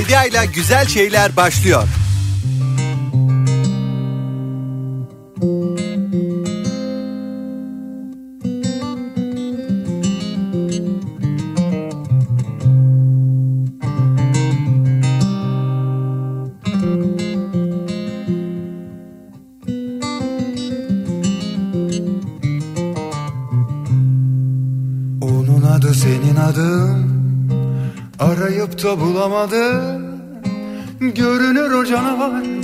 Bedia 0.00 0.24
ile 0.24 0.46
güzel 0.54 0.86
şeyler 0.86 1.36
başlıyor. 1.36 1.88
Onun 25.20 25.62
adı 25.62 25.94
senin 25.94 26.36
adın 26.36 27.10
arayıp 28.18 28.82
da 28.82 29.00
bulamadım 29.00 29.89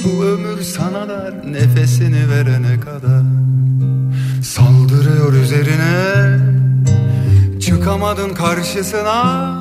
bu 0.07 0.25
ömür 0.25 0.63
sana 0.63 1.09
da 1.09 1.35
nefesini 1.45 2.31
verene 2.31 2.81
kadar. 2.81 3.23
Saldırıyor 4.43 5.33
üzerine 5.33 6.39
Çıkamadın 7.61 8.35
karşısına. 8.35 9.57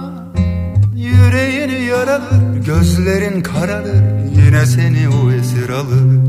Yüreğini 0.96 1.84
yaralır 1.84 2.66
Gözlerin 2.66 3.42
kararır 3.42 4.26
Yine 4.36 4.66
seni 4.66 5.10
o 5.10 5.32
esir 5.32 5.70
alır. 5.70 6.20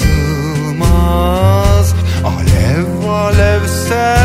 Alev 2.26 3.10
alevse 3.10 4.17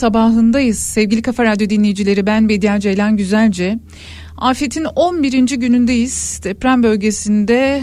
sabahındayız. 0.00 0.78
Sevgili 0.78 1.22
Kafa 1.22 1.44
Radyo 1.44 1.70
dinleyicileri 1.70 2.26
ben 2.26 2.48
Bediye 2.48 2.80
Ceylan 2.80 3.16
Güzelce. 3.16 3.78
Afetin 4.36 4.84
11. 4.84 5.38
günündeyiz. 5.38 6.40
Deprem 6.44 6.82
bölgesinde 6.82 7.82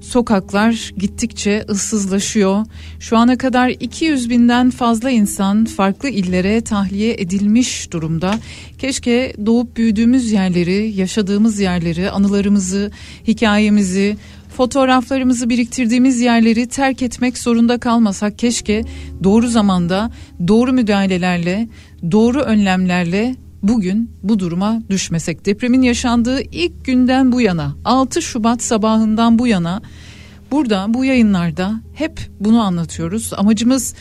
sokaklar 0.00 0.92
gittikçe 0.96 1.64
ıssızlaşıyor. 1.68 2.66
Şu 3.00 3.16
ana 3.16 3.38
kadar 3.38 3.68
200 3.68 4.30
binden 4.30 4.70
fazla 4.70 5.10
insan 5.10 5.64
farklı 5.64 6.08
illere 6.08 6.60
tahliye 6.60 7.14
edilmiş 7.18 7.92
durumda. 7.92 8.34
Keşke 8.78 9.32
doğup 9.46 9.76
büyüdüğümüz 9.76 10.32
yerleri, 10.32 10.92
yaşadığımız 10.96 11.60
yerleri, 11.60 12.10
anılarımızı, 12.10 12.90
hikayemizi, 13.26 14.16
fotoğraflarımızı 14.56 15.50
biriktirdiğimiz 15.50 16.20
yerleri 16.20 16.68
terk 16.68 17.02
etmek 17.02 17.38
zorunda 17.38 17.78
kalmasak 17.78 18.38
keşke 18.38 18.84
doğru 19.24 19.48
zamanda 19.48 20.10
doğru 20.48 20.72
müdahalelerle 20.72 21.68
doğru 22.10 22.40
önlemlerle 22.40 23.36
bugün 23.62 24.10
bu 24.22 24.38
duruma 24.38 24.82
düşmesek. 24.90 25.46
Depremin 25.46 25.82
yaşandığı 25.82 26.42
ilk 26.42 26.84
günden 26.84 27.32
bu 27.32 27.40
yana 27.40 27.76
6 27.84 28.22
Şubat 28.22 28.62
sabahından 28.62 29.38
bu 29.38 29.46
yana 29.46 29.82
burada 30.50 30.86
bu 30.88 31.04
yayınlarda 31.04 31.80
hep 31.94 32.20
bunu 32.40 32.60
anlatıyoruz. 32.60 33.32
Amacımız 33.36 33.94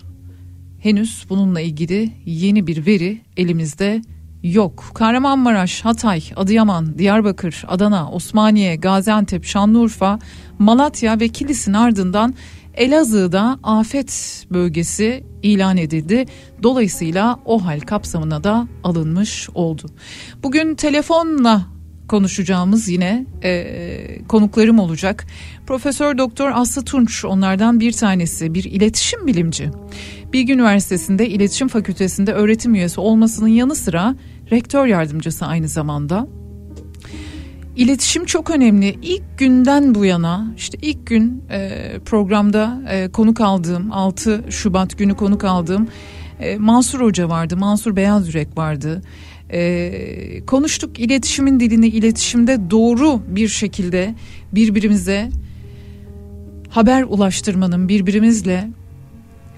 Henüz 0.80 1.26
bununla 1.30 1.62
ilgili 1.62 2.12
yeni 2.26 2.68
bir 2.68 2.86
veri 2.86 3.22
elimizde 3.38 4.02
yok. 4.44 4.92
Kahramanmaraş, 4.94 5.86
Hatay, 5.86 6.24
Adıyaman, 6.36 6.98
Diyarbakır, 6.98 7.64
Adana, 7.68 8.12
Osmaniye, 8.12 8.76
Gaziantep, 8.76 9.46
Şanlıurfa, 9.46 10.20
Malatya 10.60 11.20
ve 11.20 11.28
Kilis'in 11.28 11.74
ardından 11.74 12.36
Elazığ'da 12.74 13.60
afet 13.64 14.44
bölgesi 14.52 15.24
ilan 15.44 15.78
edildi. 15.78 16.26
Dolayısıyla 16.64 17.40
o 17.46 17.66
hal 17.66 17.80
kapsamına 17.80 18.44
da 18.44 18.68
alınmış 18.84 19.50
oldu. 19.56 19.86
Bugün 20.44 20.76
telefonla 20.76 21.66
konuşacağımız 22.12 22.90
yine 22.90 23.26
e, 23.44 24.28
konuklarım 24.28 24.80
olacak. 24.80 25.26
Profesör 25.68 26.18
Doktor 26.18 26.52
Aslı 26.54 26.86
Tunç 26.86 27.26
onlardan 27.26 27.80
bir 27.80 27.92
tanesi 27.92 28.54
bir 28.54 28.64
iletişim 28.64 29.28
bilimci. 29.28 29.70
Bilgi 30.34 30.54
Üniversitesi'nde 30.54 31.30
İletişim 31.30 31.68
Fakültesi'nde 31.68 32.34
öğretim 32.34 32.76
üyesi 32.76 33.02
olmasının 33.02 33.48
yanı 33.48 33.76
sıra 33.76 34.16
rektör 34.52 34.86
yardımcısı 34.86 35.46
aynı 35.46 35.68
zamanda. 35.68 36.28
İletişim 37.76 38.26
çok 38.26 38.50
önemli. 38.50 38.98
İlk 39.02 39.38
günden 39.38 39.96
bu 39.96 40.06
yana 40.06 40.54
işte 40.58 40.78
ilk 40.82 41.08
gün 41.08 41.44
e, 41.52 41.92
programda 42.06 42.82
e, 42.90 43.12
konuk 43.12 43.42
aldığım 43.42 43.92
6 43.92 44.44
Şubat 44.50 44.98
günü 44.98 45.16
konuk 45.16 45.44
aldığım 45.44 45.88
e, 46.40 46.58
Mansur 46.58 47.02
Hoca 47.02 47.30
vardı. 47.30 47.58
Mansur 47.58 47.96
Beyaz 47.96 48.28
Yürek 48.28 48.58
vardı. 48.58 49.02
E, 49.52 50.46
konuştuk 50.48 51.00
iletişimin 51.00 51.60
dilini 51.60 51.88
iletişimde 51.88 52.70
doğru 52.70 53.22
bir 53.28 53.48
şekilde 53.48 54.16
birbirimize 54.52 55.30
haber 56.70 57.04
ulaştırmanın 57.04 57.90
birbirimizle 57.90 58.70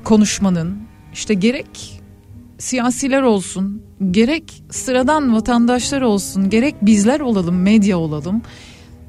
konuşmanın 0.04 0.78
işte 1.14 1.34
gerek 1.34 2.02
siyasiler 2.58 3.22
olsun 3.22 3.82
gerek 4.12 4.64
sıradan 4.70 5.36
vatandaşlar 5.36 6.02
olsun 6.02 6.50
gerek 6.50 6.76
bizler 6.82 7.20
olalım 7.20 7.62
medya 7.62 7.98
olalım 7.98 8.42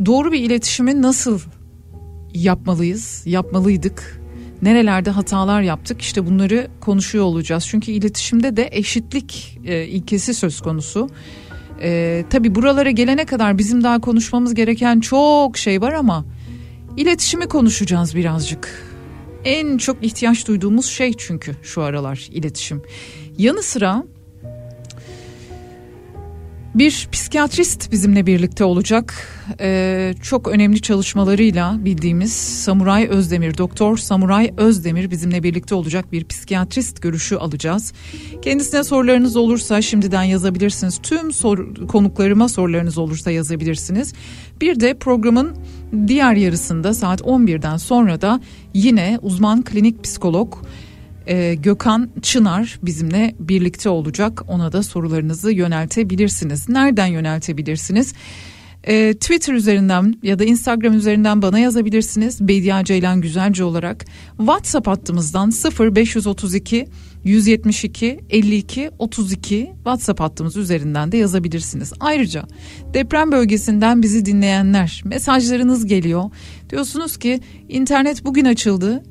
doğru 0.06 0.32
bir 0.32 0.40
iletişimi 0.40 1.02
nasıl 1.02 1.40
yapmalıyız 2.34 3.22
yapmalıydık 3.26 4.23
nerelerde 4.64 5.10
hatalar 5.10 5.62
yaptık 5.62 6.02
işte 6.02 6.26
bunları 6.26 6.68
konuşuyor 6.80 7.24
olacağız. 7.24 7.66
Çünkü 7.68 7.92
iletişimde 7.92 8.56
de 8.56 8.68
eşitlik 8.72 9.58
e, 9.64 9.84
ilkesi 9.84 10.34
söz 10.34 10.60
konusu. 10.60 11.08
E, 11.82 12.24
tabi 12.30 12.54
buralara 12.54 12.90
gelene 12.90 13.24
kadar 13.24 13.58
bizim 13.58 13.84
daha 13.84 14.00
konuşmamız 14.00 14.54
gereken 14.54 15.00
çok 15.00 15.58
şey 15.58 15.80
var 15.80 15.92
ama 15.92 16.24
iletişimi 16.96 17.48
konuşacağız 17.48 18.16
birazcık. 18.16 18.94
En 19.44 19.78
çok 19.78 20.04
ihtiyaç 20.04 20.48
duyduğumuz 20.48 20.86
şey 20.86 21.12
çünkü 21.18 21.56
şu 21.62 21.82
aralar 21.82 22.28
iletişim. 22.32 22.82
Yanı 23.38 23.62
sıra 23.62 24.04
bir 26.74 27.08
psikiyatrist 27.12 27.92
bizimle 27.92 28.26
birlikte 28.26 28.64
olacak. 28.64 29.28
Ee, 29.60 30.14
çok 30.22 30.48
önemli 30.48 30.80
çalışmalarıyla 30.80 31.84
bildiğimiz 31.84 32.32
Samuray 32.32 33.06
Özdemir, 33.10 33.58
Doktor 33.58 33.96
Samuray 33.96 34.50
Özdemir 34.56 35.10
bizimle 35.10 35.42
birlikte 35.42 35.74
olacak 35.74 36.12
bir 36.12 36.24
psikiyatrist 36.24 37.02
görüşü 37.02 37.36
alacağız. 37.36 37.92
Kendisine 38.42 38.84
sorularınız 38.84 39.36
olursa 39.36 39.82
şimdiden 39.82 40.22
yazabilirsiniz. 40.22 40.98
Tüm 41.02 41.32
sor, 41.32 41.86
konuklarıma 41.86 42.48
sorularınız 42.48 42.98
olursa 42.98 43.30
yazabilirsiniz. 43.30 44.12
Bir 44.60 44.80
de 44.80 44.94
programın 44.94 45.56
diğer 46.06 46.34
yarısında 46.34 46.94
saat 46.94 47.20
11'den 47.20 47.76
sonra 47.76 48.20
da 48.20 48.40
yine 48.74 49.18
uzman 49.22 49.62
klinik 49.62 50.04
psikolog 50.04 50.54
e, 51.26 51.54
Gökhan 51.54 52.10
Çınar 52.22 52.78
bizimle 52.82 53.34
birlikte 53.38 53.88
olacak. 53.88 54.42
Ona 54.48 54.72
da 54.72 54.82
sorularınızı 54.82 55.52
yöneltebilirsiniz. 55.52 56.68
Nereden 56.68 57.06
yöneltebilirsiniz? 57.06 58.14
E, 58.86 59.14
Twitter 59.14 59.54
üzerinden 59.54 60.14
ya 60.22 60.38
da 60.38 60.44
Instagram 60.44 60.94
üzerinden 60.94 61.42
bana 61.42 61.58
yazabilirsiniz. 61.58 62.40
Bediye 62.48 62.84
Ceylan 62.84 63.20
Güzelce 63.20 63.64
olarak. 63.64 64.04
WhatsApp 64.36 64.86
hattımızdan 64.86 65.52
0532 65.94 66.86
172 67.24 68.20
52 68.30 68.90
32 68.98 69.70
WhatsApp 69.74 70.20
hattımız 70.20 70.56
üzerinden 70.56 71.12
de 71.12 71.16
yazabilirsiniz. 71.16 71.92
Ayrıca 72.00 72.44
deprem 72.94 73.32
bölgesinden 73.32 74.02
bizi 74.02 74.26
dinleyenler 74.26 75.02
mesajlarınız 75.04 75.86
geliyor. 75.86 76.24
Diyorsunuz 76.70 77.16
ki 77.16 77.40
internet 77.68 78.24
bugün 78.24 78.44
açıldı 78.44 79.02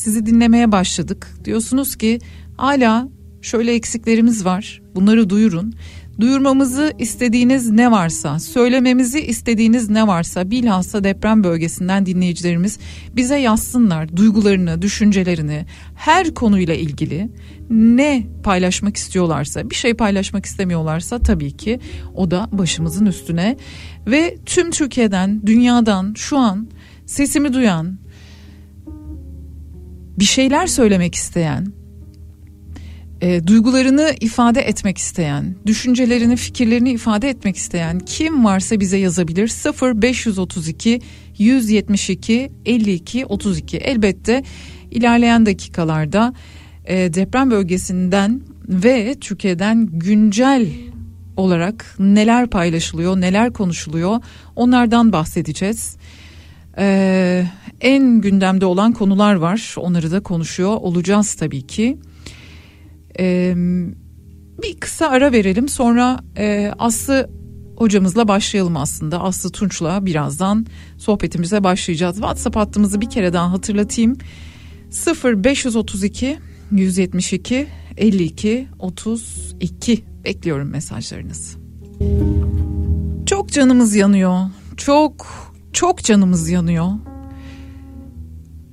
sizi 0.00 0.26
dinlemeye 0.26 0.72
başladık. 0.72 1.34
Diyorsunuz 1.44 1.96
ki 1.96 2.18
hala 2.56 3.08
şöyle 3.42 3.74
eksiklerimiz 3.74 4.44
var. 4.44 4.82
Bunları 4.94 5.30
duyurun. 5.30 5.74
Duyurmamızı 6.20 6.92
istediğiniz 6.98 7.70
ne 7.70 7.90
varsa, 7.90 8.38
söylememizi 8.38 9.20
istediğiniz 9.20 9.90
ne 9.90 10.06
varsa 10.06 10.50
bilhassa 10.50 11.04
deprem 11.04 11.44
bölgesinden 11.44 12.06
dinleyicilerimiz 12.06 12.78
bize 13.16 13.36
yazsınlar 13.36 14.16
duygularını, 14.16 14.82
düşüncelerini, 14.82 15.66
her 15.94 16.34
konuyla 16.34 16.74
ilgili 16.74 17.30
ne 17.70 18.26
paylaşmak 18.42 18.96
istiyorlarsa, 18.96 19.70
bir 19.70 19.74
şey 19.74 19.94
paylaşmak 19.94 20.46
istemiyorlarsa 20.46 21.18
tabii 21.18 21.56
ki 21.56 21.80
o 22.14 22.30
da 22.30 22.48
başımızın 22.52 23.06
üstüne 23.06 23.56
ve 24.06 24.38
tüm 24.46 24.70
Türkiye'den, 24.70 25.46
dünyadan 25.46 26.14
şu 26.16 26.38
an 26.38 26.68
sesimi 27.06 27.52
duyan, 27.52 27.98
bir 30.20 30.24
şeyler 30.24 30.66
söylemek 30.66 31.14
isteyen 31.14 31.66
e, 33.20 33.46
duygularını 33.46 34.14
ifade 34.20 34.60
etmek 34.60 34.98
isteyen, 34.98 35.54
düşüncelerini, 35.66 36.36
fikirlerini 36.36 36.90
ifade 36.90 37.28
etmek 37.28 37.56
isteyen 37.56 37.98
kim 37.98 38.44
varsa 38.44 38.80
bize 38.80 38.96
yazabilir. 38.96 39.48
0 39.48 40.02
532 40.02 41.00
172 41.38 42.50
52 42.66 43.26
32. 43.26 43.76
Elbette 43.76 44.42
ilerleyen 44.90 45.46
dakikalarda 45.46 46.34
e, 46.84 47.14
deprem 47.14 47.50
bölgesinden 47.50 48.42
ve 48.68 49.14
Türkiye'den 49.20 49.86
güncel 49.92 50.66
olarak 51.36 51.96
neler 51.98 52.46
paylaşılıyor, 52.46 53.20
neler 53.20 53.52
konuşuluyor 53.52 54.20
onlardan 54.56 55.12
bahsedeceğiz. 55.12 55.96
Ee, 56.78 57.46
en 57.80 58.20
gündemde 58.20 58.66
olan 58.66 58.92
konular 58.92 59.34
var. 59.34 59.74
Onları 59.78 60.10
da 60.10 60.22
konuşuyor 60.22 60.76
olacağız 60.76 61.34
tabii 61.34 61.66
ki. 61.66 61.98
Ee, 63.18 63.54
bir 64.62 64.80
kısa 64.80 65.08
ara 65.08 65.32
verelim 65.32 65.68
sonra 65.68 66.20
e, 66.36 66.72
Aslı 66.78 67.30
hocamızla 67.76 68.28
başlayalım 68.28 68.76
aslında. 68.76 69.20
Aslı 69.20 69.50
Tunç'la 69.50 70.06
birazdan 70.06 70.66
sohbetimize 70.98 71.64
başlayacağız. 71.64 72.16
WhatsApp 72.16 72.56
hattımızı 72.56 73.00
bir 73.00 73.10
kere 73.10 73.32
daha 73.32 73.52
hatırlatayım. 73.52 74.18
0 74.90 75.44
532 75.44 76.38
172 76.70 77.66
52 77.96 78.68
32 78.78 80.04
bekliyorum 80.24 80.68
mesajlarınızı. 80.68 81.58
Çok 83.26 83.52
canımız 83.52 83.94
yanıyor. 83.94 84.40
Çok 84.76 85.26
çok 85.72 86.04
canımız 86.04 86.50
yanıyor. 86.50 86.90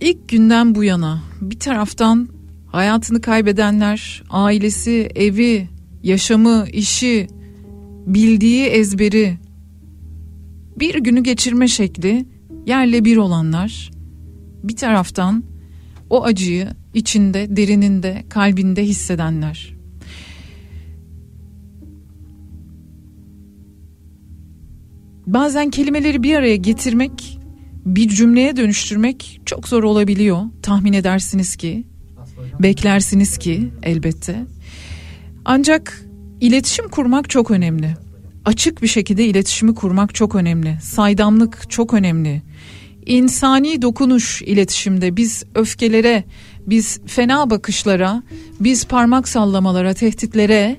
İlk 0.01 0.29
günden 0.29 0.75
bu 0.75 0.83
yana 0.83 1.21
bir 1.41 1.59
taraftan 1.59 2.29
hayatını 2.67 3.21
kaybedenler, 3.21 4.23
ailesi, 4.29 5.09
evi, 5.15 5.69
yaşamı, 6.03 6.65
işi, 6.73 7.27
bildiği 8.05 8.65
ezberi, 8.65 9.37
bir 10.79 10.95
günü 10.95 11.23
geçirme 11.23 11.67
şekli 11.67 12.25
yerle 12.65 13.05
bir 13.05 13.17
olanlar, 13.17 13.91
bir 14.63 14.75
taraftan 14.75 15.43
o 16.09 16.23
acıyı 16.23 16.69
içinde, 16.93 17.55
derininde, 17.55 18.25
kalbinde 18.29 18.83
hissedenler. 18.83 19.76
Bazen 25.27 25.69
kelimeleri 25.69 26.23
bir 26.23 26.35
araya 26.35 26.55
getirmek, 26.55 27.39
bir 27.85 28.09
cümleye 28.09 28.57
dönüştürmek 28.57 29.41
çok 29.45 29.67
zor 29.67 29.83
olabiliyor. 29.83 30.39
Tahmin 30.61 30.93
edersiniz 30.93 31.55
ki, 31.55 31.83
beklersiniz 32.59 33.37
ki 33.37 33.69
elbette. 33.83 34.45
Ancak 35.45 36.05
iletişim 36.41 36.89
kurmak 36.89 37.29
çok 37.29 37.51
önemli. 37.51 37.97
Açık 38.45 38.81
bir 38.81 38.87
şekilde 38.87 39.25
iletişimi 39.25 39.75
kurmak 39.75 40.15
çok 40.15 40.35
önemli. 40.35 40.77
Saydamlık 40.81 41.69
çok 41.69 41.93
önemli. 41.93 42.41
İnsani 43.05 43.81
dokunuş 43.81 44.41
iletişimde 44.41 45.17
biz 45.17 45.43
öfkelere, 45.55 46.23
biz 46.67 46.99
fena 47.05 47.49
bakışlara, 47.49 48.23
biz 48.59 48.85
parmak 48.85 49.27
sallamalara, 49.27 49.93
tehditlere 49.93 50.77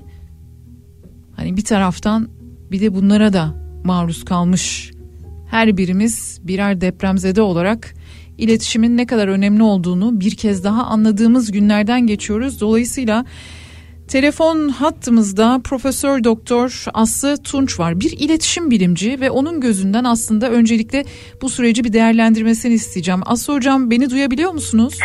hani 1.35 1.57
bir 1.57 1.63
taraftan 1.63 2.29
bir 2.71 2.81
de 2.81 2.95
bunlara 2.95 3.33
da 3.33 3.68
maruz 3.83 4.25
kalmış 4.25 4.91
her 5.49 5.77
birimiz 5.77 6.39
birer 6.43 6.81
depremzede 6.81 7.41
olarak 7.41 7.93
iletişimin 8.37 8.97
ne 8.97 9.05
kadar 9.05 9.27
önemli 9.27 9.63
olduğunu 9.63 10.19
bir 10.19 10.35
kez 10.35 10.63
daha 10.63 10.83
anladığımız 10.83 11.51
günlerden 11.51 12.07
geçiyoruz. 12.07 12.61
Dolayısıyla 12.61 13.25
telefon 14.07 14.69
hattımızda 14.69 15.61
Profesör 15.63 16.23
Doktor 16.23 16.85
Aslı 16.93 17.37
Tunç 17.37 17.79
var. 17.79 17.99
Bir 17.99 18.11
iletişim 18.11 18.71
bilimci 18.71 19.19
ve 19.19 19.29
onun 19.29 19.61
gözünden 19.61 20.03
aslında 20.03 20.51
öncelikle 20.51 21.05
bu 21.41 21.49
süreci 21.49 21.83
bir 21.83 21.93
değerlendirmesini 21.93 22.73
isteyeceğim. 22.73 23.21
Aslı 23.25 23.53
hocam 23.53 23.91
beni 23.91 24.09
duyabiliyor 24.09 24.51
musunuz? 24.51 24.97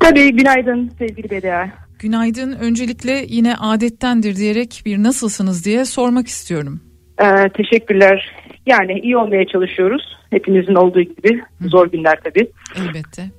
Tabii 0.00 0.32
günaydın 0.32 0.90
sevgili 0.98 1.30
Bedia. 1.30 1.68
Günaydın. 1.98 2.52
Öncelikle 2.52 3.26
yine 3.28 3.56
adettendir 3.56 4.36
diyerek 4.36 4.82
bir 4.86 5.02
nasılsınız 5.02 5.64
diye 5.64 5.84
sormak 5.84 6.28
istiyorum. 6.28 6.80
Ee, 7.20 7.48
teşekkürler. 7.48 8.30
Yani 8.66 9.00
iyi 9.00 9.16
olmaya 9.16 9.46
çalışıyoruz. 9.46 10.16
Hepimizin 10.30 10.74
olduğu 10.74 11.02
gibi. 11.02 11.42
Zor 11.60 11.90
günler 11.90 12.18
tabii. 12.24 12.48
Elbette. 12.76 13.30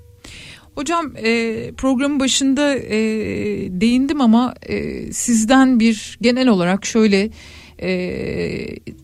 Hocam 0.76 1.14
e, 1.24 1.56
programın 1.78 2.20
başında 2.20 2.76
e, 2.76 2.98
değindim 3.82 4.22
ama 4.22 4.54
e, 4.70 5.02
sizden 5.12 5.80
bir 5.80 6.18
genel 6.22 6.48
olarak 6.48 6.86
şöyle 6.86 7.30
e, 7.80 7.90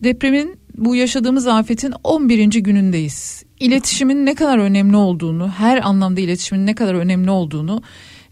depremin 0.04 0.56
bu 0.76 0.96
yaşadığımız 0.96 1.46
afetin 1.46 1.94
11. 2.04 2.44
günündeyiz. 2.44 3.44
İletişimin 3.60 4.26
ne 4.26 4.34
kadar 4.34 4.58
önemli 4.58 4.96
olduğunu, 4.96 5.48
her 5.48 5.86
anlamda 5.86 6.20
iletişimin 6.20 6.66
ne 6.66 6.74
kadar 6.74 6.94
önemli 6.94 7.30
olduğunu 7.30 7.82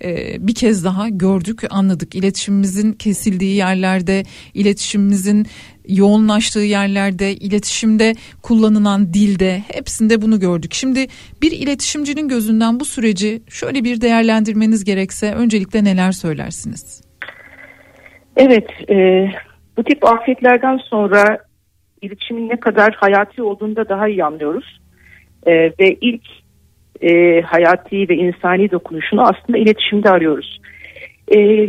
e, 0.05 0.37
bir 0.47 0.55
kez 0.55 0.85
daha 0.85 1.09
gördük, 1.09 1.61
anladık. 1.71 2.15
İletişimimizin 2.15 2.93
kesildiği 2.93 3.57
yerlerde, 3.57 4.23
iletişimimizin 4.55 5.47
yoğunlaştığı 5.89 6.61
yerlerde, 6.61 7.33
iletişimde 7.33 8.15
kullanılan 8.43 9.15
dilde 9.15 9.63
hepsinde 9.73 10.23
bunu 10.23 10.41
gördük. 10.41 10.75
Şimdi 10.75 11.07
bir 11.43 11.53
iletişimcinin 11.53 12.29
gözünden 12.29 12.81
bu 12.81 12.85
süreci 12.85 13.43
şöyle 13.49 13.85
bir 13.85 14.01
değerlendirmeniz 14.01 14.85
gerekse 14.85 15.35
öncelikle 15.35 15.85
neler 15.85 16.13
söylersiniz? 16.13 17.03
Evet, 18.37 18.71
e, 18.91 19.27
bu 19.77 19.85
tip 19.85 20.05
afetlerden 20.05 20.77
sonra 20.77 21.39
iletişimin 22.03 22.49
ne 22.49 22.61
kadar 22.61 22.95
hayati 22.95 23.43
olduğunu 23.43 23.77
da 23.77 23.89
daha 23.89 24.09
iyi 24.09 24.25
anlıyoruz. 24.25 24.81
E, 25.47 25.53
ve 25.53 25.97
ilk 26.01 26.23
e, 27.01 27.41
hayati 27.41 28.09
ve 28.09 28.15
insani 28.15 28.71
dokunuşunu 28.71 29.23
aslında 29.23 29.59
iletişimde 29.59 30.11
arıyoruz. 30.11 30.61
E, 31.35 31.69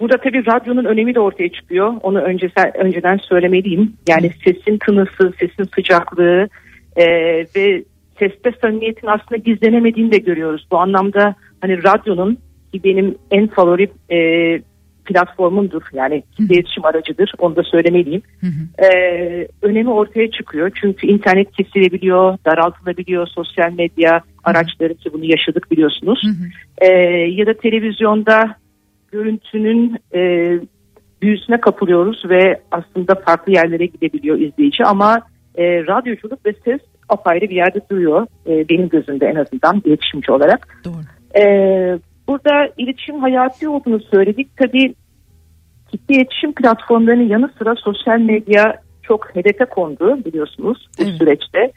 burada 0.00 0.16
tabii 0.16 0.46
radyonun 0.46 0.84
önemi 0.84 1.14
de 1.14 1.20
ortaya 1.20 1.48
çıkıyor. 1.48 1.94
Onu 2.02 2.20
önce, 2.20 2.50
önceden 2.74 3.16
söylemeliyim. 3.16 3.92
Yani 4.08 4.30
sesin 4.44 4.78
tınısı, 4.86 5.32
sesin 5.40 5.64
sıcaklığı 5.74 6.48
e, 6.96 7.06
ve 7.56 7.84
seste 8.18 8.52
samimiyetin 8.60 9.06
aslında 9.06 9.36
gizlenemediğini 9.36 10.12
de 10.12 10.18
görüyoruz. 10.18 10.66
Bu 10.70 10.78
anlamda 10.78 11.34
hani 11.60 11.84
radyonun 11.84 12.38
ki 12.72 12.84
benim 12.84 13.14
en 13.30 13.46
favori 13.46 13.88
e, 14.10 14.18
platformumdur. 15.04 15.82
Yani 15.92 16.22
iletişim 16.38 16.84
aracıdır. 16.84 17.32
Onu 17.38 17.56
da 17.56 17.62
söylemeliyim. 17.62 18.22
Hı 18.40 18.46
hı. 18.46 18.86
Ee, 18.86 19.48
önemi 19.62 19.90
ortaya 19.90 20.30
çıkıyor. 20.30 20.70
Çünkü 20.80 21.06
internet 21.06 21.52
kesilebiliyor, 21.52 22.38
daraltılabiliyor, 22.46 23.26
sosyal 23.26 23.72
medya 23.72 24.20
araçları 24.44 24.94
ki 24.94 25.12
bunu 25.12 25.24
yaşadık 25.24 25.70
biliyorsunuz. 25.70 26.22
Hı 26.24 26.28
hı. 26.28 26.48
Ee, 26.78 26.88
ya 27.30 27.46
da 27.46 27.54
televizyonda 27.54 28.56
görüntünün 29.12 29.98
e, 30.14 30.52
büyüsüne 31.22 31.60
kapılıyoruz 31.60 32.22
ve 32.28 32.60
aslında 32.70 33.14
farklı 33.14 33.52
yerlere 33.52 33.86
gidebiliyor 33.86 34.38
izleyici 34.38 34.84
ama 34.84 35.20
e, 35.54 35.86
radyoculuk 35.86 36.46
ve 36.46 36.52
ses 36.64 36.80
apayrı 37.08 37.50
bir 37.50 37.56
yerde 37.56 37.80
duruyor 37.90 38.26
e, 38.46 38.68
benim 38.68 38.88
gözümde 38.88 39.26
en 39.26 39.34
azından 39.34 39.82
iletişimci 39.84 40.32
olarak. 40.32 40.68
Doğru. 40.84 41.42
E, 41.44 41.44
burada 42.28 42.68
iletişim 42.76 43.20
hayati 43.20 43.68
olduğunu 43.68 44.00
söyledik. 44.00 44.56
Tabii 44.56 44.94
kitle 45.90 46.14
iletişim 46.14 46.52
platformlarının 46.52 47.28
yanı 47.28 47.50
sıra 47.58 47.74
sosyal 47.74 48.18
medya 48.18 48.82
çok 49.02 49.36
hedefe 49.36 49.64
kondu 49.64 50.24
biliyorsunuz 50.24 50.88
bu 50.98 51.02
evet. 51.02 51.14
süreçte. 51.14 51.72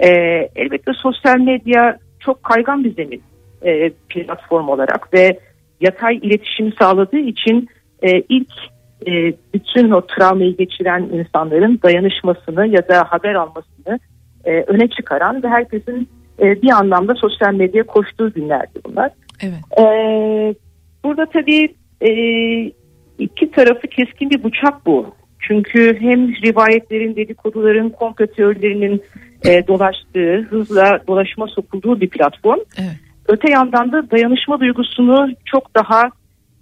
E, 0.00 0.08
elbette 0.56 0.92
sosyal 0.92 1.38
medya 1.38 1.98
çok 2.20 2.42
kaygan 2.42 2.84
bir 2.84 2.94
zemin 2.94 3.22
e, 3.62 3.90
platform 3.90 4.68
olarak 4.68 5.14
ve 5.14 5.38
yatay 5.80 6.16
iletişim 6.16 6.72
sağladığı 6.80 7.18
için 7.18 7.68
e, 8.02 8.20
ilk 8.28 8.52
e, 9.06 9.32
bütün 9.54 9.90
o 9.90 10.06
travmayı 10.06 10.56
geçiren 10.56 11.02
insanların 11.02 11.80
dayanışmasını 11.82 12.66
ya 12.66 12.88
da 12.88 13.04
haber 13.04 13.34
almasını 13.34 13.98
e, 14.44 14.62
öne 14.62 14.88
çıkaran 14.88 15.42
ve 15.42 15.48
herkesin 15.48 16.08
e, 16.40 16.62
bir 16.62 16.70
anlamda 16.70 17.14
sosyal 17.14 17.54
medyaya 17.54 17.86
koştuğu 17.86 18.32
günlerdi 18.32 18.80
bunlar. 18.86 19.10
Evet. 19.42 19.78
E, 19.78 19.84
burada 21.04 21.26
tabii 21.26 21.74
e, 22.00 22.10
iki 23.18 23.50
tarafı 23.50 23.88
keskin 23.88 24.30
bir 24.30 24.44
bıçak 24.44 24.86
bu. 24.86 25.14
Çünkü 25.40 26.00
hem 26.00 26.28
rivayetlerin, 26.28 27.16
dedikoduların, 27.16 27.90
komplo 27.90 28.26
teorilerinin 28.26 29.02
e, 29.46 29.66
dolaştığı, 29.66 30.46
hızla 30.50 31.00
dolaşıma 31.08 31.46
sokulduğu 31.46 32.00
bir 32.00 32.10
platform. 32.10 32.60
Evet. 32.78 32.96
Öte 33.28 33.50
yandan 33.50 33.92
da 33.92 34.10
dayanışma 34.10 34.60
duygusunu 34.60 35.28
çok 35.44 35.74
daha 35.74 36.02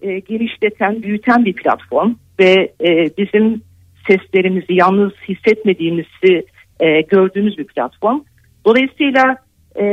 e, 0.03 0.19
genişleten, 0.19 1.03
büyüten 1.03 1.45
bir 1.45 1.53
platform 1.53 2.15
ve 2.41 2.73
e, 2.85 3.11
bizim 3.19 3.63
seslerimizi 4.09 4.75
yalnız 4.75 5.13
hissetmediğimizi 5.29 6.47
e, 6.81 7.01
gördüğümüz 7.01 7.59
bir 7.59 7.67
platform. 7.67 8.21
Dolayısıyla 8.65 9.37
e, 9.81 9.85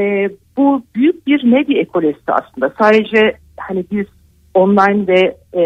bu 0.57 0.83
büyük 0.95 1.27
bir 1.27 1.43
medya 1.43 1.81
ekolojisi 1.81 2.31
aslında. 2.31 2.73
Sadece 2.79 3.37
hani 3.57 3.85
biz 3.91 4.05
online 4.53 5.07
ve 5.07 5.37
e, 5.59 5.63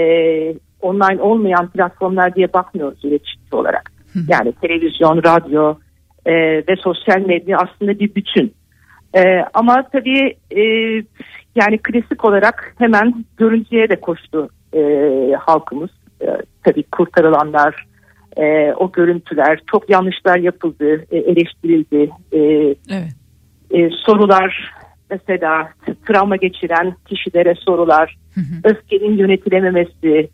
online 0.81 1.21
olmayan 1.21 1.67
platformlar 1.69 2.35
diye 2.35 2.53
bakmıyoruz 2.53 3.05
iletişimci 3.05 3.55
olarak. 3.55 3.91
Yani 4.27 4.53
televizyon, 4.61 5.17
radyo 5.17 5.75
e, 6.25 6.33
ve 6.67 6.75
sosyal 6.83 7.21
medya 7.21 7.57
aslında 7.57 7.99
bir 7.99 8.15
bütün. 8.15 8.53
E, 9.15 9.21
ama 9.53 9.83
tabii 9.91 10.33
e, 10.51 10.61
yani 11.55 11.77
klasik 11.77 12.25
olarak 12.25 12.75
hemen 12.77 13.25
görüntüye 13.37 13.89
de 13.89 13.95
koştu 13.95 14.49
e, 14.73 14.81
halkımız. 15.39 15.89
E, 16.21 16.27
tabii 16.63 16.83
kurtarılanlar, 16.83 17.87
e, 18.37 18.73
o 18.73 18.91
görüntüler, 18.91 19.59
çok 19.71 19.89
yanlışlar 19.89 20.37
yapıldı, 20.37 21.05
e, 21.11 21.17
eleştirildi. 21.17 22.09
E, 22.31 22.39
Evet. 22.89 23.16
E, 23.71 23.89
sorular 23.89 24.73
mesela 25.09 25.69
travma 26.07 26.35
geçiren 26.35 26.95
kişilere 27.05 27.55
sorular, 27.55 28.17
öfkenin 28.63 29.17
yönetilememesi, 29.17 30.29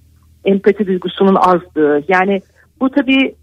empati 0.46 0.88
duygusunun 0.88 1.36
azlığı. 1.36 2.04
Yani 2.08 2.42
bu 2.80 2.90
tabii 2.90 3.36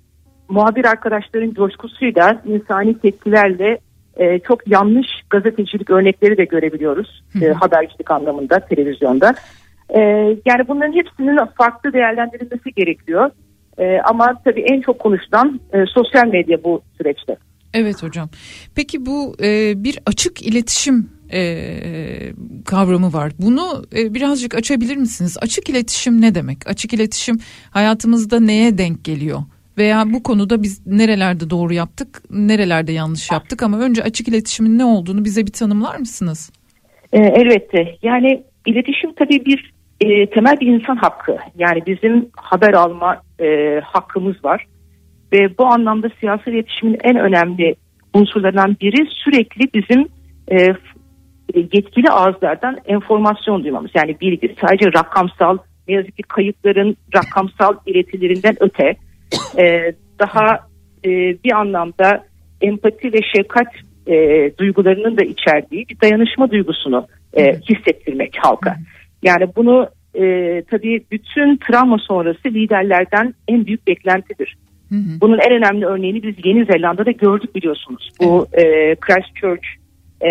muhabir 0.48 0.84
arkadaşların 0.84 1.54
coşkusuyla 1.54 2.42
insani 2.46 2.98
tepkilerle 2.98 3.78
e, 4.16 4.38
çok 4.38 4.68
yanlış 4.68 5.06
gazetecilik 5.30 5.90
örnekleri 5.90 6.36
de 6.36 6.44
görebiliyoruz 6.44 7.22
e, 7.42 7.48
habercilik 7.48 8.10
anlamında 8.10 8.60
televizyonda. 8.60 9.34
E, 9.88 10.00
yani 10.46 10.68
bunların 10.68 10.92
hepsinin 10.92 11.38
farklı 11.58 11.92
değerlendirilmesi 11.92 12.72
gerekiyor. 12.76 13.30
E, 13.78 14.00
ama 14.00 14.34
tabii 14.44 14.60
en 14.60 14.80
çok 14.80 14.98
konuşulan 14.98 15.60
e, 15.72 15.86
sosyal 15.86 16.26
medya 16.26 16.64
bu 16.64 16.82
süreçte. 16.98 17.36
Evet 17.74 18.02
hocam. 18.02 18.28
Peki 18.74 19.06
bu 19.06 19.36
e, 19.42 19.72
bir 19.84 19.98
açık 20.06 20.42
iletişim 20.42 21.10
e, 21.32 21.42
kavramı 22.64 23.12
var. 23.12 23.32
Bunu 23.38 23.84
e, 23.98 24.14
birazcık 24.14 24.54
açabilir 24.54 24.96
misiniz? 24.96 25.36
Açık 25.42 25.68
iletişim 25.68 26.20
ne 26.20 26.34
demek? 26.34 26.68
Açık 26.68 26.94
iletişim 26.94 27.38
hayatımızda 27.70 28.40
neye 28.40 28.78
denk 28.78 29.04
geliyor? 29.04 29.40
Veya 29.78 30.04
bu 30.06 30.22
konuda 30.22 30.62
biz 30.62 30.86
nerelerde 30.86 31.50
doğru 31.50 31.72
yaptık, 31.72 32.22
nerelerde 32.30 32.92
yanlış 32.92 33.30
yaptık 33.30 33.62
ama 33.62 33.78
önce 33.78 34.02
açık 34.02 34.28
iletişimin 34.28 34.78
ne 34.78 34.84
olduğunu 34.84 35.24
bize 35.24 35.46
bir 35.46 35.52
tanımlar 35.52 35.98
mısınız? 35.98 36.52
E, 37.12 37.18
elbette. 37.18 37.96
Yani 38.02 38.42
iletişim 38.66 39.12
tabii 39.12 39.44
bir 39.46 39.72
e, 40.00 40.30
temel 40.30 40.60
bir 40.60 40.66
insan 40.66 40.96
hakkı. 40.96 41.36
Yani 41.58 41.82
bizim 41.86 42.30
haber 42.36 42.74
alma 42.74 43.22
e, 43.40 43.80
hakkımız 43.84 44.44
var. 44.44 44.66
Ve 45.32 45.58
bu 45.58 45.66
anlamda 45.66 46.10
siyasi 46.20 46.50
iletişimin 46.50 46.98
en 47.04 47.16
önemli 47.16 47.74
unsurlarından 48.14 48.76
biri 48.80 49.06
sürekli 49.10 49.74
bizim 49.74 50.08
e, 50.52 50.56
yetkili 51.54 52.10
ağızlardan 52.10 52.78
enformasyon 52.86 53.64
duymamız. 53.64 53.90
Yani 53.94 54.16
bilgi 54.20 54.54
sadece 54.60 54.86
rakamsal 54.86 55.58
ne 55.88 55.94
yazık 55.94 56.16
ki 56.16 56.22
kayıpların 56.22 56.96
rakamsal 57.14 57.74
iletilerinden 57.86 58.56
öte 58.60 58.96
e, 59.58 59.94
daha 60.18 60.58
e, 61.04 61.08
bir 61.44 61.52
anlamda 61.52 62.24
empati 62.60 63.12
ve 63.12 63.18
şefkat 63.36 63.68
e, 64.06 64.14
duygularının 64.58 65.16
da 65.16 65.24
içerdiği 65.24 65.86
bir 65.88 66.00
dayanışma 66.00 66.50
duygusunu 66.50 67.06
e, 67.36 67.60
hissettirmek 67.60 68.36
halka. 68.38 68.76
Yani 69.22 69.46
bunu 69.56 69.88
e, 70.14 70.22
tabii 70.70 71.04
bütün 71.10 71.56
travma 71.56 71.98
sonrası 71.98 72.48
liderlerden 72.48 73.34
en 73.48 73.66
büyük 73.66 73.86
beklentidir. 73.86 74.56
Hı 74.90 74.94
hı. 74.94 75.20
Bunun 75.20 75.38
en 75.38 75.52
önemli 75.52 75.86
örneğini 75.86 76.22
biz 76.22 76.34
Yeni 76.44 76.64
Zelanda'da 76.64 77.10
gördük 77.10 77.54
biliyorsunuz. 77.54 78.10
Bu 78.20 78.46
e, 78.52 78.94
Christchurch 78.94 79.66
e, 80.24 80.30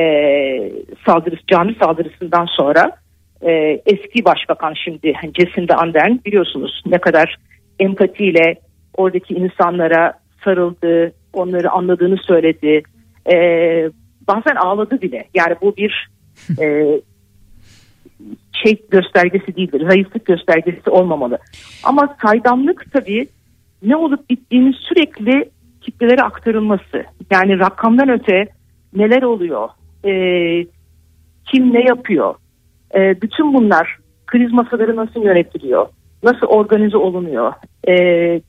saldırısı, 1.05 1.41
cami 1.47 1.75
saldırısından 1.79 2.45
sonra 2.45 2.91
e, 3.41 3.51
eski 3.85 4.25
başbakan 4.25 4.73
şimdi 4.85 5.13
hani 5.13 5.31
Jacinda 5.39 5.77
Ardern 5.77 6.17
biliyorsunuz 6.25 6.83
ne 6.85 6.97
kadar 6.97 7.37
empatiyle 7.79 8.55
oradaki 8.97 9.33
insanlara 9.33 10.13
sarıldı, 10.43 11.13
onları 11.33 11.71
anladığını 11.71 12.17
söyledi. 12.17 12.83
E, 13.31 13.35
bazen 14.27 14.55
ağladı 14.55 15.01
bile. 15.01 15.25
Yani 15.33 15.55
bu 15.61 15.77
bir 15.77 16.09
e, 16.61 16.87
şey 18.63 18.81
göstergesi 18.91 19.55
değildir. 19.55 19.87
Zayıflık 19.89 20.25
göstergesi 20.25 20.89
olmamalı. 20.89 21.37
Ama 21.83 22.17
saydamlık 22.21 22.85
tabii 22.93 23.27
ne 23.81 23.95
olup 23.95 24.29
bittiğini 24.29 24.73
sürekli 24.73 25.49
kitlelere 25.81 26.21
aktarılması. 26.21 27.03
Yani 27.31 27.59
rakamdan 27.59 28.09
öte 28.09 28.45
neler 28.93 29.21
oluyor, 29.21 29.69
e, 30.05 30.11
kim 31.45 31.73
ne 31.73 31.83
yapıyor, 31.83 32.35
e, 32.95 33.21
bütün 33.21 33.53
bunlar 33.53 33.97
kriz 34.27 34.53
masaları 34.53 34.95
nasıl 34.95 35.23
yönetiliyor, 35.23 35.87
nasıl 36.23 36.47
organize 36.47 36.97
olunuyor. 36.97 37.53
E, 37.87 37.93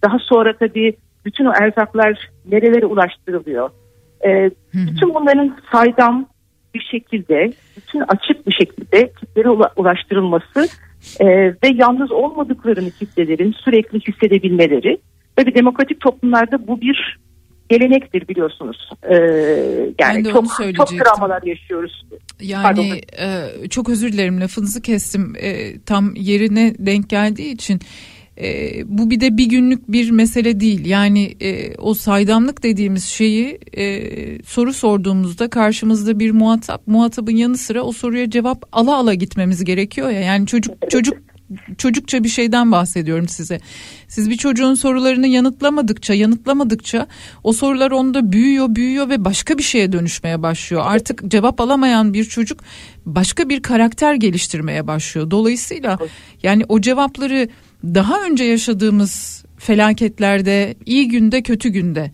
daha 0.04 0.18
sonra 0.18 0.56
tabii 0.56 0.96
bütün 1.24 1.44
o 1.44 1.52
erzaklar 1.60 2.30
nerelere 2.50 2.86
ulaştırılıyor. 2.86 3.70
E, 4.24 4.50
bütün 4.74 5.14
bunların 5.14 5.56
saydam 5.72 6.26
bir 6.74 6.88
şekilde, 6.90 7.52
bütün 7.76 8.00
açık 8.00 8.46
bir 8.46 8.52
şekilde 8.52 9.12
kitlere 9.12 9.48
ula- 9.48 9.72
ulaştırılması 9.76 10.68
e, 11.20 11.26
ve 11.46 11.68
yalnız 11.74 12.12
olmadıklarını 12.12 12.90
kitlelerin 12.90 13.52
sürekli 13.52 14.00
hissedebilmeleri 14.00 14.98
bir 15.46 15.54
demokratik 15.54 16.00
toplumlarda 16.00 16.66
bu 16.66 16.80
bir 16.80 17.18
gelenektir 17.68 18.28
biliyorsunuz. 18.28 18.90
E, 19.04 19.16
Ben 19.98 20.12
yani 20.12 20.24
çok 20.24 20.46
çok 20.76 20.88
travmalar 20.88 21.42
yaşıyoruz. 21.42 22.04
Pardon. 22.62 22.82
Yani 22.82 23.00
e, 23.18 23.68
çok 23.68 23.88
özür 23.88 24.12
dilerim 24.12 24.40
lafınızı 24.40 24.82
kestim 24.82 25.32
E, 25.36 25.78
tam 25.78 26.14
yerine 26.14 26.74
denk 26.78 27.10
geldiği 27.10 27.52
için 27.52 27.80
e, 28.40 28.70
bu 28.84 29.10
bir 29.10 29.20
de 29.20 29.36
bir 29.36 29.46
günlük 29.46 29.92
bir 29.92 30.10
mesele 30.10 30.60
değil 30.60 30.86
yani 30.86 31.36
e, 31.40 31.76
o 31.76 31.94
saydamlık 31.94 32.62
dediğimiz 32.62 33.04
şeyi 33.04 33.58
e, 33.76 34.02
soru 34.42 34.72
sorduğumuzda 34.72 35.50
karşımızda 35.50 36.18
bir 36.18 36.30
muhatap 36.30 36.86
muhatabın 36.86 37.36
yanı 37.36 37.56
sıra 37.56 37.82
o 37.82 37.92
soruya 37.92 38.30
cevap 38.30 38.64
ala 38.72 38.96
ala 38.96 39.14
gitmemiz 39.14 39.64
gerekiyor 39.64 40.10
ya 40.10 40.20
yani 40.20 40.46
çocuk 40.46 40.90
çocuk 40.90 41.18
çocukça 41.78 42.24
bir 42.24 42.28
şeyden 42.28 42.72
bahsediyorum 42.72 43.28
size. 43.28 43.60
Siz 44.08 44.30
bir 44.30 44.36
çocuğun 44.36 44.74
sorularını 44.74 45.26
yanıtlamadıkça, 45.26 46.14
yanıtlamadıkça 46.14 47.06
o 47.44 47.52
sorular 47.52 47.90
onda 47.90 48.32
büyüyor, 48.32 48.74
büyüyor 48.74 49.08
ve 49.08 49.24
başka 49.24 49.58
bir 49.58 49.62
şeye 49.62 49.92
dönüşmeye 49.92 50.42
başlıyor. 50.42 50.82
Artık 50.86 51.30
cevap 51.30 51.60
alamayan 51.60 52.14
bir 52.14 52.24
çocuk 52.24 52.60
başka 53.06 53.48
bir 53.48 53.62
karakter 53.62 54.14
geliştirmeye 54.14 54.86
başlıyor. 54.86 55.30
Dolayısıyla 55.30 55.98
yani 56.42 56.64
o 56.68 56.80
cevapları 56.80 57.48
daha 57.84 58.24
önce 58.24 58.44
yaşadığımız 58.44 59.44
felaketlerde, 59.58 60.74
iyi 60.86 61.08
günde, 61.08 61.42
kötü 61.42 61.68
günde 61.68 62.10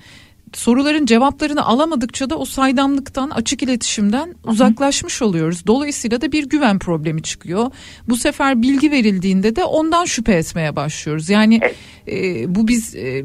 soruların 0.56 1.06
cevaplarını 1.06 1.66
alamadıkça 1.66 2.30
da 2.30 2.38
o 2.38 2.44
saydamlıktan, 2.44 3.30
açık 3.30 3.62
iletişimden 3.62 4.34
uzaklaşmış 4.44 5.22
oluyoruz. 5.22 5.66
Dolayısıyla 5.66 6.20
da 6.20 6.32
bir 6.32 6.48
güven 6.48 6.78
problemi 6.78 7.22
çıkıyor. 7.22 7.66
Bu 8.08 8.16
sefer 8.16 8.62
bilgi 8.62 8.90
verildiğinde 8.90 9.56
de 9.56 9.64
ondan 9.64 10.04
şüphe 10.04 10.32
etmeye 10.32 10.76
başlıyoruz. 10.76 11.30
Yani 11.30 11.60
e, 12.08 12.14
bu 12.54 12.68
biz 12.68 12.96
e, 12.96 13.24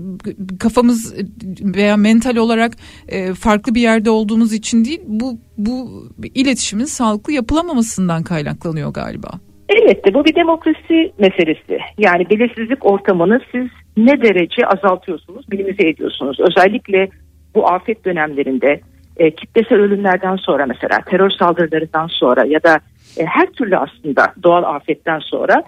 kafamız 0.60 1.16
veya 1.62 1.98
mental 1.98 2.36
olarak 2.36 2.72
e, 3.08 3.34
farklı 3.34 3.76
bir 3.76 3.82
yerde 3.82 4.10
olduğumuz 4.10 4.54
için 4.54 4.86
değil, 4.86 5.02
bu 5.08 5.38
bu 5.58 6.04
iletişimin 6.36 6.86
sağlıklı 6.86 7.34
yapılamamasından 7.34 8.24
kaynaklanıyor 8.24 8.94
galiba. 8.94 9.30
Elbette 9.70 10.14
bu 10.14 10.26
bir 10.26 10.36
demokrasi 10.36 11.14
meselesi. 11.20 11.80
Yani 11.98 12.30
belirsizlik 12.30 12.86
ortamını 12.86 13.40
siz 13.52 13.68
ne 13.98 14.22
derece 14.22 14.68
azaltıyorsunuz, 14.68 15.46
minimize 15.52 15.90
ediyorsunuz. 15.90 16.38
Özellikle 16.40 17.10
bu 17.56 17.68
afet 17.68 18.06
dönemlerinde 18.06 18.82
e, 19.18 19.32
kitlesel 19.32 19.78
ölümlerden 19.78 20.36
sonra 20.36 20.66
mesela 20.66 21.02
terör 21.02 21.30
saldırılarından 21.30 22.08
sonra 22.08 22.46
ya 22.46 22.64
da 22.64 22.80
e, 23.18 23.26
her 23.26 23.46
türlü 23.46 23.78
aslında 23.78 24.34
doğal 24.44 24.64
afetten 24.64 25.20
sonra 25.20 25.64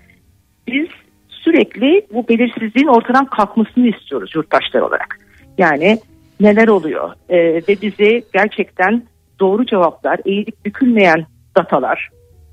biz 0.67 0.88
sürekli 1.30 2.08
bu 2.13 2.28
belirsizliğin 2.28 2.88
ortadan 2.88 3.26
kalkmasını 3.26 3.88
istiyoruz 3.88 4.32
yurttaşlar 4.36 4.82
olarak. 4.82 5.17
Yani 5.58 6.00
neler 6.39 6.67
oluyor 6.67 7.13
E, 7.30 7.38
ve 7.38 7.82
bize 7.82 8.22
gerçekten 8.34 9.04
doğru 9.39 9.65
cevaplar, 9.65 10.19
eğilip 10.26 10.65
bükülmeyen 10.65 11.26
datalar, 11.58 12.10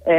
e, 0.07 0.14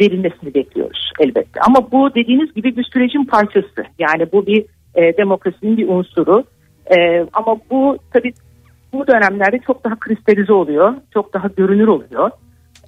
verilmesini 0.00 0.54
bekliyoruz 0.54 1.12
elbette. 1.20 1.60
Ama 1.60 1.92
bu 1.92 2.14
dediğiniz 2.14 2.54
gibi 2.54 2.76
bir 2.76 2.84
sürecin 2.84 3.24
parçası. 3.24 3.84
Yani 3.98 4.26
bu 4.32 4.46
bir 4.46 4.64
e, 4.94 5.16
demokrasinin 5.16 5.76
bir 5.76 5.88
unsuru. 5.88 6.44
E, 6.96 7.26
ama 7.32 7.56
bu 7.70 7.98
tabii 8.12 8.32
bu 8.98 9.06
dönemlerde 9.06 9.58
çok 9.66 9.84
daha 9.84 9.96
kristalize 9.96 10.52
oluyor, 10.52 10.94
çok 11.14 11.34
daha 11.34 11.48
görünür 11.56 11.86
oluyor. 11.86 12.30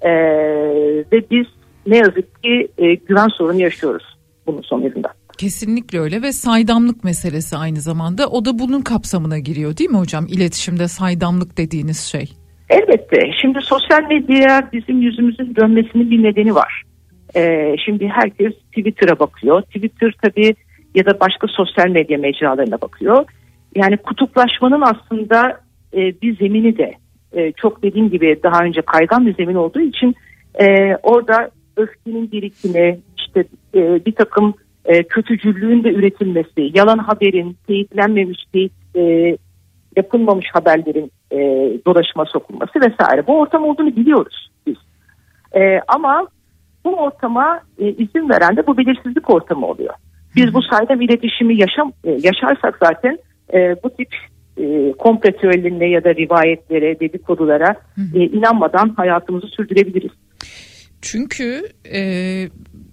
E, 0.01 0.11
ve 1.11 1.29
biz 1.31 1.45
ne 1.87 1.97
yazık 1.97 2.43
ki 2.43 2.67
e, 2.77 2.93
güven 2.95 3.27
sorunu 3.27 3.61
yaşıyoruz 3.61 4.17
bunun 4.47 4.61
sonucunda. 4.61 5.13
Kesinlikle 5.37 5.99
öyle 5.99 6.21
ve 6.21 6.31
saydamlık 6.31 7.03
meselesi 7.03 7.57
aynı 7.57 7.81
zamanda 7.81 8.27
o 8.27 8.45
da 8.45 8.59
bunun 8.59 8.81
kapsamına 8.81 9.39
giriyor 9.39 9.77
değil 9.77 9.89
mi 9.89 9.97
hocam? 9.97 10.25
İletişimde 10.27 10.87
saydamlık 10.87 11.57
dediğiniz 11.57 11.99
şey. 11.99 12.33
Elbette. 12.69 13.31
Şimdi 13.41 13.59
sosyal 13.61 14.01
medyaya 14.01 14.69
bizim 14.73 15.01
yüzümüzün 15.01 15.55
dönmesinin 15.55 16.11
bir 16.11 16.23
nedeni 16.23 16.55
var. 16.55 16.83
E, 17.35 17.75
şimdi 17.85 18.07
herkes 18.07 18.53
Twitter'a 18.53 19.19
bakıyor. 19.19 19.61
Twitter 19.61 20.13
tabii 20.21 20.55
ya 20.95 21.05
da 21.05 21.19
başka 21.19 21.47
sosyal 21.47 21.87
medya 21.87 22.17
mecralarına 22.17 22.81
bakıyor. 22.81 23.25
Yani 23.75 23.97
kutuplaşmanın 23.97 24.81
aslında 24.81 25.61
e, 25.93 26.21
bir 26.21 26.37
zemini 26.37 26.77
de 26.77 26.93
e, 27.33 27.51
çok 27.51 27.83
dediğim 27.83 28.09
gibi 28.09 28.39
daha 28.43 28.63
önce 28.63 28.81
kaygan 28.81 29.25
bir 29.25 29.35
zemin 29.35 29.55
olduğu 29.55 29.81
için 29.81 30.15
e, 30.61 30.95
orada 31.03 31.49
öfkenin 31.77 32.31
birikimi, 32.31 32.99
işte 33.17 33.43
e, 33.75 34.05
bir 34.05 34.11
takım 34.11 34.53
e, 34.85 35.03
kötücüllüğün 35.03 35.83
de 35.83 35.93
üretilmesi, 35.93 36.71
yalan 36.73 36.97
haberin, 36.97 37.57
teyitlenmemiş, 37.67 38.39
teyit, 38.53 38.73
e, 38.95 39.37
yapılmamış 39.97 40.45
haberlerin 40.53 41.11
e, 41.31 41.37
dolaşıma 41.85 42.25
sokulması 42.25 42.73
vesaire. 42.75 43.27
Bu 43.27 43.39
ortam 43.39 43.63
olduğunu 43.63 43.95
biliyoruz 43.95 44.49
biz. 44.67 44.77
E, 45.55 45.79
ama 45.87 46.27
bu 46.85 46.95
ortama 46.95 47.59
e, 47.79 47.89
izin 47.89 48.29
veren 48.29 48.57
de 48.57 48.67
bu 48.67 48.77
belirsizlik 48.77 49.29
ortamı 49.29 49.67
oluyor. 49.67 49.93
Biz 50.35 50.53
bu 50.53 50.61
saydam 50.61 51.01
iletişimi 51.01 51.57
yaşam, 51.57 51.91
e, 52.03 52.11
yaşarsak 52.11 52.77
zaten 52.83 53.17
e, 53.53 53.75
bu 53.83 53.89
tip 53.89 54.15
e, 54.59 54.91
komplo 54.91 55.31
teorilerine 55.31 55.89
ya 55.89 56.03
da 56.03 56.15
rivayetlere, 56.15 56.99
dedikodulara 56.99 57.75
e, 58.15 58.19
inanmadan 58.19 58.89
hayatımızı 58.89 59.47
sürdürebiliriz. 59.47 60.11
Çünkü 61.01 61.61
e, 61.93 62.01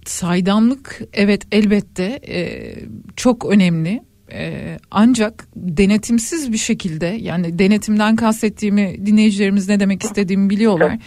saydamlık 0.05 1.01
evet 1.13 1.41
elbette 1.51 2.19
e, 2.27 2.73
çok 3.15 3.45
önemli. 3.45 4.07
Ee, 4.33 4.77
ancak 4.91 5.47
denetimsiz 5.55 6.51
bir 6.51 6.57
şekilde 6.57 7.05
yani 7.05 7.59
denetimden 7.59 8.15
kastettiğimi 8.15 9.05
dinleyicilerimiz 9.05 9.69
ne 9.69 9.79
demek 9.79 10.03
istediğimi 10.03 10.49
biliyorlar. 10.49 10.97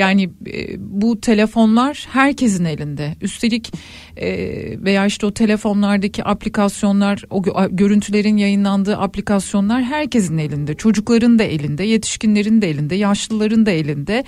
Yani 0.00 0.30
e, 0.46 0.76
bu 0.78 1.20
telefonlar 1.20 2.06
herkesin 2.12 2.64
elinde. 2.64 3.14
Üstelik 3.20 3.72
e, 4.16 4.28
veya 4.84 5.06
işte 5.06 5.26
o 5.26 5.34
telefonlardaki 5.34 6.24
aplikasyonlar, 6.24 7.24
o 7.30 7.42
görüntülerin 7.70 8.36
yayınlandığı 8.36 8.96
aplikasyonlar 8.96 9.82
herkesin 9.82 10.38
elinde. 10.38 10.74
Çocukların 10.74 11.38
da 11.38 11.42
elinde, 11.42 11.84
yetişkinlerin 11.84 12.62
de 12.62 12.70
elinde, 12.70 12.94
yaşlıların 12.94 13.66
da 13.66 13.70
elinde. 13.70 14.24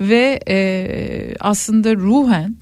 Ve 0.00 0.40
e, 0.48 0.56
aslında 1.40 1.96
ruhen 1.96 2.56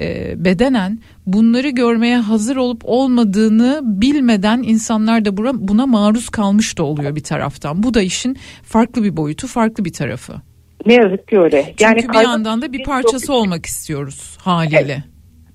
e, 0.00 0.34
bedenen 0.44 0.98
bunları 1.26 1.68
görmeye 1.68 2.16
hazır 2.16 2.56
olup 2.56 2.82
olmadığını 2.84 3.80
bilmeden 3.84 4.62
insanlar 4.62 5.24
da 5.24 5.36
buna, 5.36 5.68
buna 5.68 5.86
maruz 5.86 6.28
kalmış 6.28 6.78
da 6.78 6.82
oluyor 6.82 7.16
bir 7.16 7.24
taraftan. 7.24 7.82
Bu 7.82 7.94
da 7.94 8.02
işin 8.02 8.36
farklı 8.62 9.04
bir 9.04 9.16
boyutu, 9.16 9.46
farklı 9.46 9.84
bir 9.84 9.92
tarafı. 9.92 10.53
Ne 10.86 10.94
yazık 10.94 11.28
ki 11.28 11.38
öyle. 11.40 11.74
Yani 11.80 12.00
Çünkü 12.00 12.18
bir 12.18 12.24
yandan 12.24 12.62
da 12.62 12.72
bir 12.72 12.84
parçası 12.84 13.26
çok... 13.26 13.36
olmak 13.36 13.66
istiyoruz 13.66 14.38
haliyle. 14.40 14.78
Evet. 14.82 15.02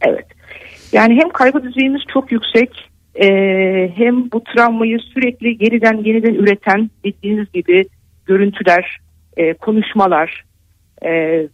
evet. 0.02 0.26
Yani 0.92 1.16
hem 1.16 1.30
kaygı 1.30 1.64
düzeyimiz 1.64 2.02
çok 2.14 2.32
yüksek 2.32 2.90
e, 3.16 3.28
hem 3.96 4.32
bu 4.32 4.44
travmayı 4.44 5.00
sürekli 5.00 5.48
yeniden 5.66 6.04
yeniden 6.04 6.34
üreten 6.34 6.90
bildiğiniz 7.04 7.52
gibi 7.52 7.86
görüntüler, 8.26 9.00
e, 9.38 9.54
konuşmalar 9.54 10.44
e, 11.02 11.12
ve 11.12 11.48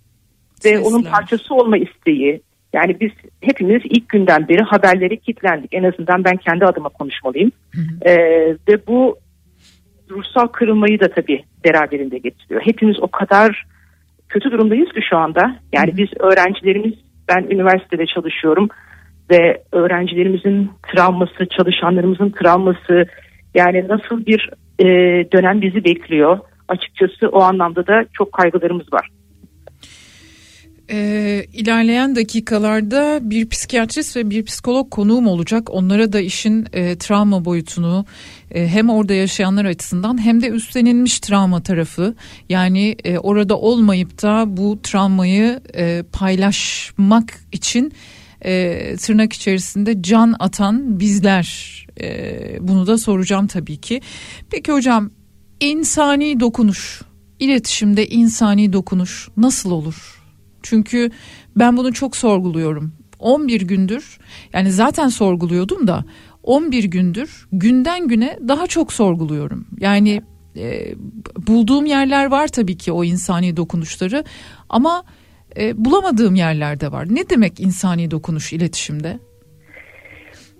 Sesler. 0.59 0.81
onun 0.81 1.03
parçası 1.03 1.55
olma 1.55 1.77
isteği, 1.77 2.41
yani 2.73 2.99
biz 2.99 3.11
hepimiz 3.41 3.81
ilk 3.85 4.09
günden 4.09 4.47
beri 4.47 4.61
haberleri 4.61 5.19
kilitlendik. 5.19 5.73
En 5.73 5.83
azından 5.83 6.23
ben 6.23 6.37
kendi 6.37 6.65
adıma 6.65 6.89
konuşmalıyım. 6.89 7.51
Hı 7.71 7.81
hı. 7.81 8.09
Ee, 8.09 8.57
ve 8.67 8.87
bu 8.87 9.17
ruhsal 10.09 10.47
kırılmayı 10.47 10.99
da 10.99 11.07
tabii 11.07 11.43
beraberinde 11.65 12.17
getiriyor. 12.17 12.61
Hepimiz 12.61 12.99
o 13.01 13.07
kadar 13.07 13.65
kötü 14.29 14.51
durumdayız 14.51 14.91
ki 14.91 15.01
şu 15.09 15.17
anda. 15.17 15.55
Yani 15.73 15.91
hı 15.91 15.97
biz 15.97 16.09
öğrencilerimiz, 16.19 16.93
ben 17.29 17.43
üniversitede 17.49 18.05
çalışıyorum 18.05 18.69
ve 19.31 19.63
öğrencilerimizin 19.71 20.71
travması, 20.87 21.45
çalışanlarımızın 21.57 22.29
travması 22.29 23.05
yani 23.55 23.87
nasıl 23.87 24.25
bir 24.25 24.49
e, 24.79 24.85
dönem 25.31 25.61
bizi 25.61 25.85
bekliyor. 25.85 26.39
Açıkçası 26.67 27.29
o 27.29 27.41
anlamda 27.41 27.87
da 27.87 28.05
çok 28.13 28.33
kaygılarımız 28.33 28.93
var. 28.93 29.09
E, 30.89 31.45
ilerleyen 31.53 32.15
dakikalarda 32.15 33.19
bir 33.21 33.49
psikiyatrist 33.49 34.15
ve 34.15 34.29
bir 34.29 34.45
psikolog 34.45 34.91
konuğum 34.91 35.27
olacak. 35.27 35.69
Onlara 35.69 36.13
da 36.13 36.19
işin 36.19 36.67
e, 36.73 36.95
travma 36.95 37.45
boyutunu 37.45 38.05
e, 38.51 38.67
hem 38.67 38.89
orada 38.89 39.13
yaşayanlar 39.13 39.65
açısından 39.65 40.25
hem 40.25 40.41
de 40.41 40.47
üstlenilmiş 40.47 41.19
travma 41.19 41.63
tarafı 41.63 42.15
yani 42.49 42.95
e, 43.03 43.17
orada 43.17 43.57
olmayıp 43.57 44.21
da 44.21 44.57
bu 44.57 44.79
travmayı 44.83 45.61
e, 45.75 46.03
paylaşmak 46.11 47.33
için 47.51 47.93
e, 48.45 48.95
tırnak 48.95 49.33
içerisinde 49.33 50.01
can 50.01 50.35
atan 50.39 50.99
bizler 50.99 51.75
e, 52.01 52.67
bunu 52.67 52.87
da 52.87 52.97
soracağım 52.97 53.47
tabii 53.47 53.77
ki. 53.77 54.01
Peki 54.51 54.71
hocam 54.71 55.11
insani 55.59 56.39
dokunuş 56.39 57.01
iletişimde 57.39 58.07
insani 58.07 58.73
dokunuş 58.73 59.29
nasıl 59.37 59.71
olur? 59.71 60.14
Çünkü 60.65 61.09
ben 61.55 61.77
bunu 61.77 61.93
çok 61.93 62.15
sorguluyorum. 62.15 62.93
11 63.19 63.61
gündür 63.61 64.19
yani 64.53 64.71
zaten 64.71 65.07
sorguluyordum 65.07 65.87
da 65.87 66.05
11 66.43 66.83
gündür 66.83 67.47
günden 67.51 68.07
güne 68.07 68.37
daha 68.47 68.67
çok 68.67 68.93
sorguluyorum. 68.93 69.67
Yani 69.79 70.21
e, 70.57 70.95
bulduğum 71.47 71.85
yerler 71.85 72.25
var 72.25 72.47
tabii 72.47 72.77
ki 72.77 72.91
o 72.91 73.03
insani 73.03 73.57
dokunuşları 73.57 74.23
ama 74.69 75.03
e, 75.59 75.85
bulamadığım 75.85 76.35
yerler 76.35 76.79
de 76.79 76.91
var. 76.91 77.07
Ne 77.09 77.29
demek 77.29 77.59
insani 77.59 78.11
dokunuş 78.11 78.53
iletişimde? 78.53 79.19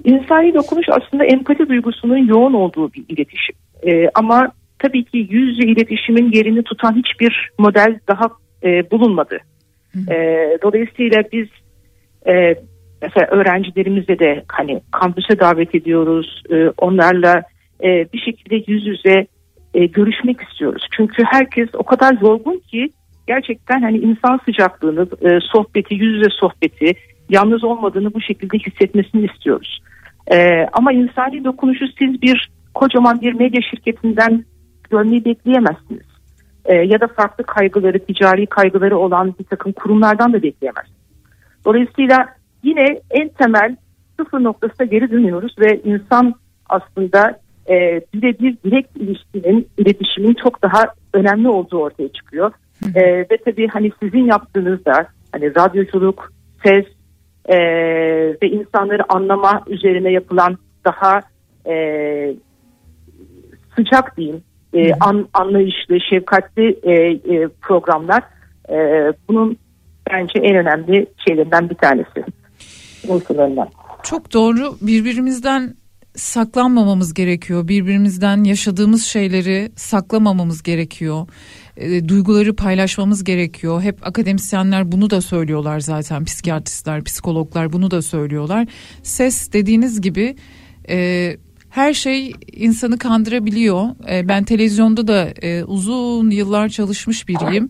İnsani 0.04 0.54
dokunuş 0.54 0.86
aslında 0.89 1.26
empati 1.26 1.70
duygusunun 1.70 2.28
yoğun 2.28 2.54
olduğu 2.54 2.94
bir 2.94 3.06
iletişim. 3.10 3.56
E, 3.84 4.10
ama 4.15 4.52
tabii 4.80 5.04
ki 5.06 5.18
yüz 5.30 5.58
yüze 5.58 5.68
iletişimin 5.68 6.32
yerini 6.32 6.63
tutan 6.63 6.96
hiçbir 6.96 7.52
model 7.60 8.00
daha 8.08 8.26
e, 8.63 8.91
bulunmadı 8.91 9.39
e, 10.10 10.58
dolayısıyla 10.63 11.23
biz 11.31 11.47
e, 12.27 12.55
mesela 13.01 13.27
öğrencilerimizle 13.27 14.19
de 14.19 14.43
hani 14.47 14.81
kampüse 14.91 15.39
davet 15.39 15.75
ediyoruz. 15.75 16.43
E, 16.49 16.69
onlarla 16.77 17.43
e, 17.84 17.88
bir 18.13 18.19
şekilde 18.19 18.71
yüz 18.71 18.88
yüze 18.88 19.27
e, 19.73 19.86
görüşmek 19.86 20.41
istiyoruz. 20.41 20.88
Çünkü 20.97 21.23
herkes 21.23 21.69
o 21.73 21.84
kadar 21.84 22.17
yorgun 22.21 22.62
ki 22.71 22.89
gerçekten 23.27 23.81
hani 23.81 23.97
insan 23.97 24.39
sıcaklığını, 24.45 25.08
e, 25.21 25.39
sohbeti, 25.53 25.95
yüz 25.95 26.15
yüze 26.15 26.29
sohbeti, 26.29 26.93
yalnız 27.29 27.63
olmadığını 27.63 28.13
bu 28.13 28.21
şekilde 28.21 28.58
hissetmesini 28.58 29.25
istiyoruz. 29.25 29.81
E, 30.31 30.65
ama 30.73 30.93
insani 30.93 31.43
dokunuşu 31.43 31.86
siz 31.99 32.21
bir 32.21 32.49
kocaman 32.73 33.21
bir 33.21 33.34
medya 33.34 33.62
şirketinden 33.71 34.45
görmeyi 34.89 35.25
bekleyemezsiniz 35.25 36.14
e, 36.65 36.75
ya 36.75 37.01
da 37.01 37.08
farklı 37.08 37.43
kaygıları, 37.43 37.99
ticari 37.99 38.45
kaygıları 38.45 38.97
olan 38.97 39.36
bir 39.39 39.43
takım 39.43 39.71
kurumlardan 39.71 40.34
da 40.34 40.43
bekleyemez. 40.43 40.86
Dolayısıyla 41.65 42.28
yine 42.63 43.01
en 43.12 43.30
temel 43.30 43.75
sıfır 44.19 44.43
noktasına 44.43 44.86
geri 44.86 45.12
dönüyoruz 45.12 45.56
ve 45.60 45.82
insan 45.84 46.34
aslında 46.69 47.39
e, 47.69 48.01
birebir 48.13 48.58
direkt 48.65 48.97
ilişkinin, 48.97 49.67
iletişimin 49.78 50.34
çok 50.43 50.62
daha 50.62 50.86
önemli 51.13 51.49
olduğu 51.49 51.78
ortaya 51.78 52.10
çıkıyor. 52.10 52.51
E, 52.95 53.01
ve 53.01 53.38
tabii 53.45 53.67
hani 53.67 53.91
sizin 54.04 54.25
yaptığınızda 54.25 55.08
hani 55.32 55.56
radyoculuk, 55.56 56.32
ses 56.63 56.86
e, 57.45 57.58
ve 58.41 58.49
insanları 58.49 59.13
anlama 59.13 59.62
üzerine 59.67 60.12
yapılan 60.12 60.58
daha 60.86 61.19
e, 61.67 61.75
sıcak 63.75 64.17
diyeyim 64.17 64.43
e, 64.76 64.94
an, 65.00 65.28
anlayışlı, 65.34 65.98
şefkatli 66.10 66.80
e, 66.84 66.94
e, 66.94 67.48
programlar 67.62 68.24
e, 68.70 68.78
bunun 69.30 69.58
bence 70.12 70.40
en 70.40 70.56
önemli 70.56 71.08
şeylerinden 71.28 71.70
bir 71.70 71.76
tanesi. 71.76 72.26
Unsurlarından. 73.08 73.70
Çok 74.04 74.34
doğru. 74.34 74.76
Birbirimizden 74.82 75.76
saklanmamamız 76.16 77.14
gerekiyor. 77.14 77.68
Birbirimizden 77.68 78.44
yaşadığımız 78.44 79.06
şeyleri 79.06 79.72
saklamamamız 79.76 80.64
gerekiyor. 80.64 81.28
E, 81.78 82.08
duyguları 82.08 82.56
paylaşmamız 82.56 83.24
gerekiyor. 83.24 83.82
Hep 83.82 84.08
akademisyenler 84.08 84.92
bunu 84.92 85.10
da 85.10 85.22
söylüyorlar 85.22 85.80
zaten. 85.80 86.26
Psikiyatristler, 86.26 87.04
psikologlar 87.04 87.74
bunu 87.74 87.92
da 87.92 88.02
söylüyorlar. 88.02 88.68
Ses 89.04 89.54
dediğiniz 89.54 90.02
gibi 90.02 90.36
e, 90.90 91.38
her 91.76 91.94
şey 91.94 92.34
insanı 92.52 92.98
kandırabiliyor. 92.98 94.10
E, 94.10 94.28
ben 94.28 94.44
televizyonda 94.44 95.08
da 95.08 95.28
e, 95.42 95.64
uzun 95.64 96.30
yıllar 96.30 96.70
çalışmış 96.70 97.28
biriyim. 97.28 97.70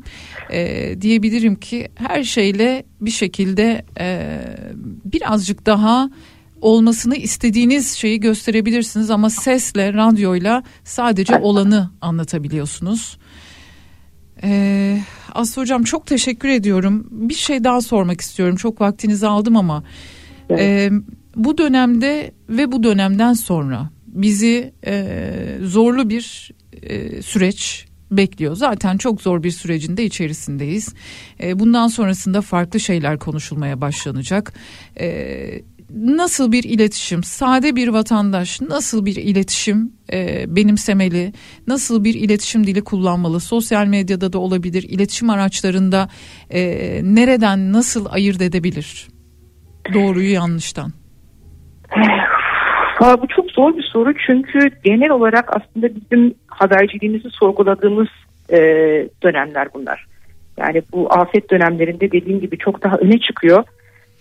E, 0.50 1.02
diyebilirim 1.02 1.56
ki 1.56 1.88
her 1.96 2.24
şeyle 2.24 2.84
bir 3.02 3.12
şekilde 3.12 3.86
e, 4.00 4.39
birazcık 5.06 5.65
daha 5.65 6.10
olmasını 6.62 7.15
istediğiniz 7.15 7.91
şeyi 7.91 8.20
gösterebilirsiniz 8.20 9.10
ama 9.10 9.30
sesle, 9.30 9.94
radyoyla 9.94 10.63
sadece 10.84 11.38
olanı 11.38 11.89
anlatabiliyorsunuz. 12.02 13.18
Ee, 14.44 15.00
Aslı 15.34 15.62
Hocam 15.62 15.84
çok 15.84 16.08
teşekkür 16.08 16.50
ediyorum. 16.50 17.08
Bir 17.12 17.34
şey 17.34 17.63
daha 17.63 17.82
sormak 17.82 18.22
istiyorum. 18.22 18.56
Çok 18.56 18.82
vaktinizi 18.82 19.28
aldım 19.28 19.58
ama. 19.58 19.84
Evet. 20.50 20.62
Ee, 20.62 20.91
bu 21.36 21.58
dönemde 21.58 22.32
ve 22.50 22.72
bu 22.72 22.84
dönemden 22.84 23.34
sonra 23.34 23.94
bizi 24.15 24.73
e, 24.86 25.58
zorlu 25.62 26.10
bir 26.10 26.51
e, 26.82 27.21
süreç 27.21 27.86
bekliyor. 28.12 28.56
Zaten 28.56 28.97
çok 28.97 29.21
zor 29.21 29.43
bir 29.43 29.51
sürecin 29.51 29.97
de 29.97 30.06
içerisindeyiz. 30.06 30.93
E, 31.43 31.60
bundan 31.60 31.88
sonrasında 31.88 32.41
farklı 32.41 32.80
şeyler 32.80 33.19
konuşulmaya 33.19 33.82
başlanacak. 33.82 34.54
E, 34.99 35.62
nasıl 35.95 36.51
bir 36.51 36.63
iletişim, 36.63 37.23
sade 37.23 37.75
bir 37.75 37.88
vatandaş 37.88 38.62
nasıl 38.62 39.06
bir 39.06 39.15
iletişim 39.15 39.93
e, 40.13 40.45
benimsemeli, 40.56 41.34
nasıl 41.67 42.04
bir 42.04 42.13
iletişim 42.13 42.67
dili 42.67 42.84
kullanmalı, 42.84 43.39
sosyal 43.39 43.86
medyada 43.86 44.34
da 44.34 44.39
olabilir, 44.39 44.84
iletişim 44.84 45.30
araçlarında 45.30 46.10
e, 46.49 46.62
nereden 47.04 47.73
nasıl 47.73 48.06
ayırt 48.10 48.41
edebilir 48.41 49.08
doğruyu 49.93 50.32
yanlıştan? 50.32 50.93
Ha, 52.95 53.21
bu 53.21 53.27
çok 53.27 53.51
zor 53.51 53.77
bir 53.77 53.84
soru 53.84 54.13
çünkü 54.27 54.69
genel 54.84 55.10
olarak 55.10 55.58
aslında 55.58 55.95
bizim 55.95 56.34
haberciliğimizi 56.47 57.29
sorguladığımız 57.29 58.08
e, 58.49 58.58
dönemler 59.23 59.67
bunlar. 59.73 60.05
Yani 60.58 60.81
bu 60.93 61.13
afet 61.13 61.51
dönemlerinde 61.51 62.12
dediğim 62.12 62.39
gibi 62.39 62.58
çok 62.58 62.84
daha 62.84 62.97
öne 62.97 63.19
çıkıyor. 63.19 63.63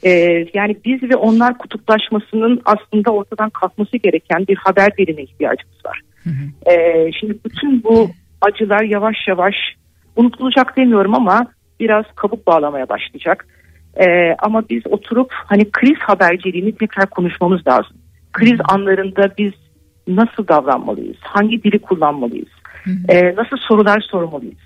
E, 0.05 0.11
yani 0.55 0.77
biz 0.85 1.03
ve 1.03 1.17
onlar 1.17 1.59
kutuplaşmasının 1.59 2.63
aslında 2.65 3.11
ortadan 3.11 3.51
kalkması 3.51 3.97
gereken 3.97 4.47
bir 4.49 4.57
haber 4.57 4.97
diline 4.97 5.23
ihtiyacımız 5.23 5.87
var. 5.87 6.01
E, 6.73 7.13
şimdi 7.13 7.39
bütün 7.45 7.85
bu 7.85 8.11
acılar 8.41 8.83
yavaş 8.83 9.17
yavaş 9.29 9.55
unutulacak 10.17 10.77
demiyorum 10.77 11.15
ama 11.15 11.47
biraz 11.81 12.05
kabuk 12.15 12.47
bağlamaya 12.47 12.89
başlayacak. 12.89 13.47
E, 14.01 14.35
ama 14.39 14.69
biz 14.71 14.83
oturup 14.87 15.33
hani 15.33 15.71
kriz 15.71 15.99
haberciliğini 15.99 16.77
tekrar 16.77 17.07
konuşmamız 17.07 17.67
lazım 17.67 17.97
kriz 18.35 18.61
anlarında 18.69 19.31
biz 19.39 19.53
nasıl 20.09 20.49
davranmalıyız? 20.49 21.17
Hangi 21.21 21.63
dili 21.63 21.79
kullanmalıyız? 21.79 22.49
Ee, 23.09 23.35
nasıl 23.37 23.57
sorular 23.57 24.01
sormalıyız? 24.01 24.59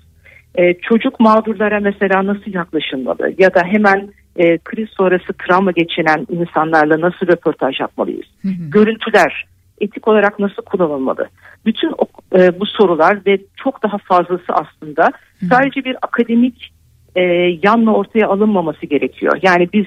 Ee, 0.55 0.73
çocuk 0.73 1.19
mağdurlara 1.19 1.79
mesela 1.79 2.25
nasıl 2.25 2.53
yaklaşılmalı? 2.53 3.33
Ya 3.37 3.53
da 3.53 3.63
hemen 3.63 4.09
e, 4.35 4.57
kriz 4.57 4.89
sonrası 4.89 5.33
travma 5.33 5.71
geçinen 5.71 6.27
insanlarla 6.29 7.01
nasıl 7.01 7.27
röportaj 7.27 7.79
yapmalıyız? 7.79 8.25
Görüntüler 8.69 9.45
etik 9.81 10.07
olarak 10.07 10.39
nasıl 10.39 10.63
kullanılmalı? 10.63 11.27
Bütün 11.65 11.93
o, 11.97 12.05
e, 12.37 12.59
bu 12.59 12.65
sorular 12.65 13.19
ve 13.25 13.37
çok 13.63 13.83
daha 13.83 13.97
fazlası 13.97 14.53
aslında 14.53 15.11
sadece 15.49 15.83
bir 15.83 15.95
akademik 16.01 16.73
e, 17.15 17.21
yanla 17.63 17.91
ortaya 17.91 18.27
alınmaması 18.27 18.85
gerekiyor. 18.85 19.39
Yani 19.41 19.69
biz 19.73 19.85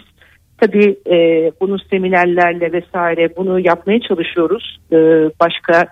Tabii 0.63 0.97
e, 1.07 1.17
bunu 1.61 1.79
seminerlerle 1.91 2.73
vesaire 2.73 3.37
bunu 3.37 3.61
yapmaya 3.61 4.01
çalışıyoruz. 4.01 4.81
E, 4.93 4.97
başka 5.41 5.87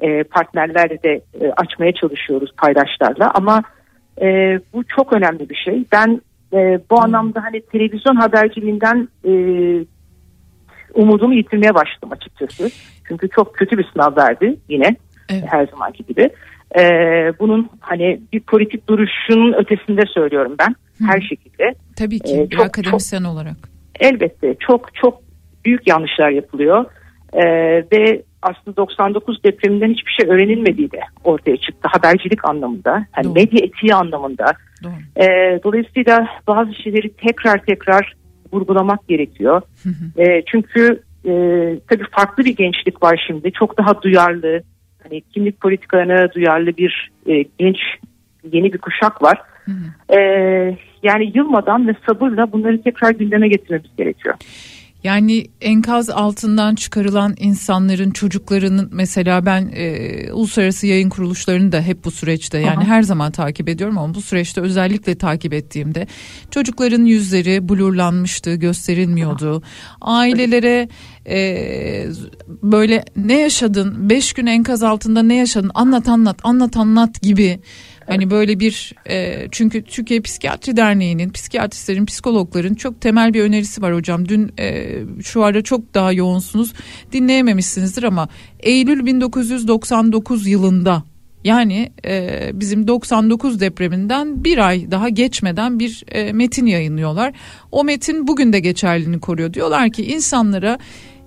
e, 0.00 0.22
partnerlerle 0.24 1.02
de 1.02 1.20
e, 1.40 1.50
açmaya 1.56 1.92
çalışıyoruz 1.92 2.50
paydaşlarla 2.56 3.30
ama 3.34 3.62
e, 4.22 4.26
bu 4.72 4.84
çok 4.96 5.12
önemli 5.12 5.48
bir 5.50 5.54
şey. 5.54 5.84
Ben 5.92 6.20
e, 6.52 6.80
bu 6.90 7.00
anlamda 7.00 7.42
hani 7.42 7.60
televizyon 7.60 8.16
haberciliğinden 8.16 9.08
e, 9.24 9.32
umudumu 10.94 11.34
yitirmeye 11.34 11.74
başladım 11.74 12.08
açıkçası. 12.12 12.70
Çünkü 13.08 13.28
çok 13.28 13.54
kötü 13.54 13.78
bir 13.78 13.86
sınav 13.92 14.16
verdi 14.16 14.56
yine 14.68 14.96
Evet. 15.28 15.44
her 15.46 15.66
zamanki 15.66 16.04
gibi. 16.06 16.30
E, 16.78 16.82
bunun 17.40 17.70
hani 17.80 18.20
bir 18.32 18.40
politik 18.40 18.88
duruşun 18.88 19.52
ötesinde 19.52 20.02
söylüyorum 20.14 20.54
ben 20.58 20.74
her 21.06 21.20
şekilde. 21.20 21.74
Tabii 21.96 22.20
ki 22.20 22.46
bir 22.50 22.56
çok- 22.56 22.66
akademisyen 22.66 23.24
olarak. 23.24 23.75
Elbette 24.00 24.54
çok 24.60 24.94
çok 24.94 25.20
büyük 25.64 25.86
yanlışlar 25.86 26.30
yapılıyor. 26.30 26.84
Ee, 27.32 27.44
ve 27.92 28.22
aslında 28.42 28.76
99 28.76 29.44
depreminden 29.44 29.90
hiçbir 29.90 30.12
şey 30.20 30.30
öğrenilmediği 30.30 30.92
de 30.92 31.00
ortaya 31.24 31.56
çıktı 31.56 31.88
habercilik 31.92 32.48
anlamında 32.48 33.06
hani 33.12 33.24
Doğru. 33.24 33.34
medya 33.34 33.66
etiği 33.66 33.94
anlamında. 33.94 34.52
Doğru. 34.84 34.92
Ee, 35.16 35.60
dolayısıyla 35.64 36.28
bazı 36.46 36.74
şeyleri 36.74 37.12
tekrar 37.12 37.58
tekrar 37.64 38.16
vurgulamak 38.52 39.08
gerekiyor. 39.08 39.62
Ee, 40.18 40.42
çünkü 40.46 41.02
e, 41.24 41.32
tabii 41.88 42.04
farklı 42.10 42.44
bir 42.44 42.56
gençlik 42.56 43.02
var 43.02 43.24
şimdi. 43.26 43.52
Çok 43.52 43.78
daha 43.78 44.02
duyarlı 44.02 44.62
hani 45.02 45.20
kimlik 45.20 45.60
politikalarına 45.60 46.32
duyarlı 46.32 46.76
bir 46.76 47.10
e, 47.26 47.44
genç 47.58 47.78
yeni 48.52 48.72
bir 48.72 48.78
kuşak 48.78 49.22
var 49.22 49.38
Ee, 50.08 50.76
yani 51.02 51.32
yılmadan 51.34 51.88
ve 51.88 51.94
sabırla 52.06 52.52
bunları 52.52 52.82
tekrar 52.82 53.10
gündeme 53.10 53.48
getirmemiz 53.48 53.96
gerekiyor. 53.96 54.34
Yani 55.06 55.46
enkaz 55.60 56.10
altından 56.10 56.74
çıkarılan 56.74 57.34
insanların 57.38 58.10
çocuklarının 58.10 58.90
mesela 58.92 59.46
ben 59.46 59.70
e, 59.74 60.32
uluslararası 60.32 60.86
yayın 60.86 61.08
kuruluşlarını 61.08 61.72
da 61.72 61.80
hep 61.80 62.04
bu 62.04 62.10
süreçte 62.10 62.58
yani 62.58 62.84
her 62.84 63.02
zaman 63.02 63.32
takip 63.32 63.68
ediyorum 63.68 63.98
ama 63.98 64.14
bu 64.14 64.22
süreçte 64.22 64.60
özellikle 64.60 65.14
takip 65.14 65.54
ettiğimde 65.54 66.06
çocukların 66.50 67.04
yüzleri 67.04 67.68
blurlanmıştı 67.68 68.54
gösterilmiyordu. 68.54 69.62
Ailelere 70.00 70.88
e, 71.28 71.38
böyle 72.62 73.04
ne 73.16 73.40
yaşadın 73.40 74.10
beş 74.10 74.32
gün 74.32 74.46
enkaz 74.46 74.82
altında 74.82 75.22
ne 75.22 75.34
yaşadın 75.34 75.70
anlat 75.74 76.08
anlat 76.08 76.38
anlat 76.44 76.76
anlat 76.76 77.22
gibi 77.22 77.58
Hani 78.06 78.30
böyle 78.30 78.60
bir 78.60 78.94
e, 79.10 79.48
çünkü 79.50 79.82
Türkiye 79.82 80.20
Psikiyatri 80.20 80.76
Derneği'nin 80.76 81.30
psikiyatristlerin 81.30 82.06
psikologların 82.06 82.74
çok 82.74 83.00
temel 83.00 83.34
bir 83.34 83.42
önerisi 83.42 83.82
var 83.82 83.94
hocam. 83.94 84.28
Dün 84.28 84.52
e, 84.58 84.94
şu 85.22 85.44
ara 85.44 85.62
çok 85.62 85.94
daha 85.94 86.12
yoğunsunuz 86.12 86.72
dinleyememişsinizdir 87.12 88.02
ama 88.02 88.28
Eylül 88.60 89.06
1999 89.06 90.46
yılında 90.46 91.02
yani 91.46 91.92
e, 92.04 92.50
bizim 92.54 92.88
99 92.88 93.60
depreminden 93.60 94.44
bir 94.44 94.58
ay 94.58 94.90
daha 94.90 95.08
geçmeden 95.08 95.78
bir 95.78 96.04
e, 96.08 96.32
metin 96.32 96.66
yayınlıyorlar. 96.66 97.32
O 97.72 97.84
metin 97.84 98.26
bugün 98.26 98.52
de 98.52 98.60
geçerliliğini 98.60 99.20
koruyor. 99.20 99.52
Diyorlar 99.54 99.90
ki 99.90 100.06
insanlara 100.06 100.78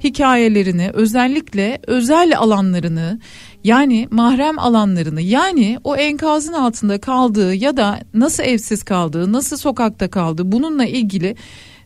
hikayelerini 0.03 0.89
özellikle 0.93 1.79
özel 1.87 2.37
alanlarını 2.37 3.19
yani 3.63 4.07
mahrem 4.11 4.59
alanlarını 4.59 5.21
yani 5.21 5.77
o 5.83 5.95
enkazın 5.95 6.53
altında 6.53 7.01
kaldığı 7.01 7.55
ya 7.55 7.77
da 7.77 7.99
nasıl 8.13 8.43
evsiz 8.43 8.83
kaldığı 8.83 9.31
nasıl 9.31 9.57
sokakta 9.57 10.09
kaldığı 10.09 10.51
bununla 10.51 10.85
ilgili 10.85 11.35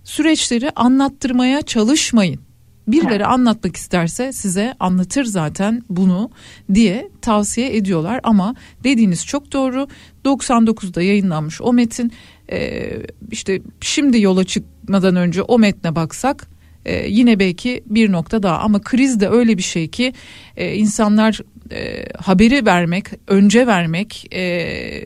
süreçleri 0.03 0.71
anlattırmaya 0.75 1.61
çalışmayın. 1.61 2.39
Birileri 2.87 3.25
anlatmak 3.25 3.75
isterse 3.75 4.33
size 4.33 4.75
anlatır 4.79 5.25
zaten 5.25 5.81
bunu 5.89 6.31
diye 6.73 7.09
tavsiye 7.21 7.75
ediyorlar. 7.75 8.19
Ama 8.23 8.55
dediğiniz 8.83 9.25
çok 9.25 9.51
doğru. 9.51 9.87
99'da 10.25 11.01
yayınlanmış 11.01 11.61
o 11.61 11.73
metin. 11.73 12.11
E, 12.51 12.89
işte 13.31 13.61
şimdi 13.81 14.21
yola 14.21 14.43
çıkmadan 14.43 15.15
önce 15.15 15.41
o 15.41 15.59
metne 15.59 15.95
baksak 15.95 16.47
e, 16.85 17.07
yine 17.07 17.39
belki 17.39 17.83
bir 17.85 18.11
nokta 18.11 18.43
daha. 18.43 18.57
Ama 18.57 18.81
kriz 18.81 19.19
de 19.19 19.29
öyle 19.29 19.57
bir 19.57 19.63
şey 19.63 19.87
ki 19.87 20.13
e, 20.57 20.75
insanlar 20.75 21.39
e, 21.71 22.05
haberi 22.17 22.65
vermek 22.65 23.05
önce 23.27 23.67
vermek 23.67 24.33
e, 24.33 25.05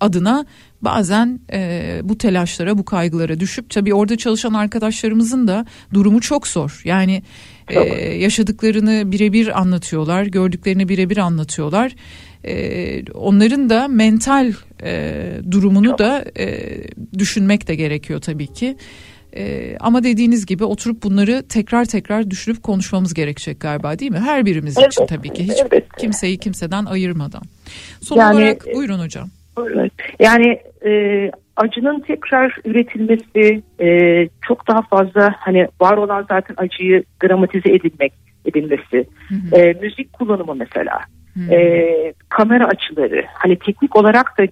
adına 0.00 0.46
bazen 0.82 1.40
e, 1.52 2.00
bu 2.02 2.18
telaşlara 2.18 2.78
bu 2.78 2.84
kaygılara 2.84 3.40
düşüp 3.40 3.70
tabii 3.70 3.94
orada 3.94 4.16
çalışan 4.16 4.54
arkadaşlarımızın 4.54 5.48
da 5.48 5.66
durumu 5.94 6.20
çok 6.20 6.48
zor. 6.48 6.80
Yani 6.84 7.22
e, 7.68 7.80
yaşadıklarını 8.14 9.12
birebir 9.12 9.60
anlatıyorlar 9.60 10.24
gördüklerini 10.24 10.88
birebir 10.88 11.16
anlatıyorlar. 11.16 11.94
E, 12.44 13.12
onların 13.12 13.70
da 13.70 13.88
mental 13.88 14.52
e, 14.82 15.22
durumunu 15.50 15.98
da 15.98 16.24
e, 16.38 16.76
düşünmek 17.18 17.68
de 17.68 17.74
gerekiyor 17.74 18.20
tabii 18.20 18.46
ki. 18.46 18.76
Ee, 19.36 19.76
ama 19.80 20.04
dediğiniz 20.04 20.46
gibi 20.46 20.64
oturup 20.64 21.02
bunları 21.02 21.48
tekrar 21.48 21.84
tekrar 21.84 22.30
düşünüp 22.30 22.62
konuşmamız 22.62 23.14
gerekecek 23.14 23.60
galiba 23.60 23.98
değil 23.98 24.10
mi? 24.10 24.18
Her 24.18 24.46
birimiz 24.46 24.72
için 24.72 24.82
Elbette, 25.02 25.16
tabii 25.16 25.32
ki. 25.32 25.44
Hiç 25.44 25.60
elbette. 25.60 25.86
kimseyi 25.98 26.38
kimseden 26.38 26.84
ayırmadan. 26.84 27.42
Son 28.00 28.16
Yani, 28.16 28.36
olarak 28.36 28.68
e, 28.68 28.74
buyurun 28.74 28.98
hocam. 28.98 29.28
Evet. 29.58 29.92
Yani 30.20 30.58
e, 30.86 30.90
acının 31.56 32.00
tekrar 32.00 32.56
üretilmesi 32.64 33.62
e, 33.80 33.88
çok 34.48 34.68
daha 34.68 34.82
fazla 34.82 35.34
hani 35.38 35.68
var 35.80 35.96
olan 35.96 36.26
zaten 36.28 36.54
acıyı 36.58 37.04
dramatize 37.24 37.68
edilmek 37.72 38.12
edilmesi 38.44 39.06
e, 39.52 39.72
müzik 39.72 40.12
kullanımı 40.12 40.54
mesela 40.54 41.00
e, 41.50 42.12
kamera 42.28 42.66
açıları 42.66 43.24
hani 43.34 43.58
teknik 43.58 43.96
olarak 43.96 44.38
da 44.38 44.42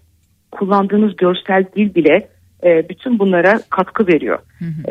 kullandığınız 0.51 1.17
görsel 1.17 1.65
dil 1.77 1.95
bile 1.95 2.29
e, 2.65 2.89
bütün 2.89 3.19
bunlara 3.19 3.61
katkı 3.71 4.07
veriyor. 4.07 4.39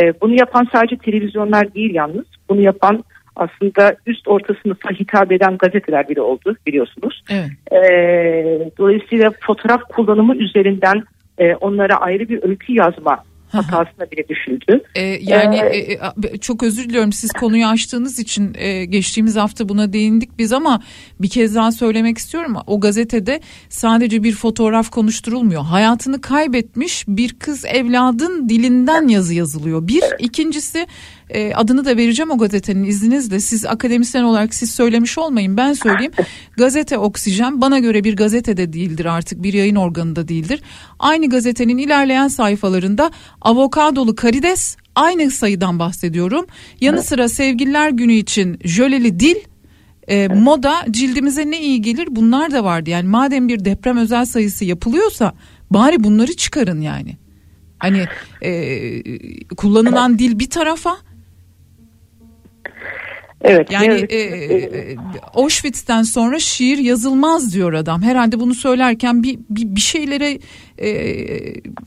E, 0.01 0.21
bunu 0.21 0.33
yapan 0.39 0.67
sadece 0.71 0.97
televizyonlar 0.97 1.73
değil 1.73 1.93
yalnız 1.93 2.25
bunu 2.49 2.61
yapan 2.61 3.03
aslında 3.37 3.95
üst 4.05 4.27
orta 4.27 4.53
sınıfa 4.63 4.89
hitap 4.89 5.31
eden 5.31 5.57
gazeteler 5.57 6.09
bile 6.09 6.21
oldu 6.21 6.55
biliyorsunuz. 6.67 7.23
Evet. 7.29 7.49
Ee, 7.71 8.71
dolayısıyla 8.77 9.31
fotoğraf 9.39 9.81
kullanımı 9.81 10.35
üzerinden 10.35 11.03
e, 11.37 11.55
onlara 11.55 11.95
ayrı 11.95 12.29
bir 12.29 12.43
öykü 12.43 12.73
yazma 12.73 13.23
hatasına 13.47 14.11
bile 14.11 14.27
düşüldü. 14.29 14.83
Ee, 14.95 15.01
yani 15.01 15.55
e, 15.55 15.77
e, 16.33 16.37
çok 16.37 16.63
özür 16.63 16.89
diliyorum 16.89 17.13
siz 17.13 17.31
konuyu 17.31 17.65
açtığınız 17.65 18.19
için 18.19 18.55
e, 18.57 18.85
geçtiğimiz 18.85 19.35
hafta 19.35 19.69
buna 19.69 19.93
değindik 19.93 20.37
biz 20.37 20.53
ama 20.53 20.81
bir 21.19 21.29
kez 21.29 21.55
daha 21.55 21.71
söylemek 21.71 22.17
istiyorum. 22.17 22.55
O 22.67 22.79
gazetede 22.79 23.41
sadece 23.69 24.23
bir 24.23 24.35
fotoğraf 24.35 24.89
konuşturulmuyor. 24.89 25.63
Hayatını 25.63 26.21
kaybetmiş 26.21 27.05
bir 27.07 27.39
kız 27.39 27.65
evladın 27.65 28.49
dilinden 28.49 29.07
yazı 29.07 29.33
yazılıyor. 29.33 29.87
Bir 29.87 30.03
ikincisi 30.19 30.87
e, 31.29 31.53
adını 31.53 31.85
da 31.85 31.97
vereceğim 31.97 32.31
o 32.31 32.37
gazetenin 32.37 32.83
izninizle. 32.83 33.39
Siz 33.39 33.65
akademisyen 33.65 34.23
olarak 34.23 34.53
siz 34.53 34.71
söylemiş 34.71 35.17
olmayın 35.17 35.57
ben 35.57 35.73
söyleyeyim. 35.73 36.11
Gazete 36.57 36.97
Oksijen 36.97 37.61
bana 37.61 37.79
göre 37.79 38.03
bir 38.03 38.15
gazete 38.15 38.57
de 38.57 38.73
değildir 38.73 39.05
artık 39.05 39.43
bir 39.43 39.53
yayın 39.53 39.75
organı 39.75 40.15
da 40.15 40.27
değildir. 40.27 40.61
Aynı 40.99 41.29
gazetenin 41.29 41.77
ilerleyen 41.77 42.27
sayfalarında 42.27 43.11
avokadolu 43.41 44.15
karides 44.15 44.77
aynı 44.95 45.31
sayıdan 45.31 45.79
bahsediyorum. 45.79 46.45
Yanı 46.81 47.03
sıra 47.03 47.29
sevgililer 47.29 47.89
günü 47.89 48.13
için 48.13 48.59
jöleli 48.63 49.19
dil 49.19 49.35
e, 50.07 50.27
moda 50.27 50.85
cildimize 50.91 51.51
ne 51.51 51.61
iyi 51.61 51.81
gelir 51.81 52.07
bunlar 52.11 52.51
da 52.51 52.63
vardı. 52.63 52.89
Yani 52.89 53.09
madem 53.09 53.47
bir 53.47 53.65
deprem 53.65 53.97
özel 53.97 54.25
sayısı 54.25 54.65
yapılıyorsa 54.65 55.33
bari 55.71 56.03
bunları 56.03 56.35
çıkarın 56.35 56.81
yani. 56.81 57.17
Hani 57.79 58.05
e, 58.41 59.55
kullanılan 59.55 60.19
dil 60.19 60.39
bir 60.39 60.49
tarafa 60.49 60.97
Evet. 63.41 63.71
yani 63.71 63.93
evet. 63.93 64.13
e, 64.13 64.17
e, 64.17 64.95
Auschwitz'ten 65.33 66.01
sonra 66.01 66.39
şiir 66.39 66.77
yazılmaz 66.77 67.53
diyor 67.53 67.73
adam. 67.73 68.01
Herhalde 68.01 68.39
bunu 68.39 68.53
söylerken 68.53 69.23
bir 69.23 69.39
bir, 69.49 69.75
bir 69.75 69.81
şeylere 69.81 70.37
e, 70.77 70.89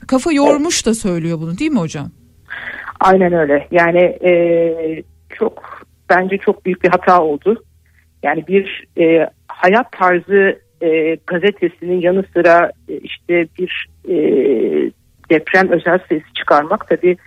kafa 0.07 0.31
yormuş 0.31 0.85
da 0.85 0.93
söylüyor 0.93 1.37
bunu 1.39 1.57
değil 1.57 1.71
mi 1.71 1.79
hocam? 1.79 2.11
Aynen 2.99 3.33
öyle. 3.33 3.67
Yani 3.71 3.99
e, 3.99 4.33
çok 5.29 5.85
bence 6.09 6.37
çok 6.37 6.65
büyük 6.65 6.83
bir 6.83 6.89
hata 6.89 7.23
oldu. 7.23 7.63
Yani 8.23 8.47
bir 8.47 8.87
e, 8.97 9.29
hayat 9.47 9.91
tarzı 9.91 10.59
e, 10.81 11.17
gazetesinin 11.27 12.01
yanı 12.01 12.23
sıra 12.33 12.71
e, 12.89 12.97
işte 12.97 13.47
bir 13.59 13.87
e, 14.09 14.15
deprem 15.29 15.69
özel 15.69 15.99
sayısı 16.09 16.33
çıkarmak 16.33 16.89
tabii 16.89 17.17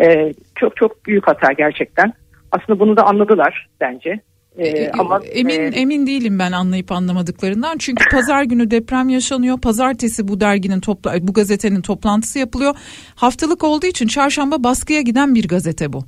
e, 0.00 0.32
çok 0.54 0.76
çok 0.76 1.06
büyük 1.06 1.26
hata 1.26 1.52
gerçekten. 1.52 2.12
Aslında 2.52 2.80
bunu 2.80 2.96
da 2.96 3.02
anladılar 3.02 3.68
bence. 3.80 4.20
Ee, 4.58 4.68
E, 4.68 4.90
ama 4.98 5.20
emin 5.32 5.58
e, 5.60 5.66
emin 5.66 6.06
değilim 6.06 6.38
ben 6.38 6.52
anlayıp 6.52 6.92
anlamadıklarından. 6.92 7.78
Çünkü 7.78 8.04
pazar 8.10 8.42
günü 8.42 8.70
deprem 8.70 9.08
yaşanıyor. 9.08 9.60
Pazartesi 9.60 10.28
bu 10.28 10.40
derginin 10.40 10.80
topla 10.80 11.14
bu 11.28 11.32
gazetenin 11.32 11.80
toplantısı 11.80 12.38
yapılıyor. 12.38 12.74
Haftalık 13.14 13.64
olduğu 13.64 13.86
için 13.86 14.06
çarşamba 14.06 14.64
baskıya 14.64 15.00
giden 15.00 15.34
bir 15.34 15.48
gazete 15.48 15.92
bu. 15.92 16.04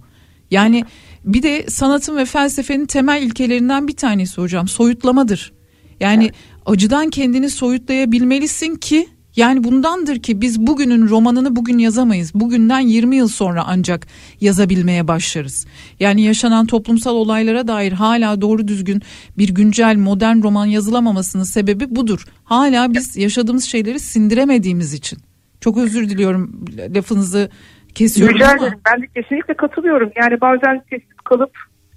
Yani 0.50 0.84
bir 1.24 1.42
de 1.42 1.62
sanatın 1.62 2.16
ve 2.16 2.24
felsefenin 2.24 2.86
temel 2.86 3.22
ilkelerinden 3.22 3.88
bir 3.88 3.96
tanesi 3.96 4.40
hocam 4.40 4.68
soyutlamadır. 4.68 5.52
Yani 6.00 6.30
acıdan 6.66 7.10
kendini 7.10 7.50
soyutlayabilmelisin 7.50 8.74
ki 8.74 9.08
yani 9.40 9.64
bundandır 9.64 10.22
ki 10.22 10.40
biz 10.40 10.66
bugünün 10.66 11.08
romanını 11.08 11.56
bugün 11.56 11.78
yazamayız. 11.78 12.34
Bugünden 12.34 12.80
20 12.80 13.16
yıl 13.16 13.28
sonra 13.28 13.62
ancak 13.66 14.06
yazabilmeye 14.40 15.08
başlarız. 15.08 15.66
Yani 16.00 16.22
yaşanan 16.22 16.66
toplumsal 16.66 17.16
olaylara 17.16 17.68
dair 17.68 17.92
hala 17.92 18.40
doğru 18.40 18.68
düzgün 18.68 19.02
bir 19.38 19.48
güncel 19.48 19.96
modern 19.96 20.42
roman 20.42 20.66
yazılamamasının 20.66 21.42
sebebi 21.42 21.96
budur. 21.96 22.24
Hala 22.44 22.92
biz 22.94 23.16
yaşadığımız 23.16 23.64
şeyleri 23.64 24.00
sindiremediğimiz 24.00 24.94
için. 24.94 25.18
Çok 25.60 25.78
özür 25.78 26.08
diliyorum 26.10 26.64
lafınızı 26.96 27.50
kesiyorum 27.94 28.34
Rica 28.34 28.48
ama. 28.48 28.70
Ben 28.86 29.02
de 29.02 29.06
kesinlikle 29.06 29.54
katılıyorum. 29.54 30.10
Yani 30.16 30.40
bazen 30.40 30.82
sessiz 30.90 31.16
kalıp 31.24 31.50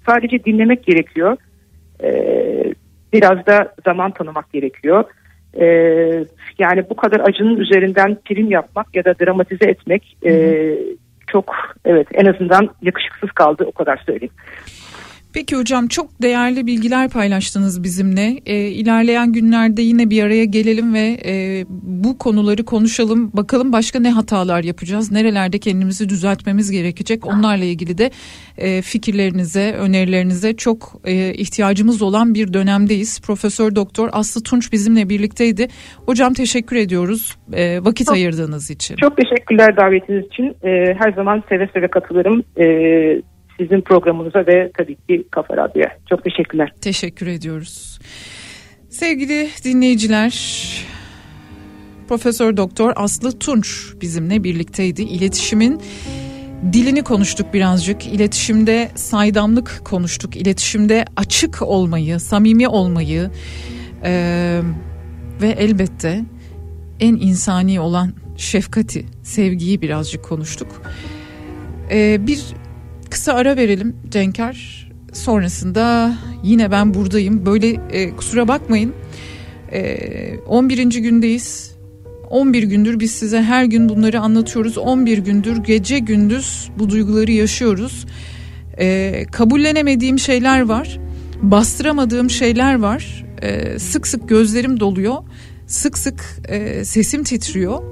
sadece 0.06 0.44
dinlemek 0.44 0.84
gerekiyor. 0.84 1.36
Ee, 2.02 2.74
biraz 3.12 3.46
da 3.46 3.74
zaman 3.84 4.10
tanımak 4.10 4.52
gerekiyor. 4.52 5.04
Ee, 5.60 6.24
yani 6.58 6.90
bu 6.90 6.96
kadar 6.96 7.20
acının 7.20 7.56
üzerinden 7.56 8.18
prim 8.24 8.50
yapmak 8.50 8.96
ya 8.96 9.04
da 9.04 9.14
dramatize 9.18 9.64
etmek 9.64 10.16
e, 10.26 10.54
çok 11.26 11.54
evet 11.84 12.06
en 12.12 12.26
azından 12.26 12.68
yakışıksız 12.82 13.30
kaldı 13.32 13.64
o 13.66 13.72
kadar 13.72 14.02
söyleyeyim. 14.06 14.34
Peki 15.34 15.56
hocam 15.56 15.86
çok 15.88 16.22
değerli 16.22 16.66
bilgiler 16.66 17.10
paylaştınız 17.10 17.82
bizimle. 17.82 18.40
Ee, 18.46 18.56
ilerleyen 18.56 19.32
günlerde 19.32 19.82
yine 19.82 20.10
bir 20.10 20.22
araya 20.22 20.44
gelelim 20.44 20.94
ve 20.94 21.16
e, 21.26 21.64
bu 21.82 22.18
konuları 22.18 22.64
konuşalım. 22.64 23.30
Bakalım 23.32 23.72
başka 23.72 24.00
ne 24.00 24.10
hatalar 24.10 24.64
yapacağız, 24.64 25.12
nerelerde 25.12 25.58
kendimizi 25.58 26.08
düzeltmemiz 26.08 26.70
gerekecek. 26.70 27.26
Onlarla 27.26 27.64
ilgili 27.64 27.98
de 27.98 28.10
e, 28.58 28.82
fikirlerinize, 28.82 29.72
önerilerinize 29.72 30.56
çok 30.56 30.92
e, 31.04 31.34
ihtiyacımız 31.34 32.02
olan 32.02 32.34
bir 32.34 32.52
dönemdeyiz. 32.52 33.20
Profesör 33.20 33.74
Doktor 33.74 34.08
Aslı 34.12 34.42
Tunç 34.42 34.72
bizimle 34.72 35.08
birlikteydi. 35.08 35.68
Hocam 36.06 36.34
teşekkür 36.34 36.76
ediyoruz 36.76 37.36
e, 37.52 37.84
vakit 37.84 38.06
Çok- 38.06 38.16
ayırdığınız 38.16 38.70
için. 38.70 38.96
Çok 38.96 39.16
teşekkürler 39.16 39.76
davetiniz 39.76 40.26
için. 40.26 40.56
Ee, 40.64 40.94
her 40.98 41.12
zaman 41.12 41.42
seve 41.48 41.68
seve 41.74 41.88
katılırım. 41.88 42.42
Ee, 42.58 43.22
sizin 43.58 43.80
programınıza 43.80 44.38
ve 44.46 44.70
tabii 44.78 44.96
ki 44.96 45.24
Kafa 45.30 45.56
Radyo'ya. 45.56 45.98
Çok 46.10 46.24
teşekkürler. 46.24 46.72
Teşekkür 46.80 47.26
ediyoruz. 47.26 47.98
Sevgili 48.88 49.48
dinleyiciler, 49.64 50.32
Profesör 52.08 52.56
Doktor 52.56 52.92
Aslı 52.96 53.38
Tunç 53.38 53.92
bizimle 54.00 54.44
birlikteydi. 54.44 55.02
İletişimin 55.02 55.80
dilini 56.72 57.02
konuştuk 57.02 57.54
birazcık. 57.54 58.06
İletişimde 58.06 58.88
saydamlık 58.94 59.80
konuştuk. 59.84 60.36
İletişimde 60.36 61.04
açık 61.16 61.62
olmayı, 61.62 62.20
samimi 62.20 62.68
olmayı 62.68 63.30
eee, 64.04 64.60
ve 65.42 65.48
elbette 65.48 66.24
en 67.00 67.14
insani 67.14 67.80
olan 67.80 68.12
şefkati, 68.36 69.06
sevgiyi 69.22 69.82
birazcık 69.82 70.24
konuştuk. 70.24 70.82
Eee, 71.90 72.16
bir 72.20 72.44
kısa 73.14 73.32
ara 73.32 73.56
verelim 73.56 73.96
Cenker. 74.10 74.88
Sonrasında 75.12 76.14
yine 76.42 76.70
ben 76.70 76.94
buradayım. 76.94 77.46
Böyle 77.46 77.68
e, 77.90 78.10
kusura 78.16 78.48
bakmayın. 78.48 78.92
E, 79.72 80.38
11. 80.46 80.82
gündeyiz. 80.84 81.74
11 82.30 82.62
gündür 82.62 83.00
biz 83.00 83.10
size 83.10 83.42
her 83.42 83.64
gün 83.64 83.88
bunları 83.88 84.20
anlatıyoruz. 84.20 84.78
11 84.78 85.18
gündür 85.18 85.56
gece 85.56 85.98
gündüz 85.98 86.70
bu 86.78 86.90
duyguları 86.90 87.32
yaşıyoruz. 87.32 88.06
E, 88.78 89.26
kabullenemediğim 89.32 90.18
şeyler 90.18 90.60
var. 90.60 90.98
Bastıramadığım 91.42 92.30
şeyler 92.30 92.78
var. 92.78 93.24
E, 93.42 93.78
sık 93.78 94.06
sık 94.06 94.28
gözlerim 94.28 94.80
doluyor. 94.80 95.16
Sık 95.66 95.98
sık 95.98 96.24
e, 96.48 96.84
sesim 96.84 97.24
titriyor. 97.24 97.82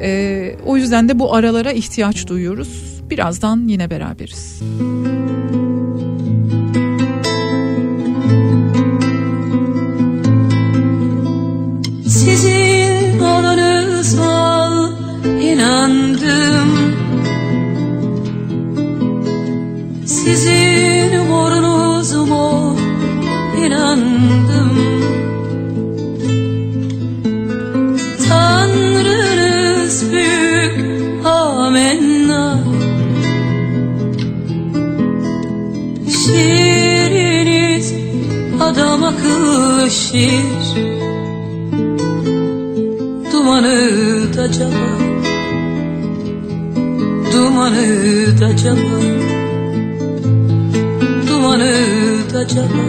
E, 0.00 0.56
o 0.66 0.76
yüzden 0.76 1.08
de 1.08 1.18
bu 1.18 1.34
aralara 1.34 1.72
ihtiyaç 1.72 2.26
duyuyoruz. 2.26 2.93
Birazdan 3.10 3.68
yine 3.68 3.90
beraberiz. 3.90 4.62
Sizin 12.06 13.18
olanıza 13.20 14.90
inandım 15.42 16.94
Sizin 20.06 21.28
borunuzuma 21.30 22.74
inandım 23.66 24.43
akıllı 39.14 39.90
Dumanı 43.32 43.78
da 44.36 44.52
cama. 44.52 44.98
Dumanı 47.32 48.40
da 48.40 48.56
cama. 48.56 49.00
Dumanı 51.28 51.74
da 52.34 52.48
cama. 52.48 52.86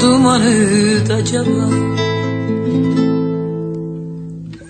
Dumanı 0.00 1.08
da 1.08 1.24
cama. 1.24 1.68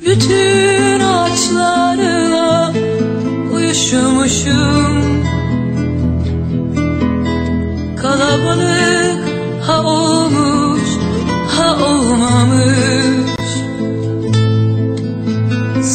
Bütün 0.06 1.00
ağaçlarla 1.00 2.72
uyuşmuşum 3.54 5.15
kalabalık 8.16 9.18
ha 9.66 9.82
olmuş 9.82 10.88
ha 11.56 11.76
olmamış. 11.86 13.50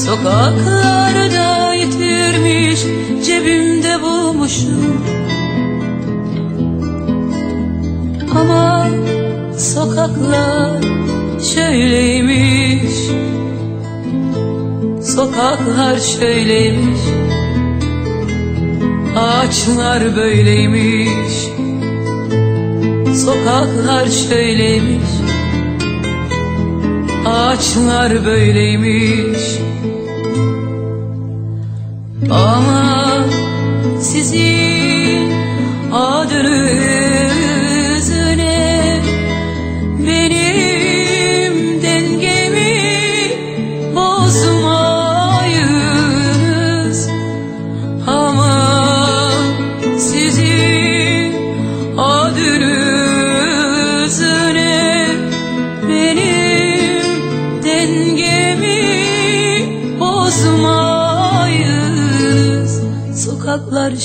Sokaklarda 0.06 1.74
yitirmiş 1.74 2.80
cebimde 3.26 4.02
bulmuşum. 4.02 5.02
Ama 8.36 8.88
sokaklar 9.58 10.82
şöyleymiş. 11.56 12.96
Sokaklar 15.02 16.00
şöyleymiş. 16.00 17.02
Ağaçlar 19.18 20.16
böyleymiş 20.16 21.41
Sokaklar 23.26 24.08
şöyleymiş 24.08 25.10
Ağaçlar 27.26 28.26
böyleymiş. 28.26 29.42
Ama 32.32 32.71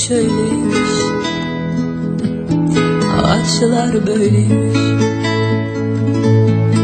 şöyleymiş. 0.08 0.90
Ağaçlar 3.22 4.06
böyleymiş. 4.06 4.78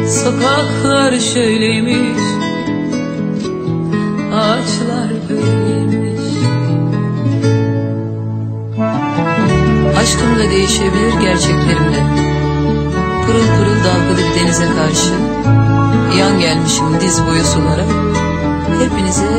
Sokaklar 0.09 1.19
şöyleymiş. 1.19 2.23
Ağaçlar 4.35 5.11
böyleymiş. 5.29 6.23
Aşkım 9.99 10.39
da 10.39 10.51
değişebilir 10.51 11.13
gerçeklerim 11.23 11.93
de 11.93 12.03
Pırıl 13.27 13.47
pırıl 13.59 13.85
dalgalı 13.85 14.19
bir 14.19 14.41
denize 14.41 14.67
karşı 14.67 15.13
Yan 16.19 16.41
gelmişim 16.41 17.01
diz 17.01 17.27
boyu 17.27 17.45
sulara. 17.45 17.85
Hepinize 18.81 19.39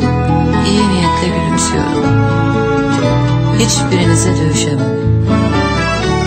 iyi 0.67 0.89
niyetle 0.89 1.27
gülümsüyorum 1.27 2.33
Hiçbirinize 3.59 4.29
dövüşemem. 4.37 4.93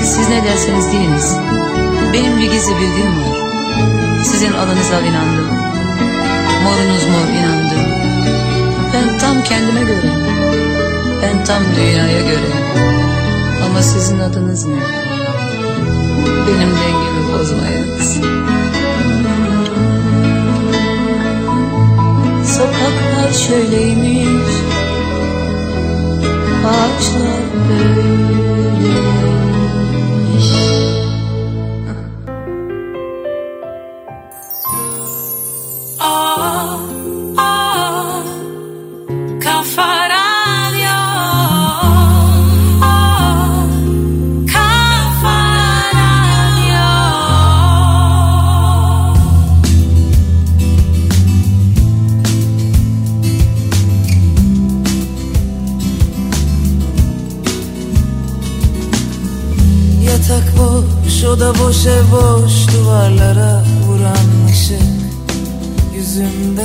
Siz 0.03 0.29
ne 0.29 0.45
derseniz 0.45 0.93
deyiniz 0.93 1.37
Benim 2.13 2.39
bir 2.39 2.51
gizli 2.51 2.73
bilgim 2.77 3.07
var. 3.07 3.39
Sizin 4.25 4.53
alınız 4.53 4.91
al 4.93 5.05
inandım. 5.05 5.47
Morunuz 6.65 7.05
mor 7.07 7.39
inandım 7.39 7.87
Ben 8.95 9.19
tam 9.19 9.43
kendime 9.43 9.81
göre 9.81 10.11
Ben 11.23 11.45
tam 11.45 11.63
dünyaya 11.77 12.21
göre. 12.21 12.51
Ama 13.67 13.83
sizin 13.83 14.19
adınız 14.19 14.67
ne? 14.67 14.77
Benim 16.47 16.71
dengemi 16.77 17.33
bozmayınız. 17.33 18.17
Sokaklar 22.57 23.33
şöyleymiş 23.33 24.46
Ağaçlar 26.67 27.43
böyleymiş 27.69 29.46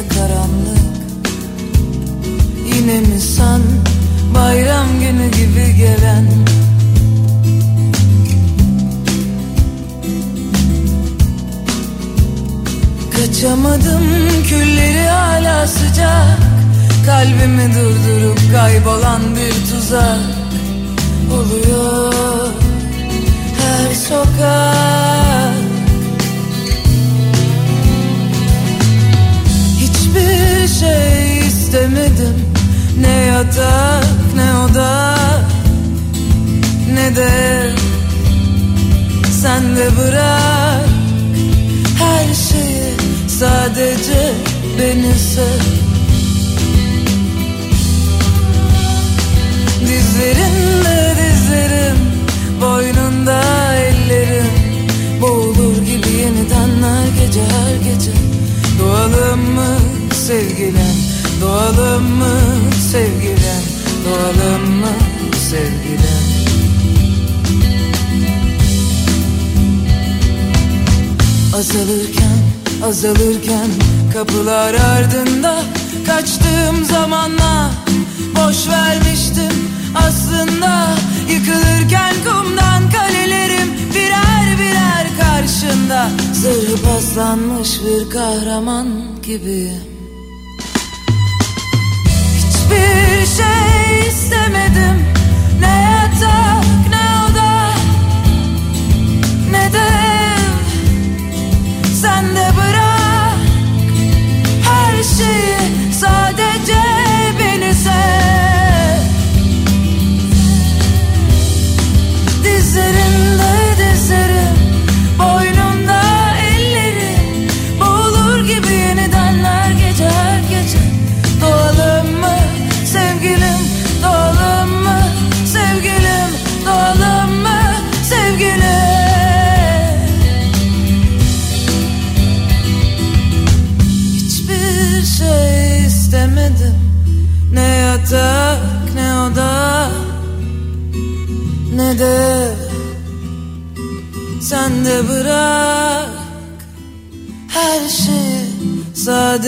karanlık. 0.10 0.82
Yine 2.76 3.00
mi 3.00 3.20
sen 3.20 3.62
bayram 4.36 4.88
günü 5.00 5.32
gibi 5.32 5.76
gelen? 5.78 6.28
Kaçamadım 13.12 14.04
külleri 14.50 15.08
hala 15.08 15.68
sıcak. 15.68 16.38
Kalbimi 17.06 17.70
durdurup 17.74 18.40
kaybolan 18.54 19.22
bir 19.36 19.72
tuzak 19.72 20.42
Oluyor. 21.32 22.14
Her 23.58 23.96
sokak 23.96 25.31
şey 30.82 31.48
istemedim. 31.48 32.36
Ne 33.02 33.26
yatak 33.26 34.06
ne 34.36 34.60
oda 34.66 35.16
Ne 36.94 37.16
de. 37.16 37.30
Sen 39.42 39.76
de 39.76 39.88
bırak. 39.98 40.90
Her 42.00 42.34
şeyi 42.34 42.94
sadece 43.28 44.34
beni 44.80 45.20
sev. 45.20 45.62
Dizlerinde 49.82 51.16
dizlerim 51.22 51.98
Boynunda 52.62 53.42
ellerim. 53.76 54.52
Boğulur 55.22 55.78
gibi 55.78 56.12
yeniden 56.22 56.84
her 56.84 57.26
gece 57.26 57.42
her 57.42 57.94
gece. 57.94 58.12
Doğalım 58.80 59.54
mı 59.56 60.01
sevgilim 60.32 60.98
Doğalım 61.42 62.04
mı 62.04 62.40
sevgilim 62.92 63.64
Doğalım 64.06 64.72
mı 64.76 64.94
sevgilim 65.50 66.22
Azalırken 71.56 72.38
azalırken 72.84 73.70
Kapılar 74.14 74.74
ardında 74.74 75.64
Kaçtığım 76.08 76.86
zamanla 76.86 77.72
Boş 78.36 78.68
vermiştim 78.68 79.70
aslında. 79.96 80.88
Yıkılırken 81.30 82.16
kumdan 82.26 82.92
kalelerim 82.92 83.74
Birer 83.96 84.58
birer 84.60 85.08
karşında 85.20 86.10
Zırhı 86.34 86.84
paslanmış 86.84 87.70
bir 87.84 88.10
kahraman 88.10 88.88
gibiyim 89.24 89.91
şey 93.42 94.08
istemedim. 94.08 95.06
Ne 95.60 95.68
yatak 95.68 96.66
ne 96.90 97.04
oda 97.30 97.74
Ne 99.52 99.74
de 99.74 100.01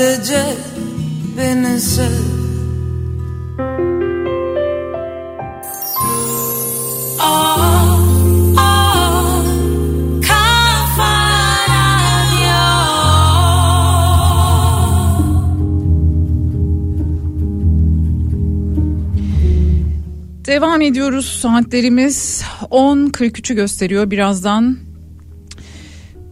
Sadece 0.03 0.43
Beni 1.37 1.79
sev. 1.79 2.03
Oh, 7.21 7.99
oh. 8.57 9.43
Devam 20.45 20.81
ediyoruz. 20.81 21.25
Saatlerimiz 21.25 22.43
10.43'ü 22.61 23.55
gösteriyor. 23.55 24.11
Birazdan 24.11 24.77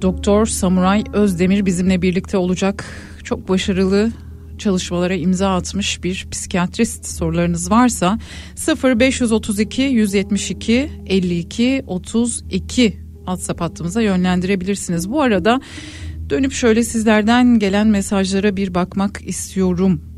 Doktor 0.02 0.46
Samuray 0.46 1.04
Özdemir 1.14 1.66
bizimle 1.66 2.02
birlikte 2.02 2.38
olacak 2.38 2.86
çok 3.32 3.50
başarılı 3.50 4.12
çalışmalara 4.58 5.14
imza 5.14 5.56
atmış 5.56 6.04
bir 6.04 6.28
psikiyatrist 6.32 7.06
sorularınız 7.06 7.72
varsa 7.72 8.20
0532 8.84 9.82
172 9.82 10.92
52 11.06 11.84
32 11.88 12.98
WhatsApp 13.18 13.62
hattımıza 13.62 14.02
yönlendirebilirsiniz. 14.02 15.10
Bu 15.10 15.22
arada 15.22 15.62
dönüp 16.30 16.52
şöyle 16.52 16.84
sizlerden 16.84 17.60
gelen 17.60 17.88
mesajlara 17.88 18.56
bir 18.56 18.74
bakmak 18.74 19.22
istiyorum. 19.28 20.11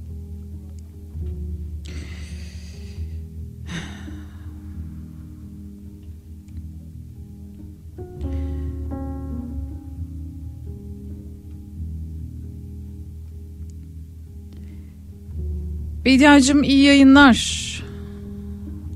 Bediacım 16.06 16.64
iyi 16.64 16.84
yayınlar. 16.84 17.64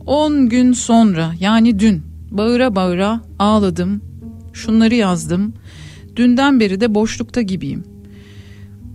10 0.06 0.50
gün 0.50 0.74
sonra 0.74 1.34
yani 1.40 1.80
dün 1.80 2.02
bağıra 2.32 2.76
bağıra 2.76 3.22
ağladım. 3.40 4.02
Şunları 4.54 4.96
yazdım. 4.96 5.54
Dünden 6.16 6.60
beri 6.60 6.82
de 6.82 6.96
boşlukta 6.96 7.42
gibiyim. 7.42 7.84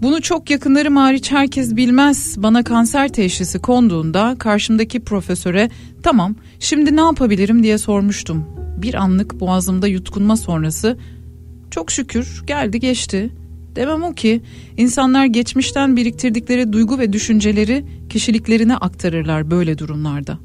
Bunu 0.02 0.22
çok 0.22 0.50
yakınlarım 0.50 0.96
hariç 0.96 1.30
herkes 1.32 1.76
bilmez. 1.76 2.34
Bana 2.38 2.64
kanser 2.64 3.12
teşhisi 3.12 3.58
konduğunda 3.58 4.36
karşımdaki 4.38 5.00
profesöre 5.00 5.70
tamam 6.02 6.34
şimdi 6.60 6.96
ne 6.96 7.00
yapabilirim 7.00 7.62
diye 7.62 7.78
sormuştum. 7.78 8.44
Bir 8.82 8.94
anlık 8.94 9.40
boğazımda 9.40 9.88
yutkunma 9.88 10.36
sonrası 10.36 10.98
çok 11.70 11.90
şükür 11.90 12.42
geldi 12.46 12.80
geçti. 12.80 13.30
Demem 13.76 14.02
o 14.02 14.12
ki 14.12 14.40
insanlar 14.76 15.26
geçmişten 15.26 15.96
biriktirdikleri 15.96 16.72
duygu 16.72 16.98
ve 16.98 17.12
düşünceleri 17.12 17.84
kişiliklerine 18.08 18.76
aktarırlar 18.76 19.50
böyle 19.50 19.78
durumlarda. 19.78 20.38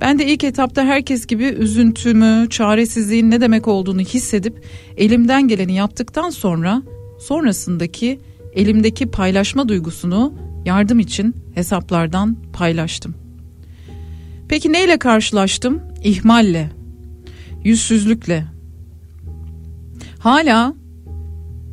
Ben 0.00 0.18
de 0.18 0.26
ilk 0.26 0.44
etapta 0.44 0.84
herkes 0.84 1.26
gibi 1.26 1.44
üzüntümü, 1.44 2.46
çaresizliğin 2.50 3.30
ne 3.30 3.40
demek 3.40 3.68
olduğunu 3.68 4.00
hissedip 4.00 4.64
elimden 4.96 5.48
geleni 5.48 5.74
yaptıktan 5.74 6.30
sonra 6.30 6.82
sonrasındaki 7.20 8.20
elimdeki 8.54 9.06
paylaşma 9.06 9.68
duygusunu 9.68 10.34
yardım 10.64 10.98
için 10.98 11.34
hesaplardan 11.54 12.36
paylaştım. 12.52 13.14
Peki 14.48 14.72
neyle 14.72 14.98
karşılaştım? 14.98 15.82
İhmalle, 16.04 16.70
yüzsüzlükle. 17.64 18.44
Hala 20.18 20.74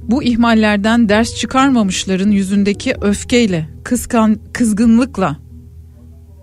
bu 0.02 0.24
ihmallerden 0.24 1.10
ders 1.10 1.36
çıkarmamışların 1.36 2.32
yüzündeki 2.32 2.95
öfkeyle, 3.02 3.70
kıskan, 3.84 4.39
kızgınlıkla 4.54 5.38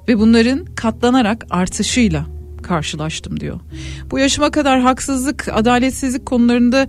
ve 0.08 0.18
bunların 0.18 0.64
katlanarak 0.64 1.46
artışıyla 1.50 2.26
karşılaştım 2.62 3.40
diyor. 3.40 3.60
Bu 4.10 4.18
yaşıma 4.18 4.50
kadar 4.50 4.80
haksızlık, 4.80 5.48
adaletsizlik 5.52 6.26
konularında 6.26 6.86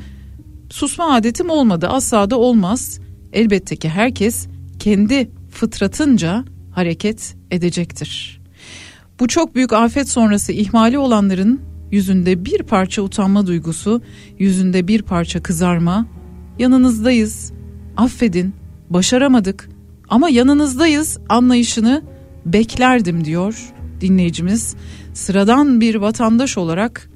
susma 0.69 1.13
adetim 1.13 1.49
olmadı. 1.49 1.87
Asla 1.87 2.29
da 2.29 2.37
olmaz. 2.37 2.99
Elbette 3.33 3.75
ki 3.75 3.89
herkes 3.89 4.47
kendi 4.79 5.31
fıtratınca 5.51 6.45
hareket 6.71 7.35
edecektir. 7.51 8.41
Bu 9.19 9.27
çok 9.27 9.55
büyük 9.55 9.73
afet 9.73 10.09
sonrası 10.09 10.51
ihmali 10.51 10.97
olanların 10.97 11.61
yüzünde 11.91 12.45
bir 12.45 12.63
parça 12.63 13.01
utanma 13.01 13.47
duygusu, 13.47 14.01
yüzünde 14.39 14.87
bir 14.87 15.01
parça 15.01 15.43
kızarma, 15.43 16.05
yanınızdayız, 16.59 17.51
affedin, 17.97 18.53
başaramadık 18.89 19.69
ama 20.09 20.29
yanınızdayız 20.29 21.17
anlayışını 21.29 22.03
beklerdim 22.45 23.25
diyor 23.25 23.73
dinleyicimiz. 24.01 24.75
Sıradan 25.13 25.81
bir 25.81 25.95
vatandaş 25.95 26.57
olarak 26.57 27.09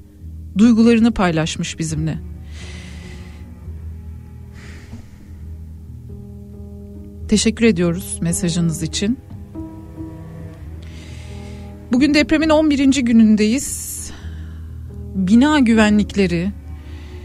duygularını 0.58 1.12
paylaşmış 1.12 1.78
bizimle. 1.78 2.18
Teşekkür 7.28 7.64
ediyoruz 7.64 8.18
mesajınız 8.22 8.82
için. 8.82 9.18
Bugün 11.92 12.14
depremin 12.14 12.48
11. 12.48 13.02
günündeyiz. 13.02 13.94
Bina 15.14 15.58
güvenlikleri 15.58 16.50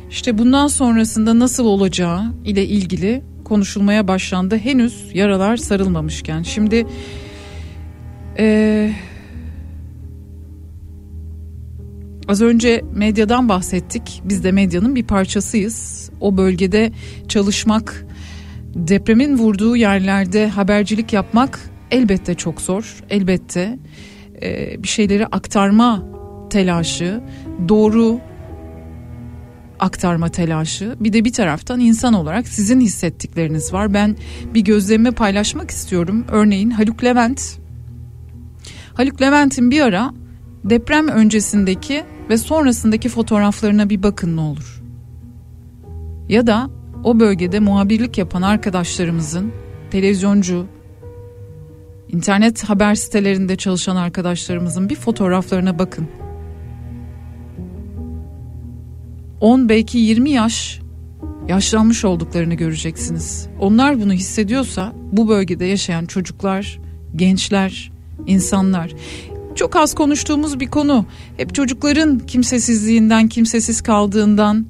işte 0.09 0.37
bundan 0.37 0.67
sonrasında 0.67 1.39
nasıl 1.39 1.65
olacağı 1.65 2.33
ile 2.45 2.65
ilgili 2.65 3.23
konuşulmaya 3.45 4.07
başlandı. 4.07 4.57
Henüz 4.57 5.09
yaralar 5.13 5.57
sarılmamışken. 5.57 6.43
Şimdi 6.43 6.85
ee, 8.37 8.91
az 12.27 12.41
önce 12.41 12.81
medyadan 12.93 13.49
bahsettik. 13.49 14.21
Biz 14.25 14.43
de 14.43 14.51
medyanın 14.51 14.95
bir 14.95 15.03
parçasıyız. 15.03 16.09
O 16.21 16.37
bölgede 16.37 16.91
çalışmak, 17.27 18.05
depremin 18.75 19.37
vurduğu 19.37 19.75
yerlerde 19.75 20.47
habercilik 20.47 21.13
yapmak 21.13 21.59
elbette 21.91 22.35
çok 22.35 22.61
zor. 22.61 23.03
Elbette 23.09 23.79
e, 24.41 24.83
bir 24.83 24.87
şeyleri 24.87 25.27
aktarma 25.27 26.03
telaşı, 26.49 27.21
doğru 27.69 28.19
aktarma 29.79 30.29
telaşı. 30.29 30.95
Bir 30.99 31.13
de 31.13 31.25
bir 31.25 31.33
taraftan 31.33 31.79
insan 31.79 32.13
olarak 32.13 32.47
sizin 32.47 32.81
hissettikleriniz 32.81 33.73
var. 33.73 33.93
Ben 33.93 34.15
bir 34.53 34.61
gözlemimi 34.61 35.11
paylaşmak 35.11 35.71
istiyorum. 35.71 36.25
Örneğin 36.31 36.69
Haluk 36.69 37.03
Levent. 37.03 37.59
Haluk 38.93 39.21
Levent'in 39.21 39.71
bir 39.71 39.81
ara 39.81 40.13
deprem 40.63 41.07
öncesindeki 41.07 42.03
ve 42.29 42.37
sonrasındaki 42.37 43.09
fotoğraflarına 43.09 43.89
bir 43.89 44.03
bakın 44.03 44.37
ne 44.37 44.41
olur. 44.41 44.83
Ya 46.29 46.47
da 46.47 46.69
o 47.03 47.19
bölgede 47.19 47.59
muhabirlik 47.59 48.17
yapan 48.17 48.41
arkadaşlarımızın 48.41 49.51
televizyoncu, 49.91 50.65
internet 52.07 52.63
haber 52.63 52.95
sitelerinde 52.95 53.55
çalışan 53.55 53.95
arkadaşlarımızın 53.95 54.89
bir 54.89 54.95
fotoğraflarına 54.95 55.79
bakın. 55.79 56.07
10 59.41 59.69
belki 59.69 59.97
20 59.97 60.29
yaş 60.29 60.79
yaşlanmış 61.47 62.05
olduklarını 62.05 62.53
göreceksiniz. 62.53 63.47
Onlar 63.59 64.01
bunu 64.01 64.13
hissediyorsa 64.13 64.93
bu 65.11 65.27
bölgede 65.27 65.65
yaşayan 65.65 66.05
çocuklar, 66.05 66.79
gençler, 67.15 67.91
insanlar 68.27 68.93
çok 69.55 69.75
az 69.75 69.95
konuştuğumuz 69.95 70.59
bir 70.59 70.67
konu. 70.67 71.05
Hep 71.37 71.55
çocukların 71.55 72.19
kimsesizliğinden, 72.19 73.27
kimsesiz 73.27 73.81
kaldığından, 73.81 74.65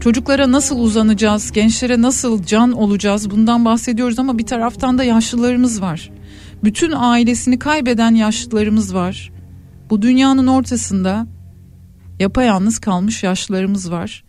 çocuklara 0.00 0.52
nasıl 0.52 0.78
uzanacağız, 0.78 1.52
gençlere 1.52 2.02
nasıl 2.02 2.44
can 2.44 2.72
olacağız 2.72 3.30
bundan 3.30 3.64
bahsediyoruz 3.64 4.18
ama 4.18 4.38
bir 4.38 4.46
taraftan 4.46 4.98
da 4.98 5.04
yaşlılarımız 5.04 5.82
var. 5.82 6.10
Bütün 6.64 6.92
ailesini 6.96 7.58
kaybeden 7.58 8.14
yaşlılarımız 8.14 8.94
var. 8.94 9.32
Bu 9.90 10.02
dünyanın 10.02 10.46
ortasında 10.46 11.26
yapayalnız 12.20 12.78
kalmış 12.78 13.22
yaşlılarımız 13.22 13.90
var. 13.90 14.24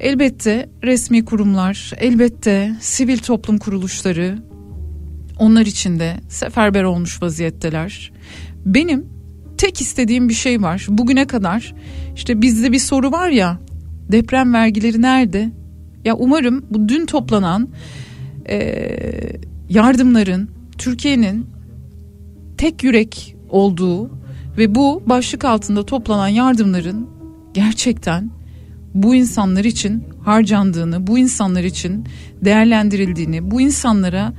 Elbette 0.00 0.68
resmi 0.82 1.24
kurumlar, 1.24 1.92
elbette 1.96 2.76
sivil 2.80 3.18
toplum 3.18 3.58
kuruluşları 3.58 4.38
onlar 5.38 5.66
için 5.66 5.98
de 5.98 6.20
seferber 6.28 6.82
olmuş 6.82 7.22
vaziyetteler. 7.22 8.12
Benim 8.66 9.06
tek 9.58 9.80
istediğim 9.80 10.28
bir 10.28 10.34
şey 10.34 10.62
var. 10.62 10.86
Bugüne 10.88 11.26
kadar 11.26 11.74
işte 12.16 12.42
bizde 12.42 12.72
bir 12.72 12.78
soru 12.78 13.12
var 13.12 13.28
ya 13.28 13.60
deprem 14.12 14.54
vergileri 14.54 15.02
nerede? 15.02 15.52
Ya 16.04 16.14
umarım 16.14 16.66
bu 16.70 16.88
dün 16.88 17.06
toplanan 17.06 17.68
e, 18.48 18.86
yardımların 19.68 20.50
Türkiye'nin 20.78 21.46
tek 22.58 22.84
yürek 22.84 23.36
olduğu 23.48 24.21
ve 24.58 24.74
bu 24.74 25.02
başlık 25.06 25.44
altında 25.44 25.86
toplanan 25.86 26.28
yardımların 26.28 27.08
gerçekten 27.54 28.30
bu 28.94 29.14
insanlar 29.14 29.64
için 29.64 30.04
harcandığını, 30.24 31.06
bu 31.06 31.18
insanlar 31.18 31.64
için 31.64 32.06
değerlendirildiğini, 32.44 33.50
bu 33.50 33.60
insanlara 33.60 34.32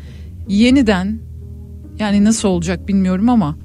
yeniden 0.48 1.20
yani 2.00 2.24
nasıl 2.24 2.48
olacak 2.48 2.88
bilmiyorum 2.88 3.30
ama 3.30 3.58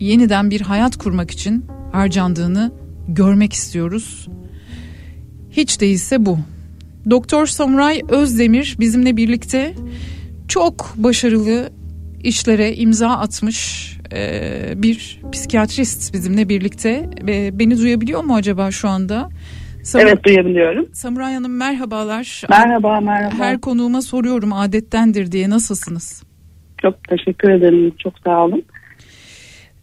yeniden 0.00 0.50
bir 0.50 0.60
hayat 0.60 0.96
kurmak 0.96 1.30
için 1.30 1.64
harcandığını 1.92 2.72
görmek 3.08 3.52
istiyoruz. 3.52 4.28
Hiç 5.50 5.80
değilse 5.80 6.26
bu. 6.26 6.38
Doktor 7.10 7.46
Samuray 7.46 8.02
Özdemir 8.08 8.76
bizimle 8.80 9.16
birlikte 9.16 9.74
çok 10.48 10.94
başarılı 10.96 11.70
işlere 12.22 12.74
imza 12.74 13.08
atmış 13.08 13.90
bir 14.76 15.20
psikiyatrist 15.32 16.14
bizimle 16.14 16.48
birlikte. 16.48 17.10
E, 17.28 17.58
beni 17.58 17.78
duyabiliyor 17.78 18.24
mu 18.24 18.34
acaba 18.34 18.70
şu 18.70 18.88
anda? 18.88 19.28
Sam- 19.82 20.00
Evet 20.00 20.24
duyabiliyorum. 20.24 20.86
Samuray 20.92 21.34
Hanım 21.34 21.56
merhabalar. 21.56 22.42
Merhaba 22.50 23.00
merhaba. 23.00 23.34
Her 23.38 23.60
konuğuma 23.60 24.02
soruyorum 24.02 24.52
adettendir 24.52 25.32
diye 25.32 25.50
nasılsınız? 25.50 26.22
Çok 26.82 27.08
teşekkür 27.08 27.50
ederim. 27.50 27.94
Çok 27.98 28.12
sağ 28.24 28.44
olun. 28.44 28.62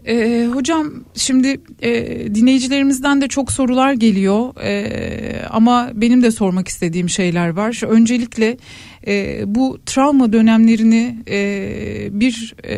Ee, 0.07 0.47
hocam 0.53 0.88
şimdi 1.15 1.61
e, 1.82 1.91
dinleyicilerimizden 2.36 3.21
de 3.21 3.27
çok 3.27 3.51
sorular 3.51 3.93
geliyor 3.93 4.53
Ee, 4.63 5.41
ama 5.49 5.89
benim 5.93 6.23
de 6.23 6.32
sormak 6.32 6.67
istediğim 6.67 7.09
şeyler 7.09 7.49
var. 7.49 7.82
Öncelikle 7.88 8.57
e, 9.08 9.43
bu 9.45 9.78
travma 9.86 10.34
dönemlerini 10.34 11.16
e, 11.30 11.39
bir 12.20 12.54
e, 12.64 12.76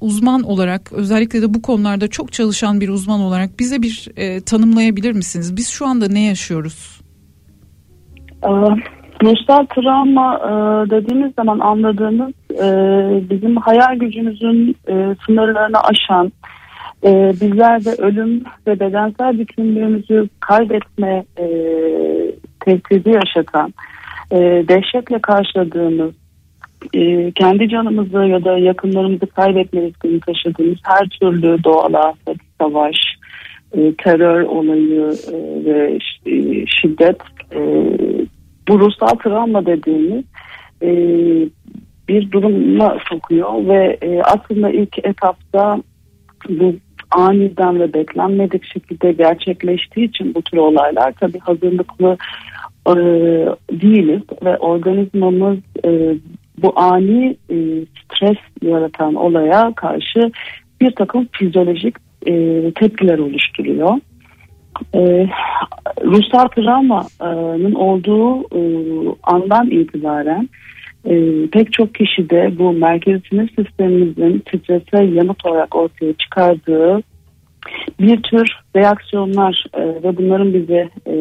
uzman 0.00 0.42
olarak 0.42 0.92
özellikle 0.92 1.42
de 1.42 1.54
bu 1.54 1.62
konularda 1.62 2.08
çok 2.08 2.32
çalışan 2.32 2.80
bir 2.80 2.88
uzman 2.88 3.20
olarak 3.20 3.50
bize 3.58 3.82
bir 3.82 4.08
e, 4.16 4.40
tanımlayabilir 4.40 5.12
misiniz? 5.12 5.56
Biz 5.56 5.68
şu 5.68 5.86
anda 5.86 6.08
ne 6.08 6.20
yaşıyoruz? 6.20 7.00
Ee, 8.44 8.48
ruhsal 9.22 9.66
travma 9.66 10.36
e, 10.36 10.50
dediğimiz 10.90 11.34
zaman 11.34 11.58
anladığımız 11.58 12.32
e, 12.50 12.68
bizim 13.30 13.56
hayal 13.56 13.96
gücümüzün 13.96 14.76
e, 14.88 15.14
sınırlarını 15.26 15.80
aşan, 15.80 16.32
e, 17.04 17.10
bizlerde 17.40 17.90
ölüm 18.02 18.44
ve 18.66 18.80
bedensel 18.80 19.38
bütünlüğümüzü 19.38 20.28
kaybetme 20.40 21.24
e, 21.38 21.46
tehdidi 22.60 23.10
yaşatan, 23.10 23.68
e, 23.68 23.97
dehşetle 24.68 25.18
karşıladığımız, 25.18 26.14
e, 26.94 27.32
kendi 27.32 27.68
canımızı 27.68 28.18
ya 28.18 28.44
da 28.44 28.58
yakınlarımızı 28.58 29.26
kaybetme 29.26 29.82
riskini 29.82 30.20
taşıdığımız 30.20 30.78
her 30.82 31.08
türlü 31.08 31.64
doğal 31.64 31.94
afet, 31.94 32.36
savaş, 32.60 32.96
e, 33.72 33.94
terör 33.94 34.42
olayı 34.42 35.12
e, 35.32 35.64
ve 35.64 35.98
e, 36.26 36.66
şiddet 36.66 37.20
e, 37.52 37.60
bu 38.68 38.80
ruhsal 38.80 39.08
travma 39.08 39.66
dediğimiz 39.66 40.24
e, 40.82 40.90
bir 42.08 42.32
duruma 42.32 42.98
sokuyor 43.08 43.68
ve 43.68 43.98
e, 44.02 44.22
aslında 44.22 44.70
ilk 44.70 44.98
etapta 44.98 45.82
bu 46.48 46.74
aniden 47.10 47.80
ve 47.80 47.94
beklenmedik 47.94 48.64
şekilde 48.64 49.12
gerçekleştiği 49.12 50.08
için 50.08 50.34
bu 50.34 50.42
tür 50.42 50.58
olaylar 50.58 51.12
tabii 51.20 51.38
hazırlıklı 51.38 52.16
e, 52.88 52.94
değiliz 53.72 54.22
ve 54.44 54.56
organizmamız 54.56 55.58
e, 55.84 56.14
bu 56.62 56.72
ani 56.76 57.36
e, 57.50 57.56
stres 58.04 58.38
yaratan 58.62 59.14
olaya 59.14 59.72
karşı 59.76 60.30
bir 60.80 60.90
takım 60.90 61.28
fizyolojik 61.32 61.96
e, 62.26 62.62
tepkiler 62.72 63.18
oluşturuyor. 63.18 63.98
E, 64.94 65.28
ruhsal 66.04 66.48
travmanın 66.48 67.74
olduğu 67.74 68.40
e, 68.40 68.60
andan 69.22 69.70
itibaren 69.70 70.48
e, 71.04 71.46
pek 71.46 71.72
çok 71.72 71.94
kişide 71.94 72.58
bu 72.58 72.72
merkezi 72.72 73.20
sinir 73.30 73.52
sistemimizin 73.58 74.42
strese 74.48 75.04
yanıt 75.04 75.46
olarak 75.46 75.76
ortaya 75.76 76.12
çıkardığı 76.12 77.02
bir 78.00 78.22
tür 78.22 78.48
reaksiyonlar 78.76 79.64
e, 79.74 79.80
ve 79.80 80.16
bunların 80.16 80.54
bize 80.54 80.90
e, 81.06 81.14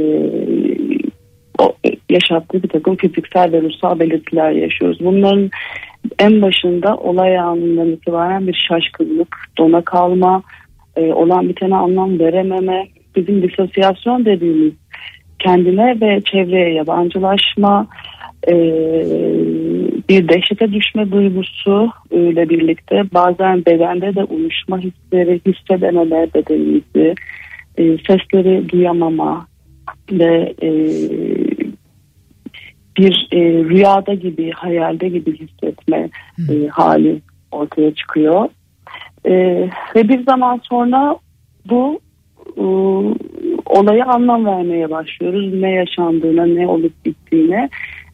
yaşattığı 2.09 2.63
bir 2.63 2.69
takım 2.69 2.95
fiziksel 2.95 3.51
ve 3.51 3.61
ruhsal 3.61 3.99
belirtiler 3.99 4.51
yaşıyoruz. 4.51 4.97
Bunların 5.01 5.49
en 6.19 6.41
başında 6.41 6.97
olay 6.97 7.39
anından 7.39 7.87
itibaren 7.87 8.47
bir 8.47 8.65
şaşkınlık, 8.69 9.35
dona 9.57 9.81
kalma, 9.81 10.43
e, 10.95 11.01
olan 11.13 11.49
bitene 11.49 11.75
anlam 11.75 12.19
verememe, 12.19 12.87
bizim 13.15 13.41
disosyasyon 13.41 14.25
dediğimiz 14.25 14.73
kendine 15.39 16.01
ve 16.01 16.21
çevreye 16.21 16.73
yabancılaşma, 16.73 17.87
e, 18.47 18.53
bir 20.09 20.29
dehşete 20.29 20.73
düşme 20.73 21.11
duygusu 21.11 21.91
ile 22.11 22.49
birlikte 22.49 23.03
bazen 23.13 23.65
bedende 23.65 24.15
de 24.15 24.23
uyuşma 24.23 24.79
hisleri, 24.79 25.41
hissedememe 25.45 26.27
bedenimizi, 26.35 27.15
e, 27.77 27.97
sesleri 27.97 28.69
duyamama 28.69 29.47
ve 30.11 30.53
e, 30.61 30.69
bir 32.97 33.27
e, 33.31 33.39
rüyada 33.41 34.13
gibi, 34.13 34.51
hayalde 34.51 35.09
gibi 35.09 35.39
hissetme 35.39 36.09
e, 36.49 36.67
hali 36.67 37.21
ortaya 37.51 37.93
çıkıyor. 37.93 38.49
E, 39.25 39.33
ve 39.95 40.09
bir 40.09 40.23
zaman 40.23 40.61
sonra 40.63 41.17
bu 41.69 41.99
e, 42.57 42.63
olaya 43.65 44.05
anlam 44.05 44.45
vermeye 44.45 44.89
başlıyoruz. 44.89 45.53
Ne 45.53 45.71
yaşandığına, 45.71 46.45
ne 46.45 46.67
olup 46.67 47.05
bittiğine. 47.05 47.69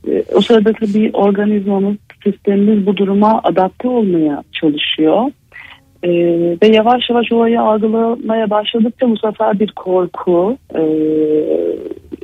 E, 0.07 0.23
o 0.35 0.41
sırada 0.41 0.73
tabii 0.73 1.11
organizmamız, 1.13 1.95
sistemimiz 2.23 2.85
bu 2.85 2.97
duruma 2.97 3.41
adapte 3.43 3.87
olmaya 3.87 4.43
çalışıyor. 4.51 5.31
E, 6.03 6.09
ve 6.63 6.67
yavaş 6.67 7.09
yavaş 7.09 7.31
olayı 7.31 7.61
algılamaya 7.61 8.49
başladıkça 8.49 9.09
bu 9.09 9.17
sefer 9.17 9.59
bir 9.59 9.71
korku, 9.71 10.57
e, 10.75 10.81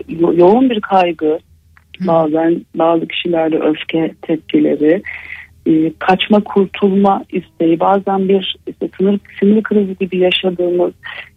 yo- 0.10 0.34
yoğun 0.36 0.70
bir 0.70 0.82
kaygı, 0.82 1.40
bazen 2.08 2.62
bazı 2.76 3.08
kişilerde 3.08 3.60
öfke 3.60 4.12
tepkileri, 4.22 5.02
e, 5.66 5.94
kaçma 6.00 6.40
kurtulma 6.40 7.24
isteği, 7.32 7.80
bazen 7.80 8.30
bir 8.30 8.58
işte 8.68 8.90
sinir, 8.98 9.20
sinir 9.40 9.64
krizi 9.64 9.96
gibi 10.00 10.18
yaşadığımız 10.18 10.94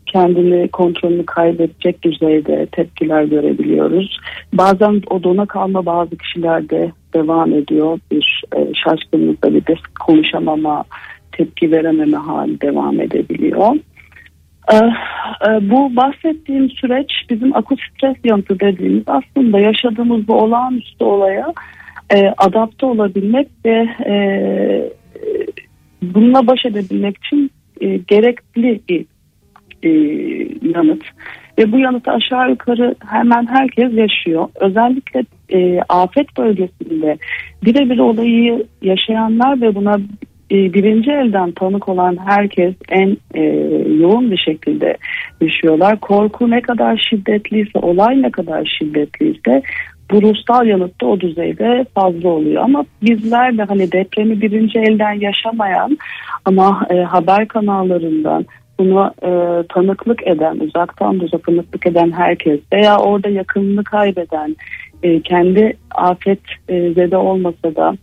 kendini 0.06 0.68
kontrolünü 0.68 1.26
kaybedecek 1.26 2.02
düzeyde 2.02 2.66
tepkiler 2.72 3.24
görebiliyoruz. 3.24 4.18
Bazen 4.52 5.02
o 5.10 5.22
dona 5.22 5.46
kalma 5.46 5.86
bazı 5.86 6.16
kişilerde 6.16 6.92
devam 7.14 7.52
ediyor. 7.52 7.98
Bir 8.10 8.42
e, 8.56 8.72
şaşkınlıkla 8.74 9.54
bir 9.54 9.66
de 9.66 9.74
konuşamama, 10.06 10.84
tepki 11.32 11.72
verememe 11.72 12.16
hali 12.16 12.60
devam 12.60 13.00
edebiliyor. 13.00 13.76
Ee, 14.72 14.76
e, 14.76 15.70
bu 15.70 15.96
bahsettiğim 15.96 16.70
süreç 16.70 17.10
bizim 17.30 17.56
akut 17.56 17.80
stres 17.80 18.16
yanıtı 18.24 18.60
dediğimiz 18.60 19.04
aslında 19.06 19.58
yaşadığımız 19.58 20.28
bu 20.28 20.34
olağanüstü 20.34 21.04
olaya 21.04 21.52
e, 22.14 22.34
adapte 22.38 22.86
olabilmek 22.86 23.48
ve 23.64 23.88
e, 24.06 24.14
bununla 26.02 26.46
baş 26.46 26.66
edebilmek 26.66 27.16
için 27.16 27.50
gerekli 28.08 28.80
bir 28.88 29.06
yanıt. 30.74 31.02
Ve 31.58 31.72
bu 31.72 31.78
yanıtı 31.78 32.10
aşağı 32.10 32.50
yukarı 32.50 32.94
hemen 33.06 33.46
herkes 33.46 33.92
yaşıyor. 33.94 34.48
Özellikle 34.60 35.24
e, 35.48 35.80
afet 35.88 36.36
bölgesinde 36.38 37.18
birebir 37.64 37.98
olayı 37.98 38.66
yaşayanlar 38.82 39.60
ve 39.60 39.74
buna 39.74 39.96
birinci 40.52 41.10
elden 41.10 41.52
tanık 41.52 41.88
olan 41.88 42.18
herkes 42.26 42.74
en 42.88 43.16
e, 43.34 43.42
yoğun 44.00 44.30
bir 44.30 44.36
şekilde 44.36 44.96
yaşıyorlar. 45.40 46.00
Korku 46.00 46.50
ne 46.50 46.60
kadar 46.60 47.06
şiddetliyse, 47.10 47.78
olay 47.78 48.22
ne 48.22 48.30
kadar 48.30 48.76
şiddetliyse 48.78 49.62
bu 50.10 50.22
ruhsal 50.22 50.66
yanıt 50.66 51.00
da 51.00 51.06
o 51.06 51.20
düzeyde 51.20 51.84
fazla 51.94 52.28
oluyor. 52.28 52.62
Ama 52.62 52.84
bizler 53.02 53.58
de 53.58 53.62
hani 53.62 53.92
depremi 53.92 54.40
birinci 54.40 54.78
elden 54.78 55.12
yaşamayan 55.12 55.98
ama 56.44 56.86
e, 56.90 56.96
haber 56.96 57.48
kanallarından 57.48 58.46
buna 58.78 59.12
e, 59.22 59.62
tanıklık 59.68 60.26
eden, 60.26 60.58
uzaktan 60.58 61.20
da 61.20 61.38
tanıklık 61.38 61.86
eden 61.86 62.12
herkes 62.12 62.60
veya 62.72 62.98
orada 62.98 63.28
yakınını 63.28 63.84
kaybeden, 63.84 64.56
e, 65.02 65.20
kendi 65.20 65.76
afet 65.90 66.40
e, 66.68 66.92
zede 66.92 67.16
olmasa 67.16 67.76
da 67.76 67.94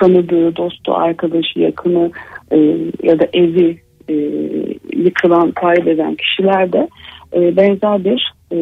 tanıdığı, 0.00 0.56
dostu, 0.56 0.94
arkadaşı, 0.94 1.60
yakını 1.60 2.10
e, 2.52 2.56
ya 3.02 3.18
da 3.18 3.26
evi 3.32 3.78
e, 4.08 4.14
yıkılan, 4.96 5.50
kaybeden 5.50 6.14
kişiler 6.14 6.72
de 6.72 6.88
e, 7.34 7.56
benzer 7.56 8.04
bir 8.04 8.32
e, 8.52 8.58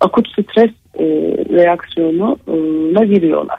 akut 0.00 0.28
stres 0.28 0.70
e, 0.98 1.04
reaksiyonuna 1.50 3.04
giriyorlar. 3.04 3.58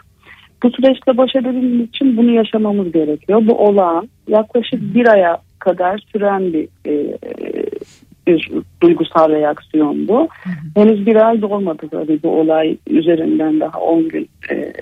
bu 0.64 0.70
süreçte 0.70 1.18
baş 1.18 1.36
edebilmemiz 1.36 1.90
için 1.90 2.18
bunu 2.18 2.32
yaşamamız 2.32 2.92
gerekiyor. 2.92 3.42
Bu 3.48 3.58
olağan 3.68 4.10
yaklaşık 4.28 4.96
bir 4.96 5.08
aya 5.08 5.38
kadar 5.60 6.04
süren 6.12 6.54
bir 6.54 6.68
e, 6.88 7.18
bir 8.28 8.52
duygusal 8.82 9.30
reaksiyon 9.30 10.08
bu. 10.08 10.28
Henüz 10.76 11.06
bir 11.06 11.28
ay 11.28 11.42
da 11.42 11.48
olmadı 11.48 11.88
tabii 11.92 12.20
bu 12.24 12.40
olay 12.40 12.78
üzerinden 12.90 13.60
daha 13.60 13.80
10 13.80 14.10
gün 14.10 14.30
e, 14.52 14.74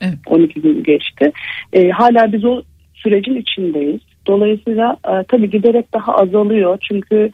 Evet. 0.00 0.18
12 0.26 0.60
gün 0.60 0.82
geçti. 0.82 1.32
E, 1.72 1.90
hala 1.90 2.32
biz 2.32 2.44
o 2.44 2.62
sürecin 2.94 3.36
içindeyiz. 3.36 4.00
Dolayısıyla 4.26 4.96
e, 5.08 5.24
tabii 5.28 5.50
giderek 5.50 5.94
daha 5.94 6.14
azalıyor 6.14 6.78
çünkü 6.88 7.30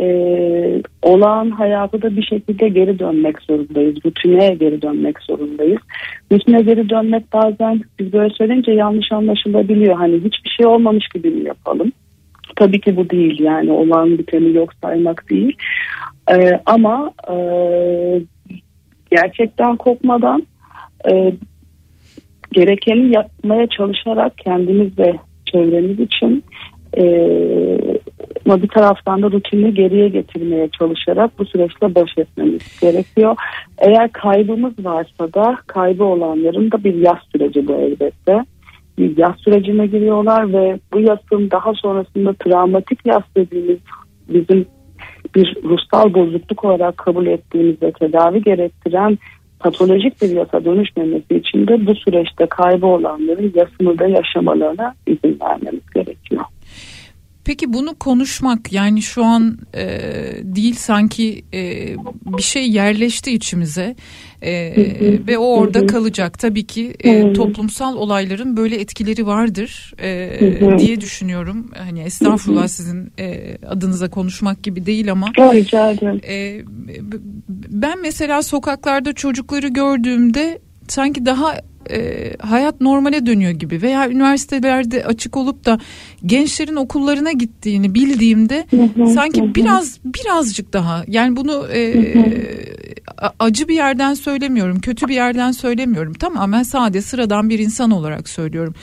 e, 0.00 0.06
olağan 1.02 1.50
hayata 1.50 2.02
da 2.02 2.16
bir 2.16 2.22
şekilde 2.22 2.68
geri 2.68 2.98
dönmek 2.98 3.42
zorundayız. 3.42 3.96
Rutine 4.06 4.54
geri 4.54 4.82
dönmek 4.82 5.20
zorundayız. 5.20 5.80
Rutine 6.32 6.62
geri 6.62 6.88
dönmek 6.88 7.32
bazen 7.32 7.80
biz 7.98 8.12
böyle 8.12 8.34
söyleyince 8.34 8.72
yanlış 8.72 9.12
anlaşılabiliyor. 9.12 9.96
Hani 9.96 10.14
hiçbir 10.14 10.50
şey 10.56 10.66
olmamış 10.66 11.08
gibi 11.14 11.30
mi 11.30 11.44
yapalım? 11.44 11.92
Tabii 12.56 12.80
ki 12.80 12.96
bu 12.96 13.10
değil 13.10 13.40
yani 13.40 13.72
olağan 13.72 14.18
biteni 14.18 14.56
yok 14.56 14.70
saymak 14.82 15.30
değil. 15.30 15.56
E, 16.30 16.60
ama 16.66 17.12
e, 17.30 17.36
gerçekten 19.10 19.76
kopmadan 19.76 20.46
e, 21.10 21.32
gerekeni 22.52 23.14
yapmaya 23.14 23.66
çalışarak 23.66 24.38
kendimiz 24.38 24.98
ve 24.98 25.14
çevremiz 25.52 26.00
için 26.00 26.44
e, 26.96 27.04
ama 28.46 28.62
bir 28.62 28.68
taraftan 28.68 29.22
da 29.22 29.30
rutinini 29.30 29.74
geriye 29.74 30.08
getirmeye 30.08 30.68
çalışarak 30.68 31.38
bu 31.38 31.44
süreçle 31.44 31.94
baş 31.94 32.18
etmemiz 32.18 32.80
gerekiyor. 32.80 33.36
Eğer 33.78 34.12
kaybımız 34.12 34.72
varsa 34.84 35.32
da 35.34 35.56
kaybı 35.66 36.04
olanların 36.04 36.72
da 36.72 36.84
bir 36.84 36.94
yaz 36.94 37.18
süreci 37.32 37.68
bu 37.68 37.72
elbette. 37.72 38.44
Bir 38.98 39.16
yaz 39.16 39.34
sürecine 39.38 39.86
giriyorlar 39.86 40.52
ve 40.52 40.78
bu 40.92 41.00
yasın 41.00 41.50
daha 41.50 41.74
sonrasında 41.74 42.32
travmatik 42.32 43.06
yas 43.06 43.22
dediğimiz 43.36 43.78
bizim 44.28 44.66
bir 45.34 45.56
ruhsal 45.64 46.14
bozukluk 46.14 46.64
olarak 46.64 46.96
kabul 46.96 47.26
ettiğimiz 47.26 47.82
ve 47.82 47.92
tedavi 47.92 48.42
gerektiren 48.42 49.18
patolojik 49.62 50.22
bir 50.22 50.30
yasa 50.30 50.64
dönüşmemesi 50.64 51.34
için 51.34 51.66
de 51.66 51.86
bu 51.86 51.94
süreçte 51.94 52.46
kaybı 52.46 52.86
olanların 52.86 53.52
yasını 53.54 53.98
da 53.98 54.06
yaşamalarına 54.06 54.94
izin 55.06 55.38
vermemiz 55.40 55.90
gerekiyor. 55.94 56.44
Peki 57.44 57.72
bunu 57.72 57.94
konuşmak 57.94 58.72
yani 58.72 59.02
şu 59.02 59.24
an 59.24 59.58
e, 59.74 59.86
değil 60.42 60.74
sanki 60.74 61.44
e, 61.54 61.94
bir 62.38 62.42
şey 62.42 62.70
yerleşti 62.70 63.32
içimize 63.32 63.96
e, 64.42 64.74
ve 65.26 65.38
o 65.38 65.58
orada 65.58 65.86
kalacak. 65.86 66.38
Tabii 66.38 66.66
ki 66.66 66.94
e, 67.04 67.32
toplumsal 67.32 67.96
olayların 67.96 68.56
böyle 68.56 68.80
etkileri 68.80 69.26
vardır 69.26 69.94
e, 70.02 70.78
diye 70.78 71.00
düşünüyorum. 71.00 71.70
Hani 71.78 72.00
estağfurullah 72.00 72.68
sizin 72.68 73.12
e, 73.18 73.56
adınıza 73.66 74.10
konuşmak 74.10 74.62
gibi 74.62 74.86
değil 74.86 75.12
ama. 75.12 75.26
Rica 75.38 75.90
ederim. 75.90 76.20
E, 76.28 76.62
ben 77.72 78.00
mesela 78.02 78.42
sokaklarda 78.42 79.12
çocukları 79.12 79.68
gördüğümde 79.68 80.58
sanki 80.88 81.26
daha 81.26 81.54
e, 81.90 82.30
hayat 82.38 82.80
normale 82.80 83.26
dönüyor 83.26 83.50
gibi 83.50 83.82
veya 83.82 84.10
üniversitelerde 84.10 85.04
açık 85.04 85.36
olup 85.36 85.64
da 85.64 85.78
gençlerin 86.26 86.76
okullarına 86.76 87.32
gittiğini 87.32 87.94
bildiğimde 87.94 88.66
sanki 89.14 89.54
biraz 89.54 89.98
birazcık 90.04 90.72
daha 90.72 91.04
yani 91.08 91.36
bunu 91.36 91.68
e, 91.72 91.80
acı 93.38 93.68
bir 93.68 93.74
yerden 93.74 94.14
söylemiyorum 94.14 94.80
kötü 94.80 95.08
bir 95.08 95.14
yerden 95.14 95.52
söylemiyorum. 95.52 96.14
Tamamen 96.14 96.62
sade 96.62 97.02
sıradan 97.02 97.50
bir 97.50 97.58
insan 97.58 97.90
olarak 97.90 98.28
söylüyorum. 98.28 98.74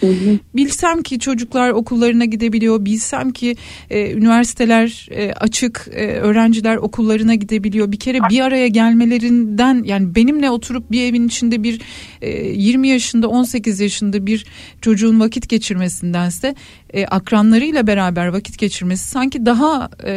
Bilsem 0.56 1.02
ki 1.02 1.20
çocuklar 1.20 1.70
okullarına 1.70 2.26
gidebiliyor 2.26 2.86
bilsem 2.86 3.32
ki 3.32 3.56
e, 3.90 4.12
üniversiteler 4.12 5.08
e, 5.12 5.34
açık 5.34 5.88
e, 5.92 6.08
öğrenciler 6.08 6.76
okullarına 6.76 7.36
gidebiliyor. 7.36 7.92
Bir 7.92 8.00
kere 8.00 8.20
bir 8.30 8.40
araya 8.40 8.68
gelmelerinden 8.68 9.84
yani 9.84 10.16
benimle 10.16 10.50
oturup 10.50 10.92
bir 10.92 11.04
evin 11.04 11.28
içinde 11.28 11.64
bir 11.64 11.82
e, 12.22 12.30
20 12.48 12.88
yaşında 12.88 13.28
18 13.28 13.80
yaşında 13.80 14.26
bir 14.26 14.46
çocuğun 14.82 15.20
vakit 15.20 15.50
geçirmesindense 15.50 16.56
e, 16.94 17.06
akranlarıyla 17.06 17.88
beraber 17.88 18.28
vakit 18.28 18.60
geçirmesi 18.60 19.10
sanki 19.10 19.46
daha 19.46 19.90
e, 20.08 20.14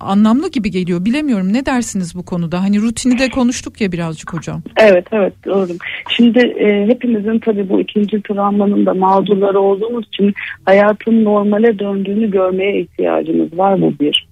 anlamlı 0.00 0.50
gibi 0.50 0.70
geliyor. 0.70 1.04
Bilemiyorum 1.04 1.52
ne 1.52 1.66
dersiniz 1.66 2.14
bu 2.14 2.24
konuda? 2.24 2.62
Hani 2.62 2.80
rutini 2.80 3.18
de 3.18 3.28
konuştuk 3.28 3.80
ya 3.80 3.92
birazcık 3.92 4.34
hocam. 4.34 4.62
Evet 4.76 5.06
evet 5.12 5.32
doğru. 5.46 5.72
Şimdi 6.10 6.38
e, 6.38 6.86
hepimizin 6.86 7.38
tabii 7.38 7.68
bu 7.68 7.80
ikinci 7.80 8.22
travmanın 8.22 8.86
da 8.86 8.94
mağdurları 8.94 9.60
olduğumuz 9.60 10.06
için 10.06 10.34
hayatın 10.64 11.24
normale 11.24 11.78
döndüğünü 11.78 12.30
görmeye 12.30 12.80
ihtiyacımız 12.80 13.58
var 13.58 13.80
bu 13.80 13.94
bir. 14.00 14.28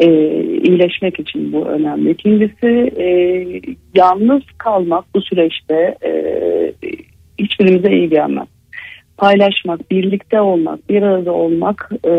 E, 0.00 0.06
iyileşmek 0.42 1.20
için 1.20 1.52
bu 1.52 1.66
önemli. 1.66 2.10
İkincisi 2.10 2.92
e, 2.96 3.06
yalnız 3.94 4.42
kalmak 4.58 5.04
bu 5.14 5.20
süreçte 5.20 5.96
e, 6.04 6.12
hiçbirimize 7.38 7.92
iyi 7.92 8.08
gelmez. 8.08 8.48
Paylaşmak, 9.20 9.90
birlikte 9.90 10.40
olmak, 10.40 10.88
bir 10.88 11.02
arada 11.02 11.32
olmak 11.32 11.90
e, 12.06 12.12